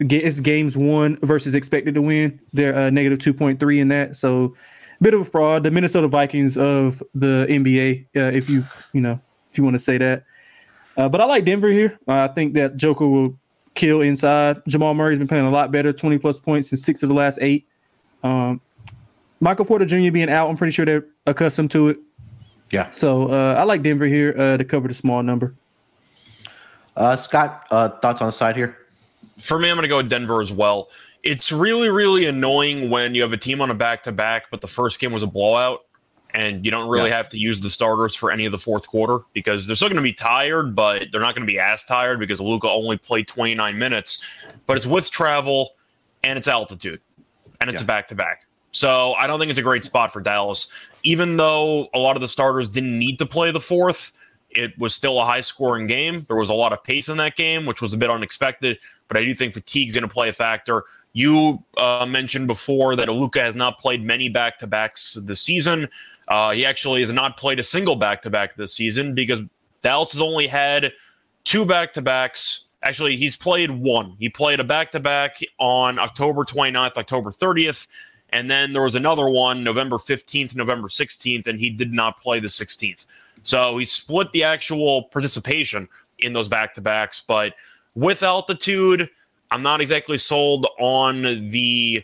it's 0.00 0.40
games 0.40 0.76
won 0.76 1.18
versus 1.22 1.54
expected 1.54 1.94
to 1.94 2.02
win. 2.02 2.40
They're 2.52 2.76
uh, 2.76 2.90
negative 2.90 3.18
2.3 3.18 3.78
in 3.78 3.88
that. 3.88 4.16
So 4.16 4.54
bit 5.00 5.14
of 5.14 5.20
a 5.20 5.24
fraud. 5.24 5.62
The 5.62 5.70
Minnesota 5.70 6.08
Vikings 6.08 6.56
of 6.56 7.02
the 7.14 7.46
NBA, 7.48 8.06
uh, 8.16 8.36
if 8.36 8.48
you 8.48 8.64
you 8.92 9.00
know 9.00 9.20
if 9.50 9.58
you 9.58 9.64
want 9.64 9.74
to 9.74 9.80
say 9.80 9.98
that. 9.98 10.24
Uh, 10.96 11.08
but 11.08 11.20
I 11.20 11.24
like 11.24 11.44
Denver 11.44 11.68
here. 11.68 11.98
Uh, 12.06 12.22
I 12.22 12.28
think 12.28 12.54
that 12.54 12.76
Joker 12.76 13.06
will 13.06 13.38
kill 13.74 14.00
inside. 14.00 14.62
Jamal 14.66 14.94
Murray's 14.94 15.18
been 15.18 15.28
playing 15.28 15.44
a 15.44 15.50
lot 15.50 15.72
better, 15.72 15.92
20 15.92 16.18
plus 16.18 16.38
points 16.38 16.70
in 16.72 16.78
six 16.78 17.02
of 17.02 17.08
the 17.08 17.14
last 17.14 17.38
eight. 17.42 17.66
Um, 18.22 18.60
Michael 19.40 19.64
Porter 19.64 19.84
Jr. 19.84 20.10
being 20.12 20.30
out, 20.30 20.48
I'm 20.48 20.56
pretty 20.56 20.72
sure 20.72 20.86
they're 20.86 21.06
accustomed 21.26 21.70
to 21.72 21.88
it. 21.88 21.98
Yeah. 22.70 22.90
So 22.90 23.28
uh, 23.28 23.54
I 23.58 23.64
like 23.64 23.82
Denver 23.82 24.06
here 24.06 24.34
uh, 24.38 24.56
to 24.56 24.64
cover 24.64 24.88
the 24.88 24.94
small 24.94 25.22
number. 25.22 25.54
Uh, 26.96 27.16
Scott, 27.16 27.66
uh, 27.70 27.88
thoughts 27.88 28.20
on 28.20 28.28
the 28.28 28.32
side 28.32 28.56
here? 28.56 28.78
For 29.38 29.58
me, 29.58 29.68
I'm 29.68 29.76
going 29.76 29.82
to 29.82 29.88
go 29.88 29.98
with 29.98 30.08
Denver 30.08 30.40
as 30.40 30.52
well. 30.52 30.88
It's 31.22 31.50
really, 31.50 31.90
really 31.90 32.26
annoying 32.26 32.90
when 32.90 33.14
you 33.14 33.22
have 33.22 33.32
a 33.32 33.36
team 33.36 33.60
on 33.60 33.70
a 33.70 33.74
back 33.74 34.02
to 34.04 34.12
back, 34.12 34.50
but 34.50 34.60
the 34.60 34.66
first 34.66 35.00
game 35.00 35.12
was 35.12 35.22
a 35.22 35.26
blowout, 35.26 35.80
and 36.34 36.64
you 36.64 36.70
don't 36.70 36.88
really 36.88 37.08
yeah. 37.08 37.16
have 37.16 37.28
to 37.30 37.38
use 37.38 37.60
the 37.60 37.70
starters 37.70 38.14
for 38.14 38.30
any 38.30 38.44
of 38.44 38.52
the 38.52 38.58
fourth 38.58 38.86
quarter 38.86 39.24
because 39.32 39.66
they're 39.66 39.76
still 39.76 39.88
going 39.88 39.96
to 39.96 40.02
be 40.02 40.12
tired, 40.12 40.74
but 40.74 41.06
they're 41.10 41.20
not 41.20 41.34
going 41.34 41.46
to 41.46 41.52
be 41.52 41.58
as 41.58 41.84
tired 41.84 42.18
because 42.18 42.40
Luka 42.40 42.68
only 42.68 42.98
played 42.98 43.26
29 43.26 43.78
minutes. 43.78 44.24
But 44.66 44.76
it's 44.76 44.86
with 44.86 45.10
travel 45.10 45.70
and 46.22 46.36
it's 46.38 46.48
altitude, 46.48 47.00
and 47.60 47.70
it's 47.70 47.80
yeah. 47.80 47.84
a 47.84 47.86
back 47.86 48.08
to 48.08 48.14
back. 48.14 48.46
So 48.72 49.14
I 49.14 49.28
don't 49.28 49.38
think 49.38 49.50
it's 49.50 49.58
a 49.58 49.62
great 49.62 49.84
spot 49.84 50.12
for 50.12 50.20
Dallas. 50.20 50.66
Even 51.04 51.36
though 51.36 51.88
a 51.94 51.98
lot 51.98 52.16
of 52.16 52.22
the 52.22 52.28
starters 52.28 52.68
didn't 52.68 52.98
need 52.98 53.18
to 53.20 53.26
play 53.26 53.52
the 53.52 53.60
fourth, 53.60 54.12
it 54.54 54.78
was 54.78 54.94
still 54.94 55.20
a 55.20 55.24
high 55.24 55.40
scoring 55.40 55.86
game. 55.86 56.24
There 56.28 56.36
was 56.36 56.50
a 56.50 56.54
lot 56.54 56.72
of 56.72 56.82
pace 56.82 57.08
in 57.08 57.16
that 57.18 57.36
game, 57.36 57.66
which 57.66 57.82
was 57.82 57.94
a 57.94 57.98
bit 57.98 58.10
unexpected, 58.10 58.78
but 59.08 59.16
I 59.16 59.22
do 59.22 59.34
think 59.34 59.54
fatigue's 59.54 59.94
going 59.94 60.02
to 60.02 60.12
play 60.12 60.28
a 60.28 60.32
factor. 60.32 60.84
You 61.12 61.62
uh, 61.76 62.06
mentioned 62.06 62.46
before 62.46 62.96
that 62.96 63.08
Luka 63.08 63.40
has 63.40 63.56
not 63.56 63.78
played 63.78 64.04
many 64.04 64.28
back 64.28 64.58
to 64.58 64.66
backs 64.66 65.18
this 65.24 65.40
season. 65.40 65.88
Uh, 66.28 66.52
he 66.52 66.64
actually 66.64 67.00
has 67.00 67.12
not 67.12 67.36
played 67.36 67.60
a 67.60 67.62
single 67.62 67.96
back 67.96 68.22
to 68.22 68.30
back 68.30 68.56
this 68.56 68.74
season 68.74 69.14
because 69.14 69.40
Dallas 69.82 70.12
has 70.12 70.20
only 70.20 70.46
had 70.46 70.92
two 71.44 71.64
back 71.64 71.92
to 71.92 72.02
backs. 72.02 72.64
Actually, 72.82 73.16
he's 73.16 73.36
played 73.36 73.70
one. 73.70 74.16
He 74.18 74.28
played 74.28 74.60
a 74.60 74.64
back 74.64 74.90
to 74.92 75.00
back 75.00 75.38
on 75.58 75.98
October 75.98 76.44
29th, 76.44 76.96
October 76.96 77.30
30th. 77.30 77.86
And 78.30 78.50
then 78.50 78.72
there 78.72 78.82
was 78.82 78.94
another 78.94 79.28
one, 79.28 79.62
November 79.62 79.96
15th, 79.96 80.56
November 80.56 80.88
16th, 80.88 81.46
and 81.46 81.60
he 81.60 81.70
did 81.70 81.92
not 81.92 82.18
play 82.18 82.40
the 82.40 82.48
16th. 82.48 83.06
So 83.44 83.78
he 83.78 83.84
split 83.84 84.32
the 84.32 84.42
actual 84.42 85.04
participation 85.04 85.88
in 86.18 86.32
those 86.32 86.48
back 86.48 86.74
to 86.74 86.80
backs. 86.80 87.22
But 87.26 87.54
with 87.94 88.22
altitude, 88.22 89.08
I'm 89.50 89.62
not 89.62 89.80
exactly 89.80 90.18
sold 90.18 90.66
on 90.80 91.22
the, 91.50 92.02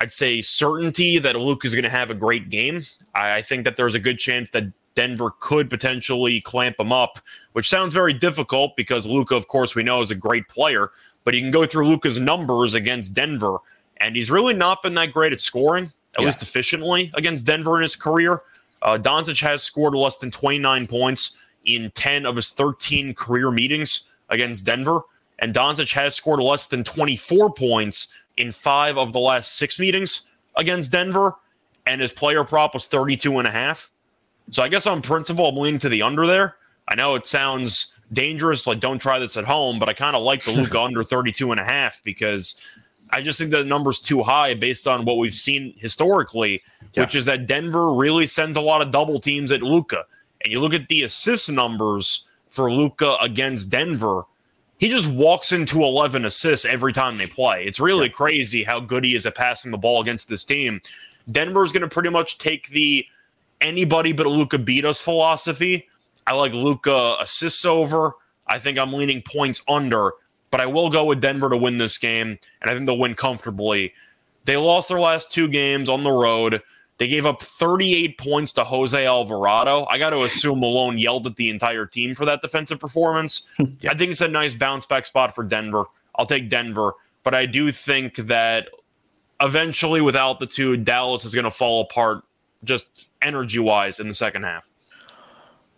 I'd 0.00 0.12
say, 0.12 0.42
certainty 0.42 1.18
that 1.18 1.34
Luke 1.34 1.64
is 1.64 1.74
going 1.74 1.84
to 1.84 1.90
have 1.90 2.10
a 2.10 2.14
great 2.14 2.50
game. 2.50 2.82
I, 3.14 3.38
I 3.38 3.42
think 3.42 3.64
that 3.64 3.76
there's 3.76 3.94
a 3.94 4.00
good 4.00 4.18
chance 4.18 4.50
that 4.50 4.64
Denver 4.94 5.32
could 5.40 5.68
potentially 5.70 6.40
clamp 6.42 6.78
him 6.78 6.92
up, 6.92 7.18
which 7.52 7.68
sounds 7.68 7.94
very 7.94 8.12
difficult 8.12 8.76
because 8.76 9.06
Luka, 9.06 9.34
of 9.34 9.48
course, 9.48 9.74
we 9.74 9.82
know 9.82 10.00
is 10.00 10.10
a 10.10 10.14
great 10.14 10.46
player. 10.48 10.90
But 11.24 11.34
you 11.34 11.40
can 11.40 11.50
go 11.50 11.64
through 11.64 11.88
Luka's 11.88 12.18
numbers 12.18 12.74
against 12.74 13.14
Denver, 13.14 13.56
and 13.96 14.14
he's 14.14 14.30
really 14.30 14.54
not 14.54 14.82
been 14.82 14.94
that 14.94 15.12
great 15.12 15.32
at 15.32 15.40
scoring, 15.40 15.86
at 16.14 16.20
yeah. 16.20 16.26
least 16.26 16.42
efficiently, 16.42 17.10
against 17.14 17.46
Denver 17.46 17.76
in 17.76 17.82
his 17.82 17.96
career. 17.96 18.42
Uh, 18.84 18.98
Doncic 18.98 19.40
has 19.42 19.62
scored 19.62 19.94
less 19.94 20.18
than 20.18 20.30
29 20.30 20.86
points 20.86 21.38
in 21.64 21.90
10 21.94 22.26
of 22.26 22.36
his 22.36 22.50
13 22.50 23.14
career 23.14 23.50
meetings 23.50 24.10
against 24.28 24.66
Denver. 24.66 25.00
And 25.38 25.54
Doncic 25.54 25.92
has 25.94 26.14
scored 26.14 26.40
less 26.40 26.66
than 26.66 26.84
24 26.84 27.54
points 27.54 28.14
in 28.36 28.52
five 28.52 28.98
of 28.98 29.12
the 29.12 29.18
last 29.18 29.56
six 29.56 29.78
meetings 29.78 30.28
against 30.56 30.92
Denver. 30.92 31.34
And 31.86 32.00
his 32.00 32.12
player 32.12 32.44
prop 32.44 32.74
was 32.74 32.86
32 32.86 33.38
and 33.38 33.48
a 33.48 33.50
half. 33.50 33.90
So 34.50 34.62
I 34.62 34.68
guess 34.68 34.86
on 34.86 35.02
principle, 35.02 35.48
I'm 35.48 35.56
leaning 35.56 35.80
to 35.80 35.88
the 35.88 36.02
under 36.02 36.26
there. 36.26 36.56
I 36.86 36.94
know 36.94 37.14
it 37.14 37.26
sounds 37.26 37.94
dangerous, 38.12 38.66
like 38.66 38.80
don't 38.80 39.00
try 39.00 39.18
this 39.18 39.38
at 39.38 39.44
home, 39.44 39.78
but 39.78 39.88
I 39.88 39.94
kind 39.94 40.14
of 40.14 40.22
like 40.22 40.44
the 40.44 40.52
Luka 40.52 40.80
under 40.82 41.02
32 41.02 41.50
and 41.50 41.60
a 41.60 41.64
half 41.64 42.02
because 42.04 42.60
I 43.10 43.22
just 43.22 43.38
think 43.38 43.50
that 43.52 43.58
the 43.58 43.64
number's 43.64 44.00
too 44.00 44.22
high 44.22 44.54
based 44.54 44.88
on 44.88 45.04
what 45.04 45.18
we've 45.18 45.32
seen 45.32 45.74
historically 45.76 46.62
yeah. 46.94 47.02
which 47.02 47.14
is 47.14 47.24
that 47.26 47.46
Denver 47.46 47.92
really 47.92 48.26
sends 48.26 48.56
a 48.56 48.60
lot 48.60 48.82
of 48.82 48.90
double 48.90 49.18
teams 49.18 49.50
at 49.52 49.62
Luka. 49.62 50.04
And 50.42 50.52
you 50.52 50.60
look 50.60 50.74
at 50.74 50.88
the 50.88 51.02
assist 51.02 51.50
numbers 51.50 52.28
for 52.50 52.70
Luka 52.70 53.16
against 53.20 53.70
Denver, 53.70 54.24
he 54.78 54.88
just 54.88 55.10
walks 55.10 55.52
into 55.52 55.82
11 55.82 56.24
assists 56.24 56.66
every 56.66 56.92
time 56.92 57.16
they 57.16 57.26
play. 57.26 57.64
It's 57.64 57.80
really 57.80 58.06
yeah. 58.06 58.12
crazy 58.12 58.62
how 58.62 58.80
good 58.80 59.04
he 59.04 59.14
is 59.14 59.26
at 59.26 59.34
passing 59.34 59.70
the 59.70 59.78
ball 59.78 60.00
against 60.02 60.28
this 60.28 60.44
team. 60.44 60.80
Denver 61.30 61.62
is 61.62 61.72
going 61.72 61.82
to 61.82 61.88
pretty 61.88 62.10
much 62.10 62.38
take 62.38 62.68
the 62.68 63.06
anybody 63.60 64.12
but 64.12 64.26
Luka 64.26 64.58
beat 64.58 64.84
us 64.84 65.00
philosophy. 65.00 65.88
I 66.26 66.34
like 66.34 66.52
Luka 66.52 67.16
assists 67.20 67.64
over. 67.64 68.12
I 68.46 68.58
think 68.58 68.78
I'm 68.78 68.92
leaning 68.92 69.22
points 69.22 69.64
under, 69.68 70.12
but 70.54 70.60
I 70.60 70.66
will 70.66 70.88
go 70.88 71.04
with 71.04 71.20
Denver 71.20 71.50
to 71.50 71.56
win 71.56 71.78
this 71.78 71.98
game, 71.98 72.38
and 72.62 72.70
I 72.70 72.74
think 72.74 72.86
they'll 72.86 72.96
win 72.96 73.16
comfortably. 73.16 73.92
They 74.44 74.56
lost 74.56 74.88
their 74.88 75.00
last 75.00 75.32
two 75.32 75.48
games 75.48 75.88
on 75.88 76.04
the 76.04 76.12
road. 76.12 76.62
They 76.98 77.08
gave 77.08 77.26
up 77.26 77.42
38 77.42 78.18
points 78.18 78.52
to 78.52 78.62
Jose 78.62 79.04
Alvarado. 79.04 79.84
I 79.90 79.98
got 79.98 80.10
to 80.10 80.22
assume 80.22 80.60
Malone 80.60 80.96
yelled 80.96 81.26
at 81.26 81.34
the 81.34 81.50
entire 81.50 81.86
team 81.86 82.14
for 82.14 82.24
that 82.26 82.40
defensive 82.40 82.78
performance. 82.78 83.50
yeah. 83.80 83.90
I 83.90 83.96
think 83.96 84.12
it's 84.12 84.20
a 84.20 84.28
nice 84.28 84.54
bounce 84.54 84.86
back 84.86 85.06
spot 85.06 85.34
for 85.34 85.42
Denver. 85.42 85.86
I'll 86.14 86.24
take 86.24 86.48
Denver, 86.48 86.92
but 87.24 87.34
I 87.34 87.46
do 87.46 87.72
think 87.72 88.14
that 88.14 88.68
eventually, 89.40 90.02
with 90.02 90.14
altitude, 90.14 90.84
Dallas 90.84 91.24
is 91.24 91.34
going 91.34 91.46
to 91.46 91.50
fall 91.50 91.80
apart 91.80 92.22
just 92.62 93.10
energy 93.22 93.58
wise 93.58 93.98
in 93.98 94.06
the 94.06 94.14
second 94.14 94.44
half. 94.44 94.70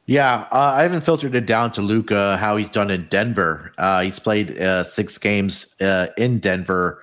Yeah, 0.07 0.46
uh, 0.52 0.72
I 0.76 0.82
haven't 0.82 1.00
filtered 1.00 1.34
it 1.34 1.46
down 1.46 1.72
to 1.72 1.82
Luka 1.82 2.36
how 2.36 2.57
he's 2.57 2.70
done 2.70 2.92
in 2.92 3.09
Denver. 3.09 3.72
Uh, 3.76 4.02
he's 4.02 4.20
played 4.20 4.57
uh, 4.57 4.84
six 4.84 5.18
games 5.18 5.74
uh, 5.80 6.09
in 6.16 6.38
Denver 6.38 7.02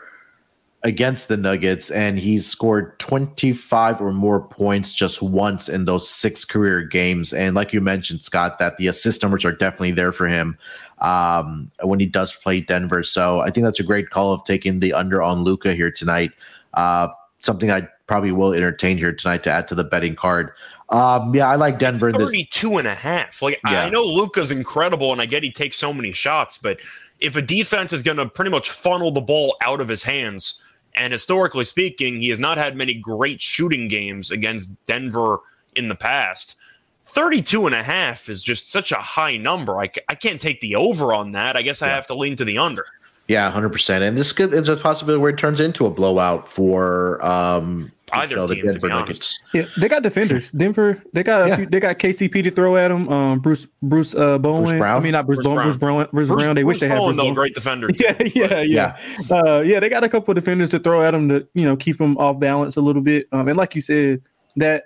against 0.84 1.28
the 1.28 1.36
Nuggets, 1.36 1.92
and 1.92 2.18
he's 2.18 2.48
scored 2.48 2.98
25 3.00 4.02
or 4.02 4.14
more 4.14 4.42
points 4.42 4.94
just 4.94 5.22
once 5.22 5.68
in 5.68 5.84
those 5.84 6.10
six 6.10 6.46
career 6.46 6.82
games. 6.82 7.34
And 7.34 7.56
like 7.56 7.74
you 7.74 7.82
mentioned, 7.82 8.24
Scott, 8.24 8.58
that 8.60 8.78
the 8.78 8.88
assist 8.88 9.22
numbers 9.22 9.44
are 9.44 9.52
definitely 9.52 9.92
there 9.92 10.14
for 10.14 10.28
him 10.28 10.58
um, 11.00 11.72
when 11.82 12.00
he 12.00 12.06
does 12.06 12.34
play 12.34 12.62
Denver. 12.62 13.04
So 13.04 13.42
I 13.42 13.50
think 13.50 13.66
that's 13.66 13.82
a 13.82 13.84
great 13.84 14.12
call 14.12 14.32
of 14.32 14.46
taking 14.46 14.80
the 14.80 14.94
under 14.94 15.22
on 15.22 15.44
Luka 15.44 15.74
here 15.74 15.92
tonight. 15.92 16.32
Uh, 16.74 17.10
something 17.42 17.70
I 17.70 17.88
probably 18.08 18.32
will 18.32 18.54
entertain 18.54 18.98
here 18.98 19.14
tonight 19.14 19.44
to 19.44 19.52
add 19.52 19.68
to 19.70 19.76
the 19.76 19.84
betting 19.84 20.16
card. 20.16 20.52
Um, 20.94 21.34
yeah, 21.34 21.48
I 21.48 21.56
like 21.56 21.80
Denver. 21.80 22.10
It's 22.10 22.18
32 22.20 22.78
and 22.78 22.88
a 22.88 22.94
half. 22.94 23.42
Like 23.42 23.60
yeah. 23.66 23.82
I 23.82 23.90
know 23.90 24.04
Luka's 24.04 24.52
incredible 24.52 25.12
and 25.12 25.20
I 25.20 25.26
get 25.26 25.42
he 25.42 25.52
takes 25.52 25.76
so 25.76 25.92
many 25.92 26.12
shots, 26.12 26.60
but 26.60 26.80
if 27.20 27.36
a 27.36 27.42
defense 27.42 27.94
is 27.94 28.04
going 28.04 28.18
to 28.18 28.28
pretty 28.28 28.52
much 28.52 28.70
funnel 28.70 29.10
the 29.10 29.22
ball 29.22 29.56
out 29.64 29.82
of 29.82 29.88
his 29.88 30.04
hands, 30.04 30.62
and 30.94 31.12
historically 31.12 31.66
speaking, 31.66 32.18
he 32.18 32.30
has 32.30 32.38
not 32.38 32.60
had 32.60 32.78
many 32.78 32.94
great 32.94 33.42
shooting 33.42 33.88
games 33.88 34.30
against 34.30 34.72
Denver 34.86 35.40
in 35.76 35.88
the 35.88 35.96
past. 35.96 36.58
32 37.06 37.66
and 37.66 37.76
a 37.76 37.82
half 37.82 38.30
is 38.30 38.44
just 38.44 38.72
such 38.72 38.92
a 38.92 38.98
high 38.98 39.36
number. 39.36 39.82
I, 39.82 39.90
I 40.10 40.16
can't 40.16 40.40
take 40.40 40.62
the 40.62 40.76
over 40.76 41.12
on 41.12 41.32
that. 41.32 41.58
I 41.58 41.64
guess 41.64 41.82
I 41.82 41.88
have 41.88 42.06
to 42.08 42.14
lean 42.14 42.36
to 42.36 42.46
the 42.46 42.60
under. 42.60 42.86
Yeah, 43.28 43.52
100%. 43.52 44.08
And 44.08 44.16
this 44.16 44.32
could, 44.32 44.54
is 44.54 44.70
a 44.70 44.76
possibility 44.76 45.20
where 45.20 45.32
it 45.32 45.40
turns 45.40 45.60
into 45.60 45.88
a 45.88 45.90
blowout 45.90 46.48
for 46.48 47.24
um, 47.26 47.92
either 48.16 48.32
you 48.32 48.36
know, 48.38 48.48
the 48.48 48.56
team. 48.56 48.66
To 48.66 48.72
Denver 48.74 48.88
be 48.88 48.94
honest. 48.94 49.40
Nuggets. 49.54 49.70
Yeah, 49.76 49.82
they 49.82 49.88
got 49.90 50.04
defenders. 50.04 50.52
Denver, 50.52 51.02
they 51.14 51.24
got 51.24 51.46
a 51.46 51.48
Yeah. 51.50 51.56
few, 51.58 51.66
they 51.68 51.80
got 51.80 51.98
KCP 52.00 52.44
to 52.44 52.52
throw 52.52 52.76
at 52.78 52.88
them. 52.90 53.10
Um, 53.10 53.40
Bruce 53.40 53.68
Bruce 53.82 54.16
uh, 54.16 54.38
Bowen. 54.38 54.78
Brown? 54.80 54.98
I 54.98 55.00
mean, 55.00 55.12
not 55.14 55.26
Bruce, 55.26 55.38
Bruce 55.38 55.46
Bowen. 55.48 55.56
Brown. 55.56 55.66
Bruce 55.68 55.78
Brown. 55.78 56.08
Bruce, 56.12 56.28
Bruce, 56.30 56.44
Brown. 56.44 56.56
They 56.56 56.64
wish 56.64 56.76
Bruce 56.76 56.82
they 56.82 56.88
had 56.90 56.98
Bowen, 57.00 57.10
Bruce 57.16 57.18
though, 57.18 57.24
Bowen. 57.24 57.34
great 57.36 57.54
defender. 57.54 57.90
Yeah, 58.00 58.16
yeah, 58.36 58.62
yeah. 58.62 58.98
Uh, 59.30 59.60
yeah, 59.62 59.80
they 59.80 59.90
got 59.90 60.04
a 60.04 60.10
couple 60.10 60.32
of 60.32 60.36
defenders 60.36 60.70
to 60.72 60.80
throw 60.80 61.02
at 61.04 61.12
them 61.12 61.30
to 61.30 61.48
you 61.54 61.66
know 61.66 61.76
keep 61.78 61.98
them 61.98 62.18
off 62.18 62.40
balance 62.40 62.76
a 62.78 62.82
little 62.82 63.02
bit. 63.02 63.28
Um, 63.32 63.48
and 63.48 63.58
like 63.58 63.76
you 63.76 63.82
said, 63.82 64.22
that 64.58 64.86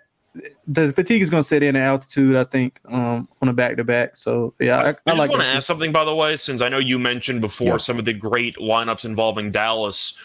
the 0.68 0.92
fatigue 0.92 1.22
is 1.24 1.32
going 1.32 1.42
to 1.42 1.48
set 1.48 1.64
in 1.64 1.76
at 1.76 1.82
altitude. 1.82 2.36
I 2.36 2.44
think 2.44 2.80
um, 2.90 3.28
on 3.42 3.50
a 3.50 3.54
back 3.54 3.76
to 3.78 3.84
back. 3.84 4.16
So 4.16 4.54
yeah, 4.60 4.78
I, 4.78 4.82
I, 4.84 4.90
I, 4.90 4.92
just 4.92 5.18
like. 5.18 5.30
want 5.30 5.42
to 5.42 5.48
that. 5.48 5.56
ask 5.56 5.66
something, 5.68 5.92
by 5.92 6.06
the 6.06 6.14
way, 6.16 6.38
since 6.38 6.62
I 6.62 6.70
know 6.70 6.78
you 6.78 7.00
mentioned 7.00 7.42
before 7.42 7.68
Yeah. 7.68 7.78
some 7.78 7.98
of 7.98 8.06
the 8.06 8.14
great 8.14 8.56
lineups 8.58 9.04
involving 9.06 9.50
Dallas. 9.52 10.16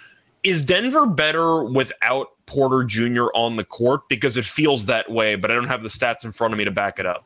Is 0.42 0.60
Denver 0.64 1.06
better 1.06 1.62
without 1.62 2.30
Porter 2.52 2.84
Jr. 2.84 3.26
on 3.34 3.56
the 3.56 3.64
court? 3.64 4.08
Because 4.08 4.36
it 4.36 4.44
feels 4.44 4.84
that 4.86 5.10
way, 5.10 5.36
but 5.36 5.50
I 5.50 5.54
don't 5.54 5.68
have 5.68 5.82
the 5.82 5.88
stats 5.88 6.24
in 6.24 6.32
front 6.32 6.52
of 6.52 6.58
me 6.58 6.64
to 6.64 6.70
back 6.70 6.98
it 6.98 7.06
up. 7.06 7.24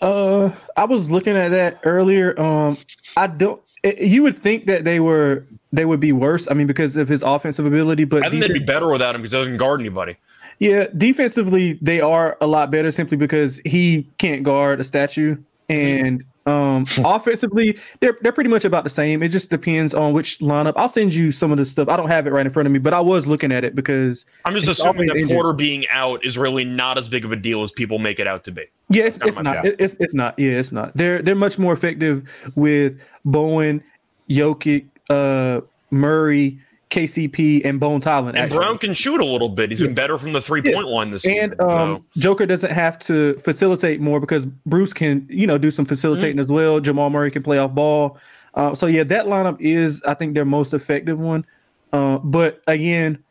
Uh, 0.00 0.50
I 0.76 0.84
was 0.84 1.10
looking 1.10 1.36
at 1.36 1.50
that 1.50 1.80
earlier. 1.84 2.38
Um, 2.40 2.78
I 3.16 3.26
don't. 3.26 3.62
It, 3.82 3.98
you 3.98 4.22
would 4.22 4.38
think 4.38 4.66
that 4.66 4.84
they 4.84 4.98
were 4.98 5.44
they 5.72 5.84
would 5.84 6.00
be 6.00 6.12
worse. 6.12 6.50
I 6.50 6.54
mean, 6.54 6.66
because 6.66 6.96
of 6.96 7.08
his 7.08 7.22
offensive 7.22 7.66
ability, 7.66 8.04
but 8.04 8.24
I 8.24 8.30
think 8.30 8.42
they'd 8.42 8.52
be 8.52 8.60
better 8.60 8.90
without 8.90 9.14
him 9.14 9.20
because 9.20 9.32
he 9.32 9.38
doesn't 9.38 9.56
guard 9.58 9.80
anybody. 9.80 10.16
yeah, 10.58 10.86
defensively 10.96 11.78
they 11.82 12.00
are 12.00 12.36
a 12.40 12.46
lot 12.46 12.70
better 12.70 12.90
simply 12.90 13.16
because 13.16 13.60
he 13.64 14.08
can't 14.18 14.42
guard 14.42 14.80
a 14.80 14.84
statue, 14.84 15.36
and 15.68 16.24
um, 16.46 16.86
offensively 17.04 17.78
they're 18.00 18.16
they're 18.22 18.32
pretty 18.32 18.50
much 18.50 18.64
about 18.64 18.84
the 18.84 18.90
same. 18.90 19.22
It 19.22 19.28
just 19.28 19.50
depends 19.50 19.94
on 19.94 20.12
which 20.12 20.38
lineup. 20.40 20.72
I'll 20.76 20.88
send 20.88 21.14
you 21.14 21.32
some 21.32 21.52
of 21.52 21.58
the 21.58 21.64
stuff. 21.64 21.88
I 21.88 21.96
don't 21.96 22.08
have 22.08 22.26
it 22.26 22.30
right 22.30 22.44
in 22.44 22.52
front 22.52 22.66
of 22.66 22.72
me, 22.72 22.78
but 22.78 22.92
I 22.94 23.00
was 23.00 23.26
looking 23.26 23.52
at 23.52 23.64
it 23.64 23.74
because 23.74 24.26
I'm 24.44 24.54
just 24.54 24.68
assuming 24.68 25.06
that 25.06 25.16
injured. 25.16 25.30
Porter 25.36 25.52
being 25.52 25.86
out 25.90 26.24
is 26.24 26.36
really 26.38 26.64
not 26.64 26.98
as 26.98 27.08
big 27.08 27.24
of 27.24 27.32
a 27.32 27.36
deal 27.36 27.62
as 27.62 27.70
people 27.72 27.98
make 27.98 28.18
it 28.18 28.26
out 28.26 28.44
to 28.44 28.50
be. 28.52 28.64
Yeah, 28.88 29.04
it's, 29.04 29.18
it's 29.22 29.38
not. 29.40 29.64
It- 29.64 29.76
It's 29.78 29.94
it's 30.00 30.14
not. 30.14 30.38
Yeah, 30.38 30.52
it's 30.58 30.72
not. 30.72 30.96
They're 30.96 31.22
they're 31.22 31.34
much 31.34 31.58
more 31.58 31.72
effective 31.72 32.28
with 32.56 33.00
Bowen, 33.24 33.82
Jokic, 34.28 34.86
uh, 35.10 35.60
Murray, 35.90 36.58
KCP, 36.92 37.62
and 37.64 37.80
Bones 37.80 38.04
Hyland. 38.04 38.36
And 38.36 38.44
actually. 38.44 38.58
Brown 38.58 38.78
can 38.78 38.92
shoot 38.94 39.20
a 39.20 39.24
little 39.24 39.48
bit. 39.48 39.70
He's 39.70 39.80
been 39.80 39.94
better 39.94 40.16
from 40.18 40.32
the 40.32 40.40
three 40.40 40.62
point 40.62 40.86
line 40.86 41.10
this 41.10 41.22
season. 41.22 41.52
and 41.52 41.60
um, 41.60 42.04
Joker 42.16 42.46
doesn't 42.46 42.70
have 42.70 42.98
to 43.00 43.34
facilitate 43.38 44.00
more 44.00 44.20
because 44.20 44.46
Bruce 44.46 44.92
can, 44.92 45.26
you 45.30 45.46
know, 45.46 45.58
do 45.58 45.70
some 45.70 45.84
facilitating 45.84 46.36
Mm. 46.36 46.40
as 46.42 46.46
well. 46.48 46.80
Jamal 46.80 47.10
Murray 47.10 47.30
can 47.30 47.42
play 47.42 47.58
off 47.58 47.72
ball. 47.74 48.18
Uh, 48.54 48.74
so 48.74 48.86
yeah, 48.86 49.02
that 49.04 49.26
lineup 49.26 49.56
is, 49.60 50.02
I 50.04 50.14
think, 50.14 50.34
their 50.34 50.44
most 50.44 50.74
effective 50.74 51.18
one. 51.18 51.44
Uh, 51.92 52.18
but 52.18 52.62
again, 52.66 53.22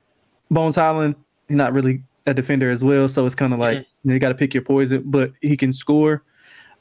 Bones 0.49 0.75
Hyland, 0.75 1.15
he's 1.47 1.55
not 1.57 1.73
really 1.73 2.03
a 2.25 2.33
defender 2.33 2.69
as 2.69 2.83
well, 2.83 3.07
so 3.07 3.25
it's 3.25 3.35
kind 3.35 3.53
of 3.53 3.59
like 3.59 3.77
Mm-hmm. 3.77 3.83
you, 4.03 4.09
know, 4.09 4.13
you 4.15 4.19
got 4.19 4.29
to 4.29 4.35
pick 4.35 4.53
your 4.53 4.63
poison. 4.63 5.03
But 5.05 5.31
he 5.41 5.55
can 5.55 5.71
score. 5.71 6.23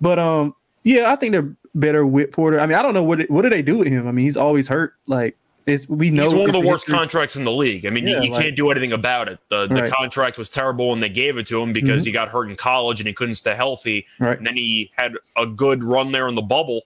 But 0.01 0.19
um, 0.19 0.55
yeah, 0.85 1.13
I 1.13 1.17
think 1.17 1.33
they're 1.33 1.55
better 1.75 2.07
with 2.07 2.33
Porter. 2.33 2.59
I 2.59 2.67
mean, 2.67 2.77
I 2.79 2.83
don't 2.83 2.95
know 2.95 3.03
what 3.03 3.29
what 3.31 3.43
do 3.43 3.51
they 3.51 3.63
do 3.63 3.77
with 3.79 3.89
him. 3.89 4.09
I 4.09 4.13
mean, 4.13 4.25
he's 4.25 4.37
always 4.39 4.67
hurt. 4.67 4.95
Like 5.07 5.37
it's 5.71 5.89
we 5.89 6.11
know 6.11 6.25
He's 6.25 6.35
one 6.35 6.47
of 6.49 6.53
the 6.53 6.61
worst 6.61 6.85
history. 6.87 6.99
contracts 6.99 7.37
in 7.37 7.45
the 7.45 7.53
league. 7.53 7.87
I 7.87 7.91
mean, 7.91 8.07
you, 8.07 8.15
Yeah, 8.17 8.23
you 8.23 8.31
like- 8.33 8.43
can't 8.43 8.57
do 8.57 8.71
anything 8.71 8.93
about 8.93 9.29
it. 9.29 9.39
The 9.49 9.67
the 9.67 9.83
Right. 9.83 9.93
contract 9.93 10.39
was 10.39 10.51
terrible 10.51 10.93
and 10.93 11.03
they 11.03 11.09
gave 11.09 11.39
it 11.39 11.47
to 11.49 11.61
him 11.63 11.73
because 11.73 12.05
he 12.05 12.13
got 12.13 12.29
hurt 12.29 12.49
in 12.51 12.57
college 12.57 13.01
and 13.01 13.07
he 13.07 13.13
couldn't 13.13 13.37
stay 13.37 13.55
healthy. 13.55 14.07
Right. 14.19 14.37
And 14.37 14.47
then 14.47 14.57
he 14.57 14.91
had 14.97 15.17
a 15.37 15.47
good 15.47 15.83
run 15.85 16.13
there 16.13 16.29
in 16.29 16.35
the 16.35 16.43
bubble. 16.43 16.83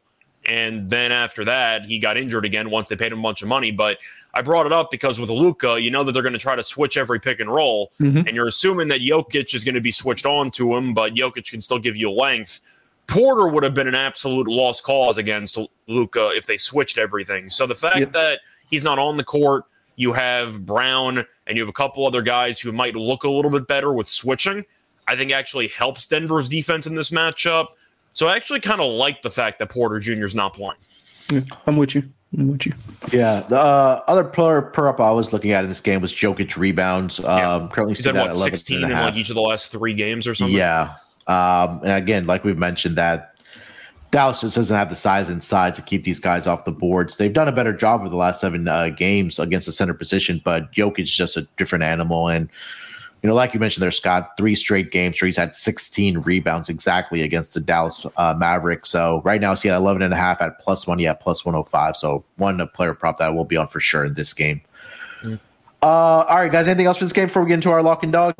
And 0.46 0.90
then 0.90 1.10
after 1.10 1.42
that, 1.46 1.86
he 1.86 1.98
got 1.98 2.18
injured 2.18 2.44
again 2.44 2.68
once 2.68 2.88
they 2.88 2.96
paid 2.96 3.12
him 3.12 3.20
a 3.20 3.22
bunch 3.22 3.40
of 3.40 3.48
money. 3.48 3.70
But 3.70 3.96
I 4.34 4.42
brought 4.42 4.66
it 4.66 4.72
up 4.72 4.90
because 4.90 5.18
with 5.18 5.30
Luka, 5.30 5.80
you 5.80 5.90
know 5.90 6.04
that 6.04 6.12
they're 6.12 6.22
going 6.22 6.34
to 6.34 6.38
try 6.38 6.54
to 6.54 6.62
switch 6.62 6.98
every 6.98 7.18
pick 7.18 7.40
and 7.40 7.50
roll. 7.50 7.92
Mhm. 7.98 8.26
And 8.26 8.36
you're 8.36 8.46
assuming 8.48 8.88
that 8.88 9.00
Jokic 9.00 9.54
is 9.54 9.64
going 9.64 9.74
to 9.74 9.80
be 9.80 9.90
switched 9.90 10.26
on 10.26 10.50
to 10.52 10.76
him, 10.76 10.92
but 10.92 11.14
Jokic 11.14 11.50
can 11.50 11.62
still 11.62 11.78
give 11.78 11.96
you 11.96 12.10
length. 12.10 12.60
Porter 13.06 13.48
would 13.48 13.62
have 13.64 13.74
been 13.74 13.88
an 13.88 13.94
absolute 13.94 14.46
lost 14.46 14.82
cause 14.82 15.16
against 15.18 15.58
Luka 15.88 16.30
if 16.34 16.44
they 16.46 16.56
switched 16.58 16.98
everything. 16.98 17.48
So 17.48 17.66
the 17.66 17.74
fact 17.74 17.98
Yep. 17.98 18.12
that 18.12 18.40
he's 18.74 18.82
not 18.82 18.98
on 18.98 19.16
the 19.16 19.24
court, 19.24 19.64
you 19.94 20.12
have 20.12 20.66
Brown 20.66 21.18
and 21.46 21.56
you 21.56 21.62
have 21.62 21.68
a 21.68 21.72
couple 21.72 22.04
other 22.04 22.22
guys 22.22 22.58
who 22.58 22.72
might 22.72 22.96
look 22.96 23.22
a 23.22 23.30
little 23.30 23.50
bit 23.50 23.68
better 23.68 23.94
with 23.94 24.08
switching, 24.08 24.64
I 25.06 25.14
think 25.14 25.30
actually 25.30 25.68
helps 25.68 26.06
Denver's 26.06 26.48
defense 26.48 26.86
in 26.86 26.96
this 26.96 27.10
matchup. 27.10 27.68
So 28.12 28.26
I 28.26 28.36
actually 28.36 28.60
kind 28.60 28.80
of 28.80 28.92
like 28.92 29.22
the 29.22 29.30
fact 29.30 29.60
that 29.60 29.70
Porter 29.70 30.00
Jr. 30.00 30.24
is 30.24 30.34
not 30.34 30.54
playing. 30.54 30.74
Yeah, 31.30 31.40
I'm 31.66 31.76
with 31.76 31.94
you. 31.94 32.02
I'm 32.36 32.48
with 32.48 32.66
you. 32.66 32.72
Yeah, 33.12 33.40
the 33.48 33.58
uh, 33.58 34.02
other 34.08 34.24
player 34.24 34.60
per 34.60 34.88
up 34.88 35.00
I 35.00 35.12
was 35.12 35.32
looking 35.32 35.52
at 35.52 35.62
in 35.62 35.68
this 35.68 35.80
game 35.80 36.00
was 36.00 36.12
Jokic 36.12 36.56
rebounds. 36.56 37.20
Um, 37.20 37.68
currently 37.68 37.94
He's 37.94 38.02
sitting 38.02 38.20
at 38.20 38.26
what 38.26 38.34
11 38.34 38.56
16 38.56 38.82
and 38.82 38.92
in 38.92 38.98
like 38.98 39.14
each 39.14 39.28
of 39.28 39.36
the 39.36 39.40
last 39.40 39.70
three 39.70 39.94
games 39.94 40.26
or 40.26 40.34
something. 40.34 40.56
Yeah. 40.56 40.94
Um, 41.26 41.80
and 41.82 41.92
again, 41.92 42.26
like 42.26 42.42
we've 42.44 42.58
mentioned, 42.58 42.96
that 42.96 43.33
Dallas 44.14 44.42
just 44.42 44.54
doesn't 44.54 44.76
have 44.76 44.90
the 44.90 44.94
size 44.94 45.28
inside 45.28 45.74
to 45.74 45.82
keep 45.82 46.04
these 46.04 46.20
guys 46.20 46.46
off 46.46 46.64
the 46.64 46.70
boards. 46.70 47.16
They've 47.16 47.32
done 47.32 47.48
a 47.48 47.52
better 47.52 47.72
job 47.72 48.00
with 48.00 48.12
the 48.12 48.16
last 48.16 48.40
seven 48.40 48.68
uh, 48.68 48.90
games 48.90 49.40
against 49.40 49.66
the 49.66 49.72
center 49.72 49.92
position, 49.92 50.40
but 50.44 50.70
Jokic 50.70 51.00
is 51.00 51.12
just 51.12 51.36
a 51.36 51.48
different 51.56 51.82
animal. 51.82 52.28
And, 52.28 52.48
you 53.24 53.28
know, 53.28 53.34
like 53.34 53.54
you 53.54 53.58
mentioned 53.58 53.82
there, 53.82 53.90
Scott, 53.90 54.36
three 54.36 54.54
straight 54.54 54.92
games 54.92 55.20
where 55.20 55.26
he's 55.26 55.36
had 55.36 55.52
16 55.52 56.18
rebounds 56.18 56.68
exactly 56.68 57.22
against 57.22 57.54
the 57.54 57.60
Dallas 57.60 58.06
uh, 58.16 58.34
Mavericks. 58.38 58.88
So 58.88 59.20
right 59.24 59.40
now, 59.40 59.50
he's 59.50 59.66
at 59.66 59.74
11 59.74 60.00
and 60.00 60.14
a 60.14 60.16
half 60.16 60.40
at 60.40 60.60
plus 60.60 60.86
one, 60.86 61.00
yeah, 61.00 61.14
plus 61.14 61.44
105. 61.44 61.96
So 61.96 62.22
one 62.36 62.60
a 62.60 62.68
player 62.68 62.94
prop 62.94 63.18
that 63.18 63.34
will 63.34 63.44
be 63.44 63.56
on 63.56 63.66
for 63.66 63.80
sure 63.80 64.04
in 64.04 64.14
this 64.14 64.32
game. 64.32 64.60
Mm. 65.22 65.40
Uh, 65.82 65.86
all 65.86 66.36
right, 66.36 66.52
guys, 66.52 66.68
anything 66.68 66.86
else 66.86 66.98
for 66.98 67.04
this 67.04 67.12
game 67.12 67.26
before 67.26 67.42
we 67.42 67.48
get 67.48 67.54
into 67.54 67.72
our 67.72 67.82
lock 67.82 68.04
and 68.04 68.12
dog? 68.12 68.36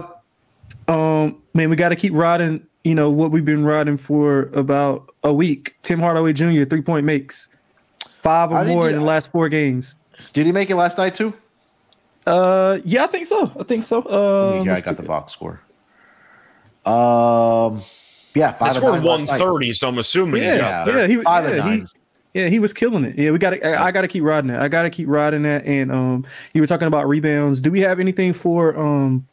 Um, 0.87 1.43
man, 1.53 1.69
we 1.69 1.75
got 1.75 1.89
to 1.89 1.97
keep 1.97 2.13
riding. 2.13 2.65
You 2.85 2.95
know 2.95 3.09
what 3.11 3.31
we've 3.31 3.45
been 3.45 3.65
riding 3.65 3.97
for 3.97 4.51
about 4.53 5.11
a 5.25 5.33
week. 5.33 5.75
Tim 5.83 5.99
Hardaway 6.01 6.35
Jr. 6.35 6.65
three 6.65 6.83
point 6.83 7.07
makes 7.07 7.49
five 8.21 8.53
or 8.53 8.63
did 8.65 8.69
more 8.71 8.89
you- 8.89 8.95
in 8.95 9.01
the 9.01 9.07
last 9.07 9.31
four 9.33 9.49
games. 9.49 9.97
Did 10.33 10.47
he 10.47 10.53
make 10.53 10.71
it 10.71 10.77
last 10.77 10.99
night 10.99 11.15
too? 11.15 11.33
Uh, 12.27 12.79
yeah, 12.85 13.05
I 13.05 13.07
think 13.09 13.27
so. 13.27 13.51
I 13.59 13.63
think 13.65 13.85
so. 13.85 14.03
Uh, 14.03 14.63
yeah, 14.65 14.75
I 14.75 14.81
got 14.81 14.97
see. 14.97 15.03
the 15.03 15.09
box 15.09 15.33
score. 15.33 15.61
Um, 16.87 17.83
yeah, 18.35 18.53
five 18.53 18.69
and 18.69 18.77
scored 18.77 18.95
nine 18.97 19.05
last 19.05 19.27
130, 19.29 19.73
so 19.73 19.89
I'm 19.89 19.99
assuming 19.99 20.43
Yeah, 20.43 20.85
Yeah, 20.87 20.97
yeah, 20.97 21.07
he, 21.07 21.17
five 21.23 21.45
and 21.47 21.57
yeah, 21.57 21.63
he, 21.63 21.69
nine. 21.79 21.89
yeah, 22.35 22.49
he 22.49 22.59
was 22.59 22.73
killing 22.73 23.05
it. 23.05 23.17
Yeah, 23.19 23.31
we 23.31 23.39
got 23.39 23.51
to. 23.51 23.67
I, 23.67 23.87
I 23.87 23.91
got 23.91 24.03
to 24.03 24.09
keep 24.09 24.23
riding 24.23 24.49
that. 24.49 24.61
I 24.61 24.69
got 24.69 24.83
to 24.83 24.91
keep 24.91 25.09
riding 25.09 25.43
that. 25.43 25.65
And 25.65 25.91
um, 25.91 26.27
you 26.53 26.61
were 26.61 26.67
talking 26.67 26.87
about 26.89 27.09
rebounds. 27.09 27.61
Do 27.61 27.71
we 27.71 27.81
have 27.81 28.01
anything 28.01 28.33
for 28.33 28.77
um, 28.79 29.27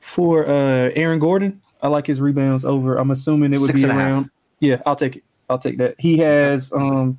for 0.00 0.44
uh 0.46 0.90
Aaron 0.94 1.18
Gordon? 1.18 1.60
I 1.84 1.88
like 1.88 2.06
his 2.06 2.18
rebounds 2.18 2.64
over. 2.64 2.96
I'm 2.96 3.10
assuming 3.10 3.52
it 3.52 3.60
would 3.60 3.66
Six 3.66 3.82
be 3.82 3.88
around. 3.88 4.30
Yeah, 4.58 4.80
I'll 4.86 4.96
take 4.96 5.16
it. 5.16 5.24
I'll 5.50 5.58
take 5.58 5.76
that. 5.78 5.96
He 5.98 6.16
has 6.18 6.72
um, 6.72 7.18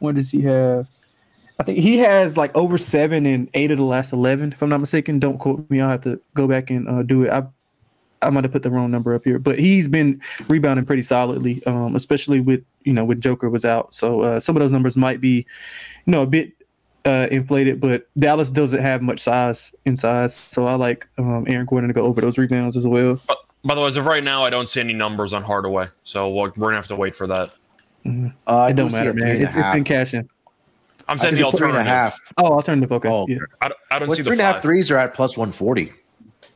what 0.00 0.14
does 0.14 0.30
he 0.30 0.42
have? 0.42 0.86
I 1.58 1.64
think 1.64 1.78
he 1.78 1.96
has 1.98 2.36
like 2.36 2.54
over 2.54 2.76
seven 2.76 3.24
and 3.24 3.48
eight 3.54 3.70
of 3.70 3.78
the 3.78 3.84
last 3.84 4.12
eleven, 4.12 4.52
if 4.52 4.62
I'm 4.62 4.68
not 4.68 4.80
mistaken. 4.80 5.18
Don't 5.18 5.38
quote 5.38 5.68
me. 5.70 5.80
I'll 5.80 5.88
have 5.88 6.02
to 6.02 6.20
go 6.34 6.46
back 6.46 6.68
and 6.68 6.86
uh, 6.86 7.02
do 7.02 7.24
it. 7.24 7.30
I 7.30 7.46
I 8.20 8.28
might 8.28 8.44
have 8.44 8.52
put 8.52 8.62
the 8.62 8.70
wrong 8.70 8.90
number 8.90 9.14
up 9.14 9.24
here, 9.24 9.38
but 9.38 9.58
he's 9.58 9.88
been 9.88 10.20
rebounding 10.48 10.84
pretty 10.84 11.02
solidly, 11.02 11.64
um, 11.64 11.96
especially 11.96 12.40
with 12.40 12.62
you 12.82 12.92
know 12.92 13.04
with 13.06 13.22
Joker 13.22 13.48
was 13.48 13.64
out. 13.64 13.94
So 13.94 14.20
uh, 14.20 14.40
some 14.40 14.56
of 14.56 14.60
those 14.60 14.72
numbers 14.72 14.94
might 14.94 15.22
be, 15.22 15.46
you 16.04 16.10
know, 16.12 16.20
a 16.20 16.26
bit 16.26 16.52
uh, 17.04 17.26
inflated. 17.30 17.80
But 17.80 18.06
Dallas 18.16 18.50
doesn't 18.50 18.80
have 18.80 19.02
much 19.02 19.20
size 19.20 19.74
inside, 19.84 20.32
so 20.32 20.66
I 20.66 20.74
like 20.74 21.06
um, 21.18 21.44
Aaron 21.48 21.66
Gordon 21.66 21.88
to 21.88 21.94
go 21.94 22.02
over 22.04 22.20
those 22.20 22.38
rebounds 22.38 22.76
as 22.76 22.86
well. 22.86 23.20
But, 23.26 23.38
By 23.64 23.74
the 23.74 23.80
way, 23.80 23.86
as 23.86 23.96
of 23.96 24.06
right 24.06 24.22
now, 24.24 24.44
I 24.44 24.50
don't 24.50 24.68
see 24.68 24.80
any 24.80 24.92
numbers 24.94 25.32
on 25.32 25.42
Hardaway, 25.42 25.88
so 26.04 26.30
we're, 26.30 26.48
we're 26.56 26.68
gonna 26.68 26.76
have 26.76 26.86
to 26.88 26.96
wait 26.96 27.14
for 27.16 27.26
that. 27.26 27.50
Uh, 28.06 28.30
I 28.46 28.68
It 28.70 28.76
do 28.76 28.82
don't 28.82 28.92
matter, 28.92 29.12
man. 29.12 29.28
and 29.28 29.40
a 29.40 29.44
It's, 29.44 29.54
it's 29.54 29.64
half. 29.64 29.74
been 29.74 29.84
cashing. 29.84 30.28
I'm 31.08 31.14
I 31.14 31.16
saying 31.16 31.34
see 31.36 31.42
the 31.42 31.48
a 31.48 31.52
three 31.52 31.68
and 31.68 31.76
a 31.76 31.80
alternative. 31.80 31.86
half. 32.12 32.32
Oh, 32.38 32.46
alternative. 32.52 32.92
Okay. 32.92 33.08
Oh, 33.08 33.26
yeah. 33.28 33.38
I, 33.62 33.68
don't- 33.68 33.78
I 33.90 33.98
don't 33.98 34.08
Well, 34.08 34.16
see 34.16 34.22
three 34.22 34.36
the 34.36 34.42
and 34.44 34.50
a 34.50 34.52
half 34.54 34.62
threes 34.62 34.90
are 34.90 34.98
at 34.98 35.14
plus 35.14 35.36
140. 35.38 35.92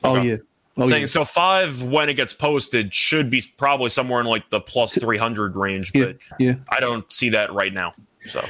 Oh 0.05 0.17
Okay. 0.17 0.29
yeah. 0.29 0.37
Oh 0.79 0.85
I'm 0.85 0.89
yeah. 1.01 1.07
so 1.07 1.25
five 1.25 1.83
when 1.83 2.09
it 2.09 2.15
gets 2.15 2.33
posted 2.35 2.95
should 2.95 3.29
be 3.31 3.43
probably 3.59 3.89
somewhere 3.91 4.21
in 4.21 4.27
like 4.27 4.49
the 4.51 4.61
plus 4.61 4.97
300 4.99 5.57
range, 5.57 5.93
Yeah. 5.95 6.05
but 6.05 6.17
Yeah. 6.39 6.55
I 6.71 6.81
don't 6.81 7.11
see 7.13 7.29
that 7.31 7.53
right 7.53 7.73
now. 7.73 7.93
So 8.29 8.43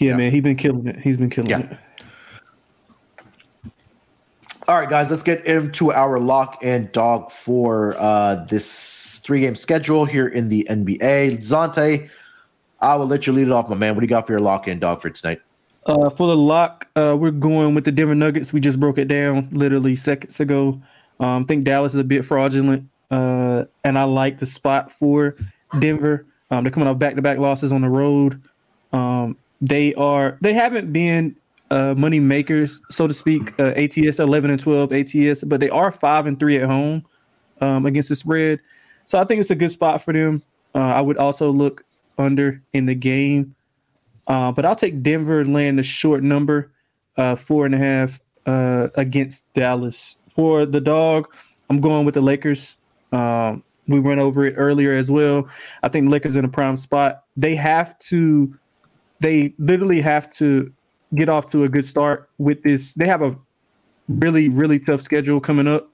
Yeah, 0.00 0.10
Yeah. 0.10 0.16
man. 0.16 0.30
He's 0.32 0.42
been 0.42 0.56
killing 0.56 0.86
it. 0.86 0.98
He's 0.98 1.16
been 1.16 1.30
killing 1.30 1.50
Yeah. 1.50 1.58
it. 1.60 1.78
All 4.68 4.78
right, 4.78 4.88
guys, 4.88 5.10
let's 5.10 5.22
get 5.22 5.44
into 5.46 5.92
our 5.92 6.18
lock 6.18 6.58
and 6.62 6.90
dog 6.92 7.30
for 7.30 7.96
uh, 7.98 8.44
this 8.48 9.20
three 9.24 9.40
game 9.40 9.56
schedule 9.56 10.04
here 10.04 10.28
in 10.28 10.48
the 10.48 10.66
NBA. 10.70 11.38
Zante, 11.44 12.08
I 12.80 12.94
will 12.96 13.06
let 13.06 13.26
you 13.26 13.32
lead 13.32 13.48
it 13.48 13.52
off, 13.52 13.68
my 13.68 13.74
man. 13.74 13.94
What 13.94 14.00
do 14.00 14.04
you 14.04 14.08
got 14.08 14.26
for 14.26 14.32
your 14.32 14.40
lock 14.40 14.68
and 14.68 14.80
dog 14.80 15.02
for 15.02 15.10
tonight? 15.10 15.40
Uh, 15.86 16.08
for 16.10 16.28
the 16.28 16.36
lock, 16.36 16.86
uh, 16.94 17.16
we're 17.18 17.30
going 17.30 17.74
with 17.74 17.84
the 17.84 17.92
Denver 17.92 18.14
Nuggets. 18.14 18.52
We 18.52 18.60
just 18.60 18.78
broke 18.78 18.98
it 18.98 19.06
down 19.06 19.48
literally 19.50 19.96
seconds 19.96 20.38
ago. 20.38 20.80
Um, 21.18 21.42
I 21.42 21.46
think 21.46 21.64
Dallas 21.64 21.94
is 21.94 22.00
a 22.00 22.04
bit 22.04 22.24
fraudulent, 22.24 22.88
uh, 23.10 23.64
and 23.84 23.98
I 23.98 24.04
like 24.04 24.38
the 24.38 24.46
spot 24.46 24.92
for 24.92 25.36
Denver. 25.78 26.26
Um, 26.50 26.64
they're 26.64 26.70
coming 26.70 26.88
off 26.88 26.98
back-to-back 26.98 27.38
losses 27.38 27.72
on 27.72 27.80
the 27.80 27.88
road. 27.88 28.40
Um, 28.92 29.36
they 29.60 29.94
are 29.94 30.38
they 30.40 30.54
haven't 30.54 30.92
been 30.92 31.36
uh, 31.70 31.94
money 31.96 32.20
makers, 32.20 32.80
so 32.90 33.06
to 33.06 33.14
speak. 33.14 33.58
Uh, 33.58 33.72
ATS 33.76 34.18
11 34.18 34.50
and 34.50 34.60
12 34.60 34.92
ATS, 34.92 35.44
but 35.44 35.60
they 35.60 35.70
are 35.70 35.92
five 35.92 36.26
and 36.26 36.38
three 36.38 36.56
at 36.56 36.64
home 36.64 37.04
um, 37.60 37.86
against 37.86 38.08
the 38.08 38.16
spread. 38.16 38.60
So 39.06 39.20
I 39.20 39.24
think 39.24 39.40
it's 39.40 39.50
a 39.50 39.54
good 39.54 39.72
spot 39.72 40.02
for 40.02 40.12
them. 40.12 40.42
Uh, 40.74 40.78
I 40.78 41.00
would 41.00 41.16
also 41.16 41.50
look 41.50 41.84
under 42.18 42.62
in 42.72 42.86
the 42.86 42.94
game, 42.94 43.54
uh, 44.26 44.52
but 44.52 44.64
I'll 44.64 44.76
take 44.76 45.02
Denver 45.02 45.44
laying 45.44 45.76
the 45.76 45.82
short 45.82 46.22
number, 46.22 46.70
uh, 47.16 47.36
four 47.36 47.66
and 47.66 47.74
a 47.74 47.78
half 47.78 48.20
uh, 48.46 48.88
against 48.94 49.52
Dallas. 49.54 50.20
For 50.34 50.64
the 50.64 50.80
dog, 50.80 51.34
I'm 51.68 51.80
going 51.80 52.04
with 52.06 52.14
the 52.14 52.20
Lakers. 52.20 52.78
Um, 53.12 53.64
we 53.88 53.98
went 53.98 54.20
over 54.20 54.44
it 54.44 54.54
earlier 54.56 54.94
as 54.94 55.10
well. 55.10 55.48
I 55.82 55.88
think 55.88 56.08
Lakers 56.08 56.36
in 56.36 56.44
a 56.44 56.48
prime 56.48 56.76
spot. 56.76 57.24
They 57.36 57.56
have 57.56 57.98
to, 58.10 58.56
they 59.20 59.54
literally 59.58 60.00
have 60.00 60.30
to 60.32 60.72
get 61.14 61.28
off 61.28 61.50
to 61.52 61.64
a 61.64 61.68
good 61.68 61.86
start 61.86 62.28
with 62.38 62.62
this. 62.62 62.94
They 62.94 63.06
have 63.06 63.22
a 63.22 63.36
really, 64.08 64.48
really 64.48 64.78
tough 64.78 65.02
schedule 65.02 65.40
coming 65.40 65.68
up. 65.68 65.90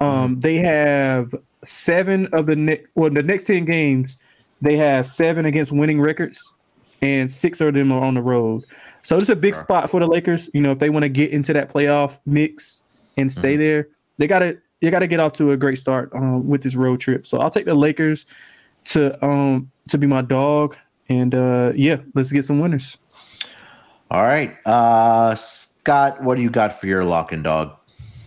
Um, 0.00 0.40
they 0.40 0.56
have 0.58 1.34
seven 1.64 2.28
of 2.32 2.46
the 2.46 2.56
next, 2.56 2.88
well, 2.94 3.10
the 3.10 3.22
next 3.22 3.46
10 3.46 3.64
games, 3.64 4.18
they 4.60 4.76
have 4.76 5.08
seven 5.08 5.46
against 5.46 5.72
winning 5.72 6.00
records, 6.00 6.54
and 7.02 7.30
six 7.30 7.60
of 7.60 7.74
them 7.74 7.92
are 7.92 8.04
on 8.04 8.14
the 8.14 8.22
road. 8.22 8.64
So 9.02 9.16
it's 9.16 9.28
a 9.28 9.36
big 9.36 9.54
sure. 9.54 9.64
spot 9.64 9.90
for 9.90 10.00
the 10.00 10.06
Lakers. 10.06 10.50
You 10.52 10.60
know, 10.60 10.72
if 10.72 10.78
they 10.78 10.90
want 10.90 11.04
to 11.04 11.08
get 11.08 11.30
into 11.30 11.52
that 11.52 11.72
playoff 11.72 12.18
mix 12.26 12.82
and 13.16 13.30
stay 13.30 13.52
mm-hmm. 13.52 13.60
there, 13.60 13.88
they 14.18 14.26
got 14.26 14.40
to 14.40 14.58
you 14.80 14.90
got 14.90 15.00
to 15.00 15.06
get 15.06 15.18
off 15.18 15.32
to 15.34 15.50
a 15.52 15.56
great 15.56 15.78
start 15.78 16.10
um, 16.14 16.46
with 16.46 16.62
this 16.62 16.76
road 16.76 17.00
trip. 17.00 17.26
So 17.26 17.38
I'll 17.38 17.50
take 17.50 17.66
the 17.66 17.74
Lakers 17.74 18.26
to 18.84 19.24
um 19.24 19.70
to 19.88 19.98
be 19.98 20.06
my 20.06 20.22
dog, 20.22 20.76
and 21.08 21.34
uh, 21.34 21.72
yeah, 21.74 21.96
let's 22.14 22.32
get 22.32 22.44
some 22.44 22.60
winners. 22.60 22.98
All 24.10 24.22
right, 24.22 24.56
uh, 24.66 25.34
Scott, 25.34 26.22
what 26.22 26.36
do 26.36 26.42
you 26.42 26.50
got 26.50 26.78
for 26.78 26.86
your 26.86 27.04
lock 27.04 27.32
and 27.32 27.44
dog? 27.44 27.74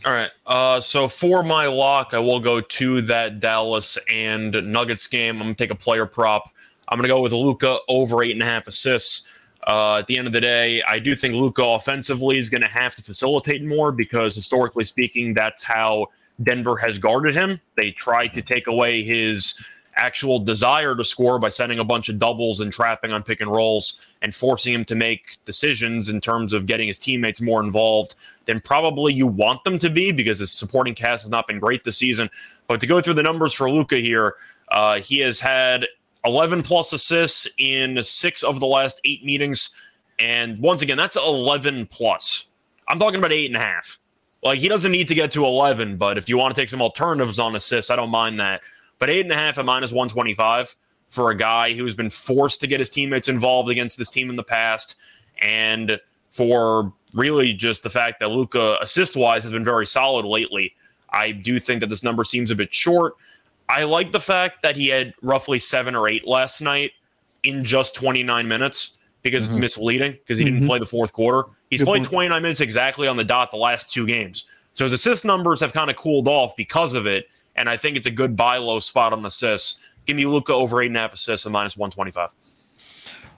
All 0.05 0.13
right. 0.13 0.31
Uh, 0.47 0.81
so 0.81 1.07
for 1.07 1.43
my 1.43 1.67
lock, 1.67 2.15
I 2.15 2.19
will 2.19 2.39
go 2.39 2.59
to 2.59 3.01
that 3.03 3.39
Dallas 3.39 3.99
and 4.11 4.51
Nuggets 4.51 5.07
game. 5.07 5.35
I'm 5.35 5.43
gonna 5.43 5.53
take 5.53 5.69
a 5.69 5.75
player 5.75 6.07
prop. 6.07 6.49
I'm 6.89 6.97
gonna 6.97 7.07
go 7.07 7.21
with 7.21 7.33
Luka 7.33 7.77
over 7.87 8.23
eight 8.23 8.31
and 8.31 8.41
a 8.41 8.45
half 8.45 8.67
assists. 8.67 9.27
Uh, 9.67 9.97
at 9.97 10.07
the 10.07 10.17
end 10.17 10.25
of 10.25 10.33
the 10.33 10.41
day, 10.41 10.81
I 10.87 10.97
do 10.99 11.13
think 11.13 11.35
Luka 11.35 11.63
offensively 11.63 12.37
is 12.37 12.49
going 12.49 12.61
to 12.61 12.67
have 12.67 12.95
to 12.95 13.03
facilitate 13.03 13.63
more 13.63 13.91
because 13.91 14.35
historically 14.35 14.85
speaking, 14.85 15.33
that's 15.33 15.63
how 15.63 16.07
Denver 16.41 16.75
has 16.77 16.97
guarded 16.97 17.35
him. 17.35 17.59
They 17.75 17.91
tried 17.91 18.29
to 18.29 18.41
take 18.41 18.67
away 18.67 19.03
his 19.03 19.53
actual 19.95 20.39
desire 20.39 20.95
to 20.95 21.03
score 21.03 21.39
by 21.39 21.49
sending 21.49 21.79
a 21.79 21.83
bunch 21.83 22.09
of 22.09 22.19
doubles 22.19 22.59
and 22.59 22.71
trapping 22.71 23.11
on 23.11 23.23
pick 23.23 23.41
and 23.41 23.51
rolls 23.51 24.07
and 24.21 24.33
forcing 24.33 24.73
him 24.73 24.85
to 24.85 24.95
make 24.95 25.37
decisions 25.45 26.09
in 26.09 26.21
terms 26.21 26.53
of 26.53 26.65
getting 26.65 26.87
his 26.87 26.97
teammates 26.97 27.41
more 27.41 27.61
involved 27.61 28.15
than 28.45 28.59
probably 28.59 29.13
you 29.13 29.27
want 29.27 29.63
them 29.63 29.77
to 29.77 29.89
be 29.89 30.11
because 30.11 30.39
his 30.39 30.51
supporting 30.51 30.95
cast 30.95 31.23
has 31.23 31.31
not 31.31 31.47
been 31.47 31.59
great 31.59 31.83
this 31.83 31.97
season. 31.97 32.29
But 32.67 32.79
to 32.79 32.87
go 32.87 33.01
through 33.01 33.15
the 33.15 33.23
numbers 33.23 33.53
for 33.53 33.69
Luka 33.69 33.97
here, 33.97 34.35
uh, 34.69 35.01
he 35.01 35.19
has 35.19 35.39
had 35.39 35.85
11 36.25 36.61
plus 36.63 36.93
assists 36.93 37.47
in 37.57 38.01
six 38.03 38.43
of 38.43 38.59
the 38.59 38.67
last 38.67 39.01
eight 39.05 39.25
meetings. 39.25 39.71
And 40.19 40.57
once 40.59 40.81
again, 40.81 40.97
that's 40.97 41.17
11 41.17 41.87
plus. 41.87 42.47
I'm 42.87 42.99
talking 42.99 43.19
about 43.19 43.31
eight 43.31 43.47
and 43.47 43.55
a 43.55 43.65
half. 43.65 43.97
Like 44.43 44.59
he 44.59 44.67
doesn't 44.67 44.91
need 44.91 45.07
to 45.07 45.15
get 45.15 45.31
to 45.31 45.45
11, 45.45 45.97
but 45.97 46.17
if 46.17 46.27
you 46.27 46.37
want 46.37 46.55
to 46.55 46.59
take 46.59 46.69
some 46.69 46.81
alternatives 46.81 47.39
on 47.39 47.55
assists, 47.55 47.91
I 47.91 47.95
don't 47.95 48.09
mind 48.09 48.39
that. 48.39 48.61
But 49.01 49.09
eight 49.09 49.21
and 49.21 49.31
a 49.31 49.35
half 49.35 49.57
at 49.57 49.65
minus 49.65 49.91
125 49.91 50.75
for 51.09 51.31
a 51.31 51.35
guy 51.35 51.73
who's 51.73 51.95
been 51.95 52.11
forced 52.11 52.61
to 52.61 52.67
get 52.67 52.79
his 52.79 52.87
teammates 52.87 53.27
involved 53.27 53.67
against 53.67 53.97
this 53.97 54.09
team 54.09 54.29
in 54.29 54.35
the 54.35 54.43
past, 54.43 54.95
and 55.41 55.99
for 56.29 56.93
really 57.15 57.51
just 57.51 57.81
the 57.81 57.89
fact 57.89 58.19
that 58.19 58.29
Luka 58.29 58.77
assist 58.79 59.17
wise 59.17 59.41
has 59.41 59.51
been 59.51 59.65
very 59.65 59.87
solid 59.87 60.23
lately. 60.23 60.75
I 61.09 61.31
do 61.31 61.57
think 61.57 61.79
that 61.79 61.89
this 61.89 62.03
number 62.03 62.23
seems 62.23 62.51
a 62.51 62.55
bit 62.55 62.71
short. 62.71 63.15
I 63.69 63.85
like 63.85 64.11
the 64.11 64.19
fact 64.19 64.61
that 64.61 64.75
he 64.75 64.89
had 64.89 65.15
roughly 65.23 65.57
seven 65.57 65.95
or 65.95 66.07
eight 66.07 66.27
last 66.27 66.61
night 66.61 66.91
in 67.41 67.65
just 67.65 67.95
29 67.95 68.47
minutes 68.47 68.99
because 69.23 69.45
mm-hmm. 69.45 69.53
it's 69.53 69.59
misleading 69.59 70.11
because 70.11 70.37
he 70.37 70.45
mm-hmm. 70.45 70.53
didn't 70.57 70.67
play 70.67 70.77
the 70.77 70.85
fourth 70.85 71.11
quarter. 71.11 71.49
He's 71.71 71.79
Good 71.79 71.85
played 71.87 72.03
point. 72.03 72.09
29 72.09 72.41
minutes 72.43 72.61
exactly 72.61 73.07
on 73.07 73.17
the 73.17 73.23
dot 73.23 73.49
the 73.49 73.57
last 73.57 73.89
two 73.89 74.05
games. 74.05 74.45
So 74.73 74.85
his 74.85 74.93
assist 74.93 75.25
numbers 75.25 75.59
have 75.59 75.73
kind 75.73 75.89
of 75.89 75.95
cooled 75.95 76.27
off 76.27 76.55
because 76.55 76.93
of 76.93 77.07
it. 77.07 77.25
And 77.55 77.69
I 77.69 77.77
think 77.77 77.97
it's 77.97 78.07
a 78.07 78.11
good 78.11 78.35
buy 78.35 78.57
low 78.57 78.79
spot 78.79 79.13
on 79.13 79.25
assists. 79.25 79.79
Give 80.05 80.15
me 80.15 80.25
Luka 80.25 80.53
over 80.53 80.81
eight 80.81 80.87
and 80.87 80.97
a 80.97 81.01
half 81.01 81.13
assists 81.13 81.45
and 81.45 81.53
minus 81.53 81.77
125. 81.77 82.29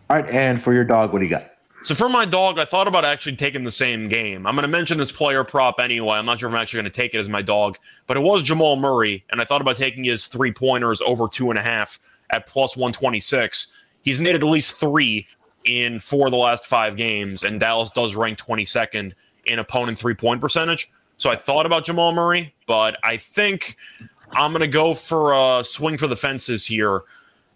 All 0.10 0.18
right. 0.18 0.30
And 0.30 0.62
for 0.62 0.74
your 0.74 0.84
dog, 0.84 1.14
what 1.14 1.20
do 1.20 1.26
you 1.26 1.30
got? 1.30 1.50
So 1.84 1.96
for 1.96 2.08
my 2.08 2.24
dog, 2.24 2.60
I 2.60 2.66
thought 2.66 2.88
about 2.88 3.04
actually 3.04 3.36
taking 3.36 3.66
the 3.66 3.72
same 3.72 4.08
game. 4.08 4.48
I'm 4.48 4.56
going 4.56 4.62
to 4.62 4.70
mention 4.70 4.98
this 4.98 5.12
player 5.12 5.44
prop 5.44 5.82
anyway. 5.82 6.14
I'm 6.14 6.26
not 6.26 6.40
sure 6.40 6.48
if 6.48 6.56
I'm 6.56 6.62
actually 6.62 6.78
going 6.78 6.92
to 6.92 7.02
take 7.02 7.14
it 7.14 7.18
as 7.18 7.28
my 7.28 7.42
dog, 7.42 7.78
but 8.08 8.16
it 8.16 8.22
was 8.22 8.42
Jamal 8.42 8.78
Murray, 8.78 9.26
and 9.30 9.42
I 9.42 9.44
thought 9.44 9.60
about 9.60 9.76
taking 9.76 10.06
his 10.06 10.28
three 10.28 10.54
pointers 10.54 11.02
over 11.02 11.28
two 11.28 11.50
and 11.50 11.60
a 11.60 11.62
half 11.62 12.00
at 12.30 12.48
plus 12.48 12.78
126. 12.78 13.74
He's 14.02 14.18
made 14.18 14.34
at 14.34 14.44
least 14.44 14.80
three 14.80 15.28
in 15.66 16.00
four 16.00 16.28
of 16.28 16.32
the 16.32 16.38
last 16.38 16.68
five 16.68 16.96
games, 16.96 17.44
and 17.44 17.60
Dallas 17.60 17.92
does 17.92 18.16
rank 18.16 18.40
22nd 18.40 19.12
in 19.44 19.60
opponent 19.60 19.98
three 19.98 20.16
point 20.16 20.40
percentage. 20.40 20.90
So 21.18 21.30
I 21.30 21.36
thought 21.36 21.66
about 21.66 21.86
Jamal 21.86 22.12
Murray, 22.12 22.54
but 22.68 22.98
I 23.04 23.18
think 23.18 23.78
I'm 24.32 24.52
going 24.52 24.62
to 24.62 24.68
go 24.68 24.94
for 24.94 25.34
a 25.34 25.64
swing 25.64 25.98
for 25.98 26.08
the 26.08 26.16
fences 26.16 26.66
here. 26.66 27.02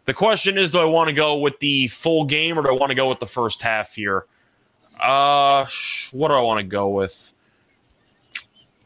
The 0.06 0.14
question 0.14 0.58
is, 0.58 0.72
do 0.72 0.80
I 0.80 0.86
want 0.86 1.10
to 1.10 1.14
go 1.14 1.38
with 1.38 1.60
the 1.60 1.88
full 1.90 2.26
game 2.26 2.58
or 2.58 2.62
do 2.62 2.70
I 2.70 2.74
want 2.74 2.90
to 2.92 2.96
go 2.96 3.10
with 3.10 3.20
the 3.20 3.28
first 3.28 3.62
half 3.62 3.94
here? 3.96 4.26
Uh, 5.02 5.66
what 6.12 6.30
do 6.30 6.34
I 6.36 6.42
want 6.42 6.60
to 6.60 6.64
go 6.64 6.90
with? 6.90 7.34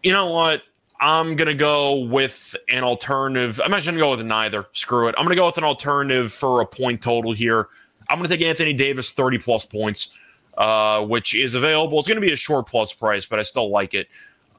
You 0.04 0.14
know 0.14 0.32
what? 0.32 0.64
I'm 1.00 1.36
gonna 1.36 1.56
go 1.56 2.00
with 2.06 2.56
an 2.70 2.84
alternative. 2.84 3.60
I'm 3.64 3.74
actually 3.74 3.94
gonna 3.94 4.06
go 4.06 4.16
with 4.18 4.26
neither. 4.26 4.68
Screw 4.74 5.08
it. 5.08 5.16
I'm 5.18 5.26
gonna 5.26 5.36
go 5.36 5.48
with 5.48 5.58
an 5.58 5.64
alternative 5.64 6.32
for 6.32 6.62
a 6.62 6.66
point 6.66 7.02
total 7.02 7.34
here. 7.34 7.70
I'm 8.12 8.18
going 8.18 8.30
to 8.30 8.36
take 8.36 8.46
Anthony 8.46 8.74
Davis 8.74 9.12
30 9.14 9.38
plus 9.38 9.66
points, 9.66 10.10
uh, 10.58 11.02
which 11.06 11.34
is 11.34 11.54
available. 11.54 11.98
It's 11.98 12.08
going 12.08 12.20
to 12.20 12.26
be 12.26 12.34
a 12.34 12.38
short 12.38 12.68
plus 12.68 12.92
price, 12.92 13.26
but 13.26 13.40
I 13.40 13.44
still 13.44 13.70
like 13.70 13.94
it. 13.94 14.08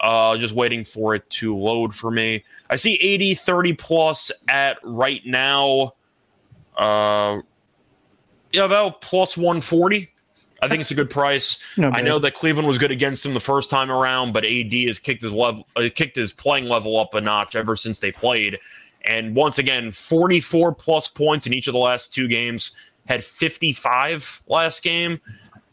Uh, 0.03 0.36
just 0.36 0.55
waiting 0.55 0.82
for 0.82 1.14
it 1.14 1.28
to 1.30 1.57
load 1.57 1.94
for 1.94 2.11
me. 2.11 2.44
I 2.68 2.76
see 2.76 2.94
80 2.94 3.34
30 3.36 3.72
plus 3.74 4.32
at 4.48 4.78
right 4.82 5.24
now. 5.24 5.92
Uh, 6.76 7.38
yeah, 8.53 8.64
about 8.64 9.00
plus 9.00 9.36
140. 9.36 10.09
I 10.61 10.68
think 10.68 10.80
it's 10.80 10.92
a 10.92 10.94
good 10.94 11.11
price. 11.11 11.59
No, 11.76 11.90
I 11.90 12.03
know 12.03 12.20
that 12.20 12.34
Cleveland 12.34 12.68
was 12.68 12.78
good 12.78 12.92
against 12.92 13.26
him 13.26 13.34
the 13.34 13.40
first 13.40 13.68
time 13.68 13.90
around, 13.90 14.32
but 14.32 14.44
AD 14.44 14.72
has 14.86 14.98
kicked 14.98 15.22
his 15.22 15.32
level, 15.32 15.66
uh, 15.74 15.88
kicked 15.92 16.14
his 16.14 16.32
playing 16.32 16.66
level 16.66 16.98
up 16.98 17.14
a 17.14 17.20
notch 17.20 17.57
ever 17.57 17.74
since 17.74 17.98
they 17.98 18.12
played. 18.12 18.59
And 19.05 19.34
once 19.34 19.59
again, 19.59 19.90
44 19.90 20.72
plus 20.74 21.09
points 21.09 21.46
in 21.46 21.53
each 21.53 21.66
of 21.66 21.72
the 21.72 21.80
last 21.80 22.14
two 22.14 22.28
games 22.28 22.76
had 23.09 23.24
55 23.24 24.42
last 24.46 24.82
game. 24.84 25.20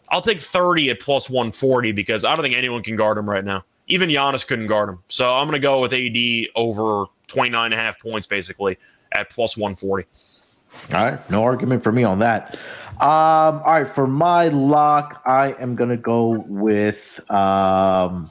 I'll 0.10 0.22
take 0.22 0.40
30 0.40 0.90
at 0.90 1.00
plus 1.00 1.30
140 1.30 1.92
because 1.92 2.26
I 2.26 2.36
don't 2.36 2.44
think 2.44 2.56
anyone 2.56 2.82
can 2.82 2.96
guard 2.96 3.18
him 3.18 3.30
right 3.30 3.46
now. 3.46 3.64
Even 3.90 4.10
Giannis 4.10 4.48
couldn't 4.48 4.68
guard 4.68 4.90
him. 4.90 5.00
So 5.10 5.36
I'm 5.36 5.46
going 5.46 5.60
to 5.60 5.60
go 5.60 5.82
with 5.82 5.94
AD 5.94 6.50
over 6.56 7.06
29 7.28 7.66
and 7.66 7.74
a 7.74 7.78
half 7.78 8.00
points 8.00 8.28
basically 8.28 8.78
at 9.12 9.30
plus 9.30 9.58
140. 9.58 10.06
All 10.94 11.04
right. 11.04 11.30
No 11.30 11.44
argument 11.44 11.84
for 11.84 11.92
me 11.92 12.04
on 12.04 12.20
that. 12.20 12.56
Um, 13.02 13.62
all 13.62 13.74
right. 13.74 13.88
For 13.88 14.08
my 14.08 14.50
lock, 14.50 15.22
I 15.26 15.54
am 15.60 15.76
going 15.76 15.90
to 15.90 15.98
go 15.98 16.46
with. 16.48 17.20
Um, 17.32 18.30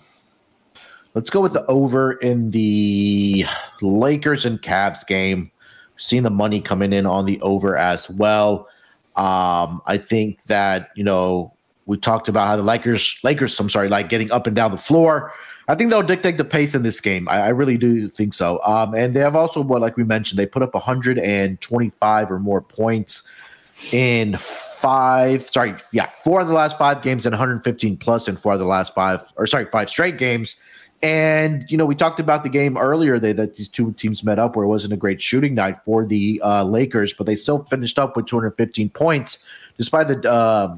let's 1.14 1.30
go 1.30 1.40
with 1.40 1.52
the 1.52 1.66
over 1.66 2.12
in 2.12 2.50
the 2.50 3.44
Lakers 3.82 4.44
and 4.44 4.60
Cavs 4.62 5.06
game. 5.06 5.50
Seeing 5.96 6.22
the 6.22 6.30
money 6.30 6.60
coming 6.60 6.92
in 6.92 7.06
on 7.06 7.26
the 7.26 7.40
over 7.40 7.76
as 7.76 8.08
well. 8.08 8.68
Um, 9.16 9.82
I 9.86 9.98
think 9.98 10.44
that 10.44 10.90
you 10.94 11.02
know 11.02 11.52
we 11.86 11.96
talked 11.96 12.28
about 12.28 12.46
how 12.46 12.56
the 12.56 12.62
Lakers, 12.62 13.18
Lakers, 13.24 13.58
I'm 13.58 13.68
sorry, 13.68 13.88
like 13.88 14.08
getting 14.08 14.30
up 14.30 14.46
and 14.46 14.54
down 14.54 14.70
the 14.70 14.78
floor. 14.78 15.32
I 15.68 15.74
think 15.74 15.90
they'll 15.90 16.02
dictate 16.02 16.38
the 16.38 16.44
pace 16.44 16.74
in 16.74 16.82
this 16.82 17.00
game. 17.00 17.28
I, 17.28 17.42
I 17.42 17.48
really 17.48 17.76
do 17.76 18.08
think 18.08 18.32
so. 18.32 18.60
Um, 18.64 18.94
and 18.94 19.14
they 19.14 19.20
have 19.20 19.36
also, 19.36 19.60
what 19.60 19.82
like 19.82 19.96
we 19.96 20.04
mentioned, 20.04 20.38
they 20.38 20.46
put 20.46 20.62
up 20.62 20.72
125 20.72 22.30
or 22.30 22.38
more 22.38 22.62
points 22.62 23.28
in 23.92 24.38
five. 24.38 25.42
Sorry, 25.48 25.74
yeah, 25.92 26.10
four 26.24 26.40
of 26.40 26.48
the 26.48 26.54
last 26.54 26.78
five 26.78 27.02
games 27.02 27.26
and 27.26 27.34
115 27.34 27.98
plus 27.98 28.28
in 28.28 28.36
four 28.36 28.54
of 28.54 28.58
the 28.58 28.64
last 28.64 28.94
five, 28.94 29.20
or 29.36 29.46
sorry, 29.46 29.66
five 29.66 29.90
straight 29.90 30.16
games. 30.16 30.56
And 31.02 31.70
you 31.70 31.76
know, 31.76 31.84
we 31.84 31.94
talked 31.94 32.18
about 32.18 32.42
the 32.42 32.48
game 32.48 32.76
earlier 32.76 33.18
they, 33.18 33.32
that 33.34 33.54
these 33.54 33.68
two 33.68 33.92
teams 33.92 34.24
met 34.24 34.38
up 34.38 34.56
where 34.56 34.64
it 34.64 34.68
wasn't 34.68 34.94
a 34.94 34.96
great 34.96 35.20
shooting 35.20 35.54
night 35.54 35.78
for 35.84 36.04
the 36.04 36.40
uh, 36.42 36.64
Lakers, 36.64 37.12
but 37.12 37.26
they 37.26 37.36
still 37.36 37.64
finished 37.70 37.98
up 37.98 38.16
with 38.16 38.26
215 38.26 38.90
points 38.90 39.38
despite 39.76 40.08
the 40.08 40.28
uh, 40.28 40.76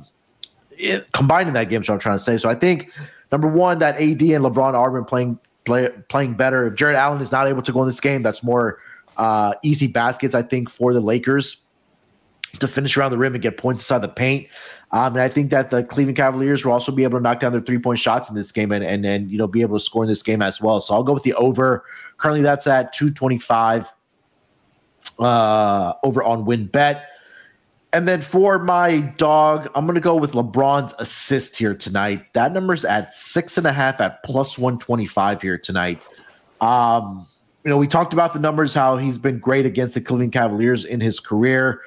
it, 0.76 1.10
combining 1.12 1.54
that 1.54 1.70
game. 1.70 1.84
So 1.84 1.94
I'm 1.94 1.98
trying 1.98 2.18
to 2.18 2.24
say. 2.24 2.36
So 2.36 2.50
I 2.50 2.54
think 2.54 2.92
number 3.32 3.48
one 3.48 3.78
that 3.78 3.96
AD 3.96 4.22
and 4.22 4.44
LeBron 4.44 4.74
are 4.74 5.02
playing 5.04 5.38
play, 5.64 5.88
playing 6.08 6.34
better. 6.34 6.66
If 6.66 6.74
Jarrett 6.74 6.96
Allen 6.96 7.20
is 7.20 7.32
not 7.32 7.46
able 7.46 7.62
to 7.62 7.72
go 7.72 7.82
in 7.82 7.88
this 7.88 8.00
game, 8.00 8.22
that's 8.22 8.42
more 8.42 8.78
uh, 9.16 9.54
easy 9.62 9.86
baskets 9.86 10.34
I 10.34 10.42
think 10.42 10.70
for 10.70 10.92
the 10.92 11.00
Lakers 11.00 11.58
to 12.58 12.66
finish 12.66 12.96
around 12.96 13.12
the 13.12 13.18
rim 13.18 13.34
and 13.34 13.42
get 13.42 13.56
points 13.56 13.84
inside 13.84 13.98
the 13.98 14.08
paint. 14.08 14.48
Um, 14.92 15.14
and 15.14 15.20
I 15.22 15.28
think 15.28 15.50
that 15.50 15.70
the 15.70 15.84
Cleveland 15.84 16.16
Cavaliers 16.16 16.64
will 16.64 16.72
also 16.72 16.90
be 16.90 17.04
able 17.04 17.18
to 17.18 17.22
knock 17.22 17.40
down 17.40 17.52
their 17.52 17.60
three 17.60 17.78
point 17.78 17.98
shots 18.00 18.28
in 18.28 18.34
this 18.34 18.50
game 18.50 18.72
and 18.72 18.84
and 18.84 19.04
then 19.04 19.28
you 19.28 19.38
know 19.38 19.46
be 19.46 19.62
able 19.62 19.78
to 19.78 19.84
score 19.84 20.02
in 20.02 20.08
this 20.08 20.22
game 20.22 20.42
as 20.42 20.60
well. 20.60 20.80
So 20.80 20.94
I'll 20.94 21.04
go 21.04 21.12
with 21.12 21.22
the 21.22 21.34
over. 21.34 21.84
Currently, 22.16 22.42
that's 22.42 22.66
at 22.66 22.92
two 22.92 23.10
twenty 23.12 23.38
five. 23.38 23.88
Uh, 25.18 25.92
over 26.02 26.22
on 26.22 26.46
WynnBET. 26.46 27.02
And 27.92 28.06
then 28.06 28.20
for 28.20 28.58
my 28.60 29.00
dog, 29.00 29.68
I'm 29.74 29.84
going 29.84 29.96
to 29.96 30.00
go 30.00 30.14
with 30.14 30.32
LeBron's 30.32 30.94
assist 30.98 31.56
here 31.56 31.74
tonight. 31.74 32.32
That 32.34 32.52
number's 32.52 32.84
at 32.84 33.12
six 33.12 33.58
and 33.58 33.66
a 33.66 33.72
half 33.72 34.00
at 34.00 34.22
plus 34.22 34.56
125 34.56 35.42
here 35.42 35.58
tonight. 35.58 36.00
Um, 36.60 37.26
you 37.64 37.70
know, 37.70 37.76
we 37.76 37.88
talked 37.88 38.12
about 38.12 38.32
the 38.32 38.38
numbers, 38.38 38.72
how 38.74 38.96
he's 38.96 39.18
been 39.18 39.38
great 39.38 39.66
against 39.66 39.94
the 39.94 40.00
Cleveland 40.00 40.32
Cavaliers 40.32 40.84
in 40.84 41.00
his 41.00 41.18
career. 41.18 41.82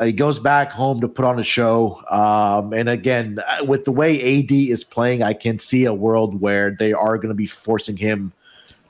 Uh, 0.00 0.06
he 0.06 0.12
goes 0.12 0.40
back 0.40 0.72
home 0.72 1.00
to 1.00 1.08
put 1.08 1.24
on 1.24 1.38
a 1.38 1.44
show. 1.44 2.02
Um, 2.10 2.72
and 2.72 2.88
again, 2.88 3.38
uh, 3.46 3.64
with 3.64 3.84
the 3.84 3.92
way 3.92 4.40
AD 4.40 4.50
is 4.50 4.82
playing, 4.82 5.22
I 5.22 5.34
can 5.34 5.60
see 5.60 5.84
a 5.84 5.94
world 5.94 6.40
where 6.40 6.72
they 6.72 6.92
are 6.92 7.16
going 7.16 7.28
to 7.28 7.34
be 7.34 7.46
forcing 7.46 7.96
him 7.96 8.32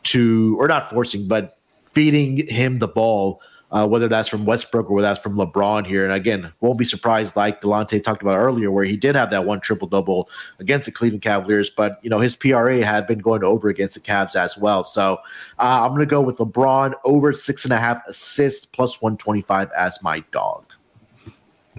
to, 0.04 0.56
or 0.58 0.66
not 0.66 0.90
forcing, 0.90 1.28
but 1.28 1.58
feeding 1.92 2.46
him 2.48 2.78
the 2.78 2.88
ball 2.88 3.40
uh, 3.70 3.86
whether 3.86 4.08
that's 4.08 4.28
from 4.28 4.44
Westbrook 4.44 4.90
or 4.90 4.94
whether 4.94 5.08
that's 5.08 5.20
from 5.20 5.36
LeBron 5.36 5.86
here. 5.86 6.04
And 6.04 6.12
again, 6.12 6.52
won't 6.60 6.78
be 6.78 6.84
surprised, 6.84 7.36
like 7.36 7.60
Delonte 7.60 8.02
talked 8.02 8.22
about 8.22 8.36
earlier, 8.36 8.70
where 8.70 8.84
he 8.84 8.96
did 8.96 9.14
have 9.14 9.30
that 9.30 9.44
one 9.44 9.60
triple 9.60 9.88
double 9.88 10.28
against 10.58 10.86
the 10.86 10.92
Cleveland 10.92 11.22
Cavaliers, 11.22 11.70
but 11.70 11.98
you 12.02 12.10
know 12.10 12.20
his 12.20 12.34
PRA 12.34 12.84
had 12.84 13.06
been 13.06 13.18
going 13.18 13.44
over 13.44 13.68
against 13.68 13.94
the 13.94 14.00
Cavs 14.00 14.36
as 14.36 14.56
well. 14.56 14.84
So 14.84 15.18
uh, 15.58 15.82
I'm 15.82 15.90
going 15.90 16.00
to 16.00 16.06
go 16.06 16.20
with 16.20 16.38
LeBron 16.38 16.94
over 17.04 17.32
six 17.32 17.64
and 17.64 17.72
a 17.72 17.78
half 17.78 18.06
assists 18.06 18.64
plus 18.64 19.00
125 19.02 19.70
as 19.76 20.02
my 20.02 20.20
dog. 20.32 20.64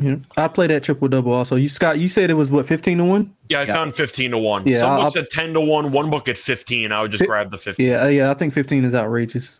Yeah, 0.01 0.15
I 0.37 0.47
played 0.47 0.69
that 0.69 0.83
triple 0.83 1.07
double 1.09 1.33
also. 1.33 1.55
You 1.55 1.67
Scott, 1.67 1.99
you 1.99 2.07
said 2.07 2.29
it 2.29 2.35
was 2.35 2.51
what 2.51 2.65
fifteen 2.65 2.99
to 2.99 3.03
one? 3.03 3.35
Yeah, 3.49 3.59
I 3.59 3.63
yeah. 3.63 3.73
found 3.73 3.95
fifteen 3.95 4.31
to 4.31 4.37
one. 4.37 4.65
Yeah, 4.65 4.79
Some 4.79 4.95
books 4.95 5.17
at 5.17 5.29
ten 5.29 5.53
to 5.53 5.61
one, 5.61 5.91
one 5.91 6.09
book 6.09 6.29
at 6.29 6.37
fifteen. 6.37 6.91
I 6.91 7.01
would 7.01 7.11
just 7.11 7.25
grab 7.25 7.51
the 7.51 7.57
fifteen. 7.57 7.87
Yeah, 7.87 8.07
yeah, 8.07 8.31
I 8.31 8.33
think 8.33 8.53
fifteen 8.53 8.85
is 8.85 8.95
outrageous. 8.95 9.59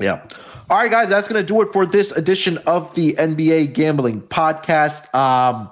Yeah. 0.00 0.22
All 0.68 0.78
right, 0.78 0.90
guys, 0.90 1.08
that's 1.08 1.28
going 1.28 1.40
to 1.40 1.46
do 1.46 1.62
it 1.62 1.72
for 1.72 1.86
this 1.86 2.10
edition 2.10 2.58
of 2.66 2.92
the 2.94 3.12
NBA 3.14 3.72
Gambling 3.72 4.20
Podcast. 4.22 5.14
Um, 5.14 5.70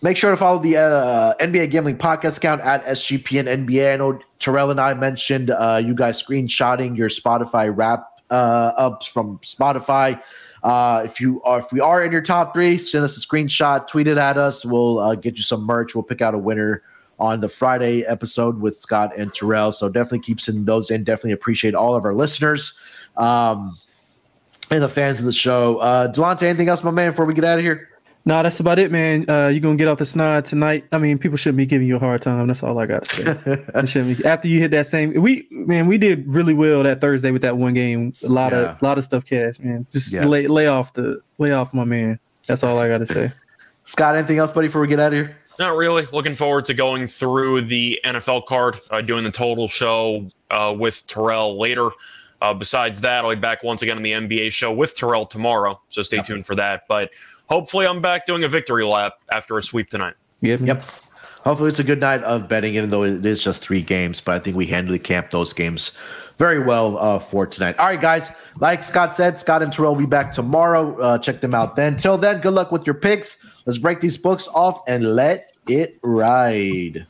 make 0.00 0.16
sure 0.16 0.30
to 0.30 0.36
follow 0.36 0.60
the 0.60 0.76
uh, 0.76 1.34
NBA 1.40 1.72
Gambling 1.72 1.98
Podcast 1.98 2.36
account 2.36 2.60
at 2.60 2.84
SGPN 2.84 3.66
NBA. 3.66 3.92
I 3.92 3.96
know 3.96 4.20
Terrell 4.38 4.70
and 4.70 4.80
I 4.80 4.94
mentioned 4.94 5.50
uh, 5.50 5.82
you 5.84 5.94
guys 5.94 6.22
screenshotting 6.22 6.96
your 6.96 7.08
Spotify 7.08 7.76
wrap 7.76 8.22
uh, 8.30 8.72
ups 8.76 9.08
from 9.08 9.38
Spotify. 9.38 10.22
Uh, 10.62 11.02
if 11.04 11.20
you 11.20 11.42
are, 11.42 11.58
if 11.58 11.72
we 11.72 11.80
are 11.80 12.04
in 12.04 12.12
your 12.12 12.22
top 12.22 12.54
three, 12.54 12.78
send 12.78 13.04
us 13.04 13.16
a 13.16 13.26
screenshot, 13.26 13.88
tweet 13.88 14.06
it 14.06 14.18
at 14.18 14.38
us. 14.38 14.64
We'll 14.64 15.00
uh, 15.00 15.16
get 15.16 15.36
you 15.36 15.42
some 15.42 15.62
merch. 15.62 15.96
We'll 15.96 16.04
pick 16.04 16.22
out 16.22 16.34
a 16.34 16.38
winner 16.38 16.84
on 17.18 17.40
the 17.40 17.48
Friday 17.48 18.02
episode 18.02 18.60
with 18.60 18.78
Scott 18.80 19.12
and 19.16 19.34
Terrell. 19.34 19.72
So 19.72 19.88
definitely 19.88 20.20
keep 20.20 20.40
sending 20.40 20.64
those 20.64 20.92
in. 20.92 21.02
Definitely 21.02 21.32
appreciate 21.32 21.74
all 21.74 21.96
of 21.96 22.04
our 22.04 22.14
listeners 22.14 22.72
um, 23.16 23.78
and 24.70 24.82
the 24.82 24.88
fans 24.88 25.18
of 25.18 25.26
the 25.26 25.32
show. 25.32 25.78
Uh, 25.78 26.12
Delonte, 26.12 26.42
anything 26.44 26.68
else, 26.68 26.82
my 26.82 26.90
man, 26.90 27.10
before 27.10 27.24
we 27.26 27.34
get 27.34 27.44
out 27.44 27.58
of 27.58 27.64
here? 27.64 27.88
No, 28.26 28.34
nah, 28.34 28.42
that's 28.42 28.60
about 28.60 28.78
it, 28.78 28.92
man. 28.92 29.28
Uh, 29.28 29.48
you're 29.48 29.60
gonna 29.60 29.76
get 29.76 29.88
off 29.88 29.96
the 29.96 30.04
snide 30.04 30.44
tonight. 30.44 30.84
I 30.92 30.98
mean, 30.98 31.16
people 31.16 31.38
shouldn't 31.38 31.56
be 31.56 31.64
giving 31.64 31.86
you 31.86 31.96
a 31.96 31.98
hard 31.98 32.20
time. 32.20 32.46
That's 32.48 32.62
all 32.62 32.78
I 32.78 32.84
got 32.84 33.04
to 33.06 33.84
say. 33.84 34.14
be, 34.14 34.24
after 34.26 34.46
you 34.46 34.60
hit 34.60 34.70
that 34.72 34.86
same, 34.86 35.14
we 35.22 35.48
man, 35.50 35.86
we 35.86 35.96
did 35.96 36.28
really 36.28 36.52
well 36.52 36.82
that 36.82 37.00
Thursday 37.00 37.30
with 37.30 37.40
that 37.42 37.56
one 37.56 37.72
game. 37.72 38.12
A 38.22 38.28
lot 38.28 38.52
yeah. 38.52 38.72
of 38.72 38.82
lot 38.82 38.98
of 38.98 39.04
stuff, 39.04 39.24
cash, 39.24 39.58
man. 39.58 39.86
Just 39.90 40.12
yeah. 40.12 40.26
lay 40.26 40.46
lay 40.48 40.66
off 40.66 40.92
the 40.92 41.22
lay 41.38 41.52
off 41.52 41.72
my 41.72 41.84
man. 41.84 42.20
That's 42.46 42.62
all 42.62 42.78
I 42.78 42.88
got 42.88 42.98
to 42.98 43.06
say. 43.06 43.32
Scott, 43.84 44.14
anything 44.14 44.36
else, 44.36 44.52
buddy, 44.52 44.68
before 44.68 44.82
we 44.82 44.88
get 44.88 45.00
out 45.00 45.14
of 45.14 45.14
here? 45.14 45.36
Not 45.58 45.76
really. 45.76 46.06
Looking 46.12 46.36
forward 46.36 46.66
to 46.66 46.74
going 46.74 47.08
through 47.08 47.62
the 47.62 48.00
NFL 48.04 48.46
card, 48.46 48.80
uh, 48.90 49.00
doing 49.00 49.24
the 49.24 49.30
total 49.30 49.66
show 49.66 50.28
uh, 50.50 50.74
with 50.78 51.06
Terrell 51.06 51.58
later. 51.58 51.90
Uh, 52.40 52.54
besides 52.54 53.00
that, 53.02 53.24
I'll 53.24 53.30
be 53.30 53.36
back 53.36 53.62
once 53.62 53.82
again 53.82 53.96
on 53.96 54.02
the 54.02 54.12
NBA 54.12 54.52
show 54.52 54.72
with 54.72 54.96
Terrell 54.96 55.26
tomorrow. 55.26 55.80
So 55.88 56.02
stay 56.02 56.22
tuned 56.22 56.46
for 56.46 56.54
that. 56.54 56.84
But 56.88 57.10
hopefully, 57.48 57.86
I'm 57.86 58.00
back 58.00 58.26
doing 58.26 58.44
a 58.44 58.48
victory 58.48 58.84
lap 58.84 59.14
after 59.32 59.58
a 59.58 59.62
sweep 59.62 59.90
tonight. 59.90 60.14
Yep. 60.40 60.60
Yep. 60.62 60.84
Hopefully, 61.44 61.70
it's 61.70 61.78
a 61.78 61.84
good 61.84 62.00
night 62.00 62.22
of 62.22 62.48
betting, 62.48 62.74
even 62.74 62.90
though 62.90 63.02
it 63.02 63.24
is 63.24 63.42
just 63.42 63.62
three 63.62 63.82
games. 63.82 64.20
But 64.20 64.36
I 64.36 64.38
think 64.38 64.56
we 64.56 64.66
handily 64.66 64.98
camped 64.98 65.32
those 65.32 65.52
games 65.52 65.92
very 66.38 66.58
well 66.58 66.98
uh, 66.98 67.18
for 67.18 67.46
tonight. 67.46 67.78
All 67.78 67.86
right, 67.86 68.00
guys. 68.00 68.30
Like 68.58 68.82
Scott 68.82 69.14
said, 69.14 69.38
Scott 69.38 69.62
and 69.62 69.72
Terrell 69.72 69.94
will 69.94 70.00
be 70.00 70.06
back 70.06 70.32
tomorrow. 70.32 70.98
Uh, 70.98 71.18
check 71.18 71.40
them 71.40 71.54
out 71.54 71.76
then. 71.76 71.96
Till 71.96 72.16
then, 72.16 72.40
good 72.40 72.54
luck 72.54 72.72
with 72.72 72.86
your 72.86 72.94
picks. 72.94 73.36
Let's 73.66 73.78
break 73.78 74.00
these 74.00 74.16
books 74.16 74.48
off 74.48 74.80
and 74.88 75.14
let 75.14 75.52
it 75.68 75.98
ride. 76.02 77.06